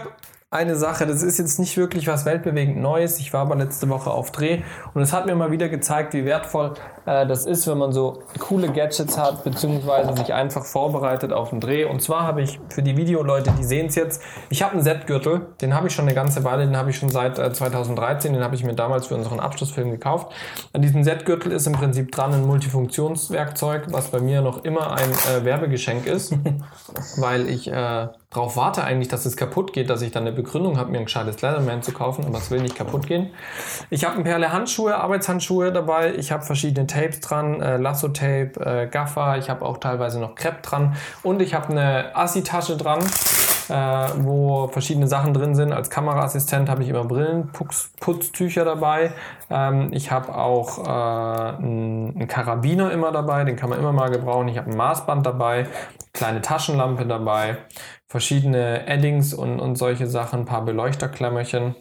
eine 0.54 0.76
Sache, 0.76 1.04
das 1.04 1.22
ist 1.22 1.38
jetzt 1.38 1.58
nicht 1.58 1.76
wirklich 1.76 2.06
was 2.06 2.24
weltbewegend 2.24 2.76
Neues. 2.76 3.18
Ich 3.18 3.32
war 3.32 3.40
aber 3.40 3.56
letzte 3.56 3.88
Woche 3.88 4.10
auf 4.10 4.30
Dreh 4.30 4.62
und 4.94 5.02
es 5.02 5.12
hat 5.12 5.26
mir 5.26 5.34
mal 5.34 5.50
wieder 5.50 5.68
gezeigt, 5.68 6.14
wie 6.14 6.24
wertvoll 6.24 6.74
äh, 7.06 7.26
das 7.26 7.44
ist, 7.44 7.66
wenn 7.66 7.78
man 7.78 7.92
so 7.92 8.22
coole 8.38 8.68
Gadgets 8.70 9.18
hat, 9.18 9.42
beziehungsweise 9.42 10.16
sich 10.16 10.32
einfach 10.32 10.64
vorbereitet 10.64 11.32
auf 11.32 11.50
den 11.50 11.60
Dreh. 11.60 11.84
Und 11.84 12.02
zwar 12.02 12.22
habe 12.22 12.42
ich 12.42 12.60
für 12.68 12.82
die 12.82 12.96
Videoleute, 12.96 13.52
die 13.58 13.64
sehen 13.64 13.86
es 13.86 13.96
jetzt, 13.96 14.22
ich 14.48 14.62
habe 14.62 14.74
einen 14.74 14.82
Set-Gürtel, 14.82 15.48
den 15.60 15.74
habe 15.74 15.88
ich 15.88 15.94
schon 15.94 16.06
eine 16.06 16.14
ganze 16.14 16.44
Weile, 16.44 16.64
den 16.66 16.76
habe 16.76 16.90
ich 16.90 16.96
schon 16.96 17.08
seit 17.08 17.38
äh, 17.38 17.52
2013, 17.52 18.32
den 18.32 18.44
habe 18.44 18.54
ich 18.54 18.62
mir 18.62 18.74
damals 18.74 19.08
für 19.08 19.16
unseren 19.16 19.40
Abschlussfilm 19.40 19.90
gekauft. 19.90 20.32
An 20.72 20.82
diesem 20.82 21.02
Set-Gürtel 21.02 21.50
ist 21.50 21.66
im 21.66 21.72
Prinzip 21.72 22.12
dran 22.12 22.32
ein 22.32 22.46
Multifunktionswerkzeug, 22.46 23.86
was 23.88 24.08
bei 24.08 24.20
mir 24.20 24.40
noch 24.40 24.64
immer 24.64 24.92
ein 24.92 25.10
äh, 25.10 25.44
Werbegeschenk 25.44 26.06
ist, 26.06 26.32
weil 27.16 27.48
ich 27.48 27.66
äh, 27.66 28.06
darauf 28.34 28.56
warte 28.56 28.84
eigentlich, 28.84 29.08
dass 29.08 29.24
es 29.24 29.36
kaputt 29.36 29.72
geht, 29.72 29.88
dass 29.88 30.02
ich 30.02 30.12
dann 30.12 30.24
eine 30.24 30.32
Begründung 30.32 30.76
habe, 30.76 30.90
mir 30.90 30.98
ein 30.98 31.04
gescheites 31.04 31.40
Leatherman 31.40 31.82
zu 31.82 31.92
kaufen, 31.92 32.26
aber 32.26 32.38
es 32.38 32.50
will 32.50 32.60
nicht 32.60 32.74
kaputt 32.74 33.06
gehen. 33.06 33.30
Ich 33.90 34.04
habe 34.04 34.16
ein 34.16 34.24
Perle 34.24 34.52
Handschuhe, 34.52 34.96
Arbeitshandschuhe 34.96 35.72
dabei, 35.72 36.14
ich 36.14 36.32
habe 36.32 36.44
verschiedene 36.44 36.86
Tapes 36.86 37.20
dran, 37.20 37.62
äh, 37.62 37.76
Lasso-Tape, 37.76 38.52
äh, 38.60 38.86
Gaffer, 38.88 39.38
ich 39.38 39.48
habe 39.48 39.64
auch 39.64 39.78
teilweise 39.78 40.20
noch 40.20 40.34
Crepe 40.34 40.62
dran. 40.62 40.96
Und 41.22 41.40
ich 41.40 41.54
habe 41.54 41.70
eine 41.70 42.14
Assi-Tasche 42.14 42.76
dran, 42.76 43.00
äh, 43.68 43.74
wo 44.18 44.68
verschiedene 44.68 45.06
Sachen 45.06 45.34
drin 45.34 45.54
sind. 45.54 45.72
Als 45.72 45.90
Kameraassistent 45.90 46.68
habe 46.68 46.82
ich 46.82 46.88
immer 46.88 47.04
Brillenputztücher 47.04 48.64
dabei. 48.64 49.12
Ähm, 49.50 49.88
ich 49.92 50.10
habe 50.10 50.34
auch 50.34 50.78
äh, 50.78 51.56
einen 51.56 52.26
Karabiner 52.28 52.90
immer 52.92 53.12
dabei, 53.12 53.44
den 53.44 53.56
kann 53.56 53.70
man 53.70 53.78
immer 53.78 53.92
mal 53.92 54.10
gebrauchen. 54.10 54.48
Ich 54.48 54.58
habe 54.58 54.70
ein 54.70 54.76
Maßband 54.76 55.24
dabei, 55.26 55.66
kleine 56.12 56.40
Taschenlampe 56.40 57.06
dabei 57.06 57.58
verschiedene 58.14 58.84
Addings 58.86 59.34
und, 59.34 59.58
und 59.58 59.74
solche 59.74 60.06
Sachen, 60.06 60.40
ein 60.40 60.44
paar 60.44 60.64
Beleuchterklammerchen. 60.64 61.74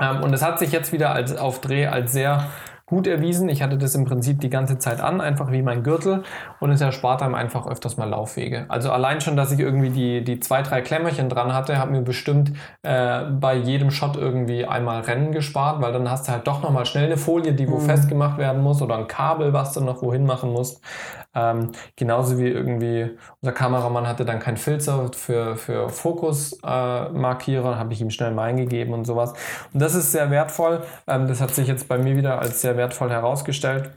Ähm, 0.00 0.22
und 0.22 0.32
es 0.34 0.42
hat 0.42 0.58
sich 0.58 0.72
jetzt 0.72 0.90
wieder 0.90 1.12
als, 1.12 1.36
auf 1.36 1.60
Dreh 1.60 1.86
als 1.86 2.10
sehr 2.10 2.48
gut 2.90 3.06
erwiesen. 3.06 3.48
Ich 3.48 3.62
hatte 3.62 3.78
das 3.78 3.94
im 3.94 4.04
Prinzip 4.04 4.40
die 4.40 4.50
ganze 4.50 4.78
Zeit 4.78 5.00
an, 5.00 5.20
einfach 5.20 5.52
wie 5.52 5.62
mein 5.62 5.84
Gürtel 5.84 6.24
und 6.58 6.70
es 6.72 6.80
erspart 6.80 7.22
einem 7.22 7.36
einfach 7.36 7.66
öfters 7.68 7.96
mal 7.96 8.08
Laufwege. 8.08 8.66
Also 8.68 8.90
allein 8.90 9.20
schon, 9.20 9.36
dass 9.36 9.52
ich 9.52 9.60
irgendwie 9.60 9.90
die, 9.90 10.24
die 10.24 10.40
zwei, 10.40 10.62
drei 10.62 10.82
Klemmerchen 10.82 11.28
dran 11.28 11.54
hatte, 11.54 11.78
hat 11.78 11.90
mir 11.90 12.02
bestimmt 12.02 12.52
äh, 12.82 13.22
bei 13.26 13.54
jedem 13.54 13.92
Shot 13.92 14.16
irgendwie 14.16 14.66
einmal 14.66 15.02
Rennen 15.02 15.30
gespart, 15.30 15.80
weil 15.80 15.92
dann 15.92 16.10
hast 16.10 16.26
du 16.26 16.32
halt 16.32 16.48
doch 16.48 16.62
nochmal 16.62 16.84
schnell 16.84 17.06
eine 17.06 17.16
Folie, 17.16 17.52
die 17.52 17.68
wo 17.68 17.76
mhm. 17.76 17.82
festgemacht 17.82 18.38
werden 18.38 18.60
muss 18.60 18.82
oder 18.82 18.98
ein 18.98 19.06
Kabel, 19.06 19.52
was 19.52 19.72
du 19.72 19.80
noch 19.80 20.02
wohin 20.02 20.26
machen 20.26 20.52
musst. 20.52 20.82
Ähm, 21.34 21.70
genauso 21.94 22.38
wie 22.38 22.48
irgendwie 22.48 23.16
unser 23.40 23.52
Kameramann 23.52 24.08
hatte 24.08 24.24
dann 24.24 24.40
kein 24.40 24.56
Filter 24.56 25.10
für, 25.14 25.56
für 25.56 25.88
Fokusmarkierer, 25.88 27.72
äh, 27.72 27.76
habe 27.76 27.92
ich 27.92 28.00
ihm 28.00 28.10
schnell 28.10 28.32
meinen 28.32 28.56
gegeben 28.56 28.92
und 28.92 29.04
sowas. 29.04 29.34
Und 29.72 29.80
das 29.80 29.94
ist 29.94 30.10
sehr 30.10 30.30
wertvoll. 30.30 30.82
Ähm, 31.06 31.28
das 31.28 31.40
hat 31.40 31.54
sich 31.54 31.68
jetzt 31.68 31.86
bei 31.88 31.98
mir 31.98 32.16
wieder 32.16 32.40
als 32.40 32.60
sehr 32.60 32.76
wertvoll 32.76 33.10
herausgestellt. 33.10 33.92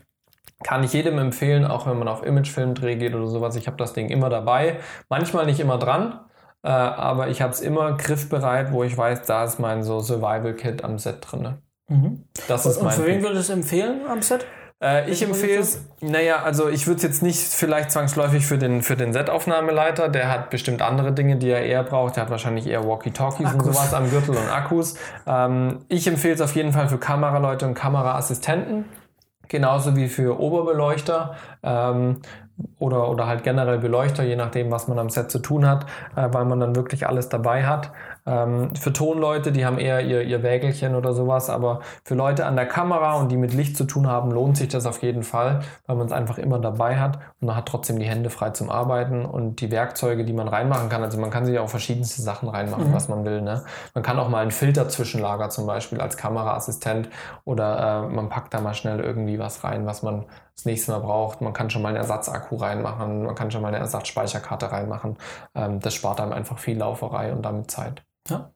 Kann 0.63 0.83
ich 0.83 0.93
jedem 0.93 1.17
empfehlen, 1.17 1.65
auch 1.65 1.87
wenn 1.87 1.97
man 1.97 2.07
auf 2.07 2.23
Imagefilmdreh 2.23 2.95
geht 2.95 3.15
oder 3.15 3.27
sowas. 3.27 3.55
Ich 3.55 3.67
habe 3.67 3.77
das 3.77 3.93
Ding 3.93 4.09
immer 4.09 4.29
dabei. 4.29 4.77
Manchmal 5.09 5.45
nicht 5.45 5.59
immer 5.59 5.77
dran, 5.77 6.19
äh, 6.61 6.69
aber 6.69 7.29
ich 7.29 7.41
habe 7.41 7.51
es 7.51 7.61
immer 7.61 7.97
griffbereit, 7.97 8.71
wo 8.71 8.83
ich 8.83 8.95
weiß, 8.95 9.23
da 9.23 9.43
ist 9.43 9.59
mein 9.59 9.83
so 9.83 9.99
Survival-Kit 9.99 10.83
am 10.83 10.99
Set 10.99 11.17
drin. 11.19 11.55
Mhm. 11.89 12.23
Das 12.47 12.65
ist 12.65 12.77
und, 12.77 12.85
mein 12.85 12.95
und 12.95 13.01
für 13.03 13.07
wen 13.07 13.21
würdest 13.23 13.49
du 13.49 13.53
es 13.53 13.59
empfehlen 13.59 14.01
am 14.07 14.21
Set? 14.21 14.45
Äh, 14.83 15.09
ich 15.09 15.23
empfehle 15.23 15.59
es, 15.59 15.81
naja, 16.01 16.43
also 16.43 16.67
ich 16.67 16.87
würde 16.87 16.97
es 16.97 17.03
jetzt 17.03 17.23
nicht 17.23 17.39
vielleicht 17.39 17.91
zwangsläufig 17.91 18.45
für 18.45 18.57
den, 18.57 18.81
für 18.81 18.97
den 18.97 19.13
Set-Aufnahmeleiter, 19.13 20.09
der 20.09 20.29
hat 20.29 20.49
bestimmt 20.49 20.81
andere 20.81 21.13
Dinge, 21.13 21.37
die 21.37 21.49
er 21.49 21.63
eher 21.63 21.83
braucht. 21.83 22.17
Der 22.17 22.23
hat 22.23 22.29
wahrscheinlich 22.29 22.67
eher 22.67 22.85
Walkie-Talkies 22.85 23.53
und 23.53 23.63
sowas 23.63 23.93
am 23.93 24.09
Gürtel 24.09 24.35
und 24.35 24.49
Akkus. 24.49 24.95
Ähm, 25.25 25.79
ich 25.87 26.05
empfehle 26.05 26.33
es 26.33 26.41
auf 26.41 26.53
jeden 26.55 26.73
Fall 26.73 26.89
für 26.89 26.97
Kameraleute 26.97 27.65
und 27.65 27.75
Kameraassistenten. 27.75 28.85
Genauso 29.47 29.95
wie 29.95 30.09
für 30.09 30.39
Oberbeleuchter. 30.39 31.35
Ähm, 31.63 32.21
oder, 32.79 33.09
oder 33.09 33.27
halt 33.27 33.43
generell 33.43 33.79
Beleuchter, 33.79 34.23
je 34.23 34.35
nachdem, 34.35 34.71
was 34.71 34.87
man 34.87 34.99
am 34.99 35.09
Set 35.09 35.31
zu 35.31 35.39
tun 35.39 35.67
hat, 35.67 35.85
äh, 36.15 36.27
weil 36.31 36.45
man 36.45 36.59
dann 36.59 36.75
wirklich 36.75 37.07
alles 37.07 37.29
dabei 37.29 37.65
hat. 37.65 37.91
Ähm, 38.25 38.75
für 38.75 38.93
Tonleute, 38.93 39.51
die 39.51 39.65
haben 39.65 39.77
eher 39.77 40.01
ihr, 40.01 40.21
ihr 40.21 40.43
Wägelchen 40.43 40.95
oder 40.95 41.13
sowas, 41.13 41.49
aber 41.49 41.79
für 42.03 42.15
Leute 42.15 42.45
an 42.45 42.55
der 42.55 42.65
Kamera 42.65 43.13
und 43.13 43.31
die 43.31 43.37
mit 43.37 43.53
Licht 43.53 43.75
zu 43.75 43.85
tun 43.85 44.07
haben, 44.07 44.31
lohnt 44.31 44.57
sich 44.57 44.69
das 44.69 44.85
auf 44.85 45.01
jeden 45.01 45.23
Fall, 45.23 45.61
weil 45.87 45.95
man 45.95 46.07
es 46.07 46.11
einfach 46.11 46.37
immer 46.37 46.59
dabei 46.59 46.99
hat 46.99 47.17
und 47.41 47.47
man 47.47 47.55
hat 47.55 47.67
trotzdem 47.67 47.99
die 47.99 48.05
Hände 48.05 48.29
frei 48.29 48.51
zum 48.51 48.69
Arbeiten 48.69 49.25
und 49.25 49.61
die 49.61 49.71
Werkzeuge, 49.71 50.25
die 50.25 50.33
man 50.33 50.47
reinmachen 50.47 50.89
kann. 50.89 51.03
Also 51.03 51.19
man 51.19 51.31
kann 51.31 51.45
sich 51.45 51.59
auch 51.59 51.69
verschiedenste 51.69 52.21
Sachen 52.21 52.49
reinmachen, 52.49 52.89
mhm. 52.89 52.93
was 52.93 53.09
man 53.09 53.25
will. 53.25 53.41
Ne? 53.41 53.63
Man 53.93 54.03
kann 54.03 54.19
auch 54.19 54.29
mal 54.29 54.41
einen 54.41 54.51
Filter 54.51 54.87
zwischenlager 54.89 55.49
zum 55.49 55.65
Beispiel 55.65 55.99
als 55.99 56.17
Kameraassistent 56.17 57.09
oder 57.45 58.07
äh, 58.07 58.13
man 58.13 58.29
packt 58.29 58.53
da 58.53 58.61
mal 58.61 58.73
schnell 58.73 58.99
irgendwie 58.99 59.39
was 59.39 59.63
rein, 59.63 59.85
was 59.85 60.03
man 60.03 60.25
das 60.55 60.65
nächste 60.65 60.91
Mal 60.91 60.99
braucht. 60.99 61.41
Man 61.41 61.53
kann 61.53 61.69
schon 61.69 61.81
mal 61.81 61.89
einen 61.89 61.97
Ersatzakku 61.97 62.55
reinmachen, 62.55 63.23
man 63.23 63.35
kann 63.35 63.51
schon 63.51 63.61
mal 63.61 63.69
eine 63.69 63.77
Ersatzspeicherkarte 63.77 64.71
reinmachen. 64.71 65.17
Ähm, 65.55 65.79
das 65.79 65.93
spart 65.93 66.19
einem 66.19 66.33
einfach 66.33 66.59
viel 66.59 66.77
Lauferei 66.77 67.33
und 67.33 67.43
damit 67.43 67.71
Zeit. 67.71 68.03
Ja. 68.29 68.51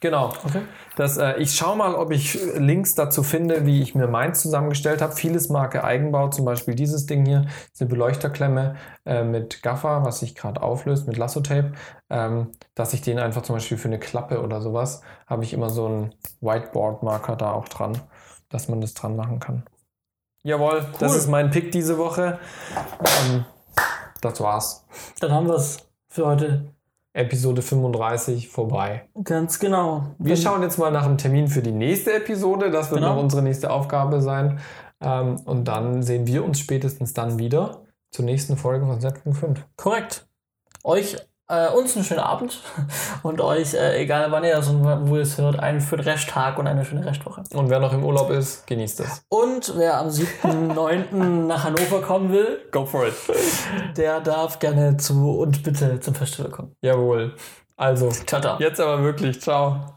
Genau. 0.00 0.28
Okay. 0.44 0.60
Das, 0.96 1.16
äh, 1.16 1.38
ich 1.38 1.54
schaue 1.54 1.76
mal, 1.76 1.94
ob 1.94 2.10
ich 2.12 2.38
Links 2.56 2.94
dazu 2.94 3.22
finde, 3.22 3.64
wie 3.64 3.80
ich 3.80 3.94
mir 3.94 4.06
meins 4.06 4.42
zusammengestellt 4.42 5.00
habe. 5.00 5.14
Vieles 5.14 5.48
Marke 5.48 5.84
Eigenbau, 5.84 6.28
zum 6.28 6.44
Beispiel 6.44 6.74
dieses 6.74 7.06
Ding 7.06 7.24
hier, 7.24 7.46
diese 7.72 7.86
Beleuchterklemme 7.86 8.76
äh, 9.06 9.24
mit 9.24 9.62
Gaffer, 9.62 10.04
was 10.04 10.20
sich 10.20 10.34
gerade 10.34 10.62
auflöst, 10.62 11.06
mit 11.06 11.16
Lasso-Tape, 11.16 11.72
ähm, 12.10 12.52
dass 12.74 12.92
ich 12.92 13.00
den 13.00 13.18
einfach 13.18 13.40
zum 13.40 13.56
Beispiel 13.56 13.78
für 13.78 13.88
eine 13.88 13.98
Klappe 13.98 14.42
oder 14.42 14.60
sowas, 14.60 15.00
habe 15.26 15.44
ich 15.44 15.54
immer 15.54 15.70
so 15.70 15.86
einen 15.86 16.14
Whiteboard-Marker 16.42 17.36
da 17.36 17.52
auch 17.52 17.68
dran, 17.68 17.98
dass 18.50 18.68
man 18.68 18.82
das 18.82 18.92
dran 18.92 19.16
machen 19.16 19.40
kann. 19.40 19.64
Jawohl, 20.46 20.78
cool. 20.78 20.98
das 21.00 21.16
ist 21.16 21.26
mein 21.26 21.50
Pick 21.50 21.72
diese 21.72 21.98
Woche. 21.98 22.38
Ähm, 23.00 23.44
das 24.20 24.40
war's. 24.40 24.86
Dann 25.18 25.32
haben 25.32 25.48
wir 25.48 25.56
es 25.56 25.78
für 26.08 26.24
heute. 26.24 26.66
Episode 27.14 27.62
35 27.62 28.48
vorbei. 28.48 29.08
Ganz 29.24 29.58
genau. 29.58 30.14
Wir 30.18 30.36
schauen 30.36 30.62
jetzt 30.62 30.78
mal 30.78 30.92
nach 30.92 31.06
dem 31.06 31.18
Termin 31.18 31.48
für 31.48 31.62
die 31.62 31.72
nächste 31.72 32.12
Episode. 32.12 32.70
Das 32.70 32.90
wird 32.92 33.00
genau. 33.00 33.14
noch 33.14 33.22
unsere 33.22 33.42
nächste 33.42 33.72
Aufgabe 33.72 34.20
sein. 34.20 34.60
Ähm, 35.00 35.40
und 35.46 35.64
dann 35.64 36.04
sehen 36.04 36.28
wir 36.28 36.44
uns 36.44 36.60
spätestens 36.60 37.12
dann 37.12 37.40
wieder 37.40 37.80
zur 38.12 38.24
nächsten 38.24 38.56
Folge 38.56 38.86
von 38.86 39.00
Z.5. 39.00 39.56
Korrekt. 39.76 40.28
Euch 40.84 41.16
äh, 41.48 41.68
uns 41.68 41.96
einen 41.96 42.04
schönen 42.04 42.20
Abend 42.20 42.60
und 43.22 43.40
euch, 43.40 43.74
äh, 43.74 44.02
egal 44.02 44.30
wann 44.30 44.44
ihr 44.44 44.56
das 44.56 44.68
und 44.68 45.08
wo 45.08 45.16
ihr 45.16 45.22
es 45.22 45.38
hört, 45.38 45.58
einen 45.58 45.80
schönen 45.80 46.02
Resttag 46.02 46.58
und 46.58 46.66
eine 46.66 46.84
schöne 46.84 47.04
Restwoche. 47.04 47.42
Und 47.54 47.70
wer 47.70 47.78
noch 47.78 47.92
im 47.92 48.04
Urlaub 48.04 48.30
ist, 48.30 48.66
genießt 48.66 49.00
es. 49.00 49.24
Und 49.28 49.72
wer 49.76 49.98
am 49.98 50.08
7.9. 50.08 51.14
nach 51.46 51.64
Hannover 51.64 52.00
kommen 52.02 52.32
will, 52.32 52.60
go 52.70 52.84
for 52.84 53.06
it. 53.06 53.14
Der 53.96 54.20
darf 54.20 54.58
gerne 54.58 54.96
zu 54.96 55.38
und 55.38 55.62
bitte 55.62 56.00
zum 56.00 56.14
Festival 56.14 56.50
kommen. 56.50 56.76
Jawohl. 56.80 57.34
Also, 57.76 58.10
ciao, 58.10 58.40
ciao. 58.40 58.58
jetzt 58.58 58.80
aber 58.80 59.02
wirklich, 59.02 59.40
ciao. 59.40 59.96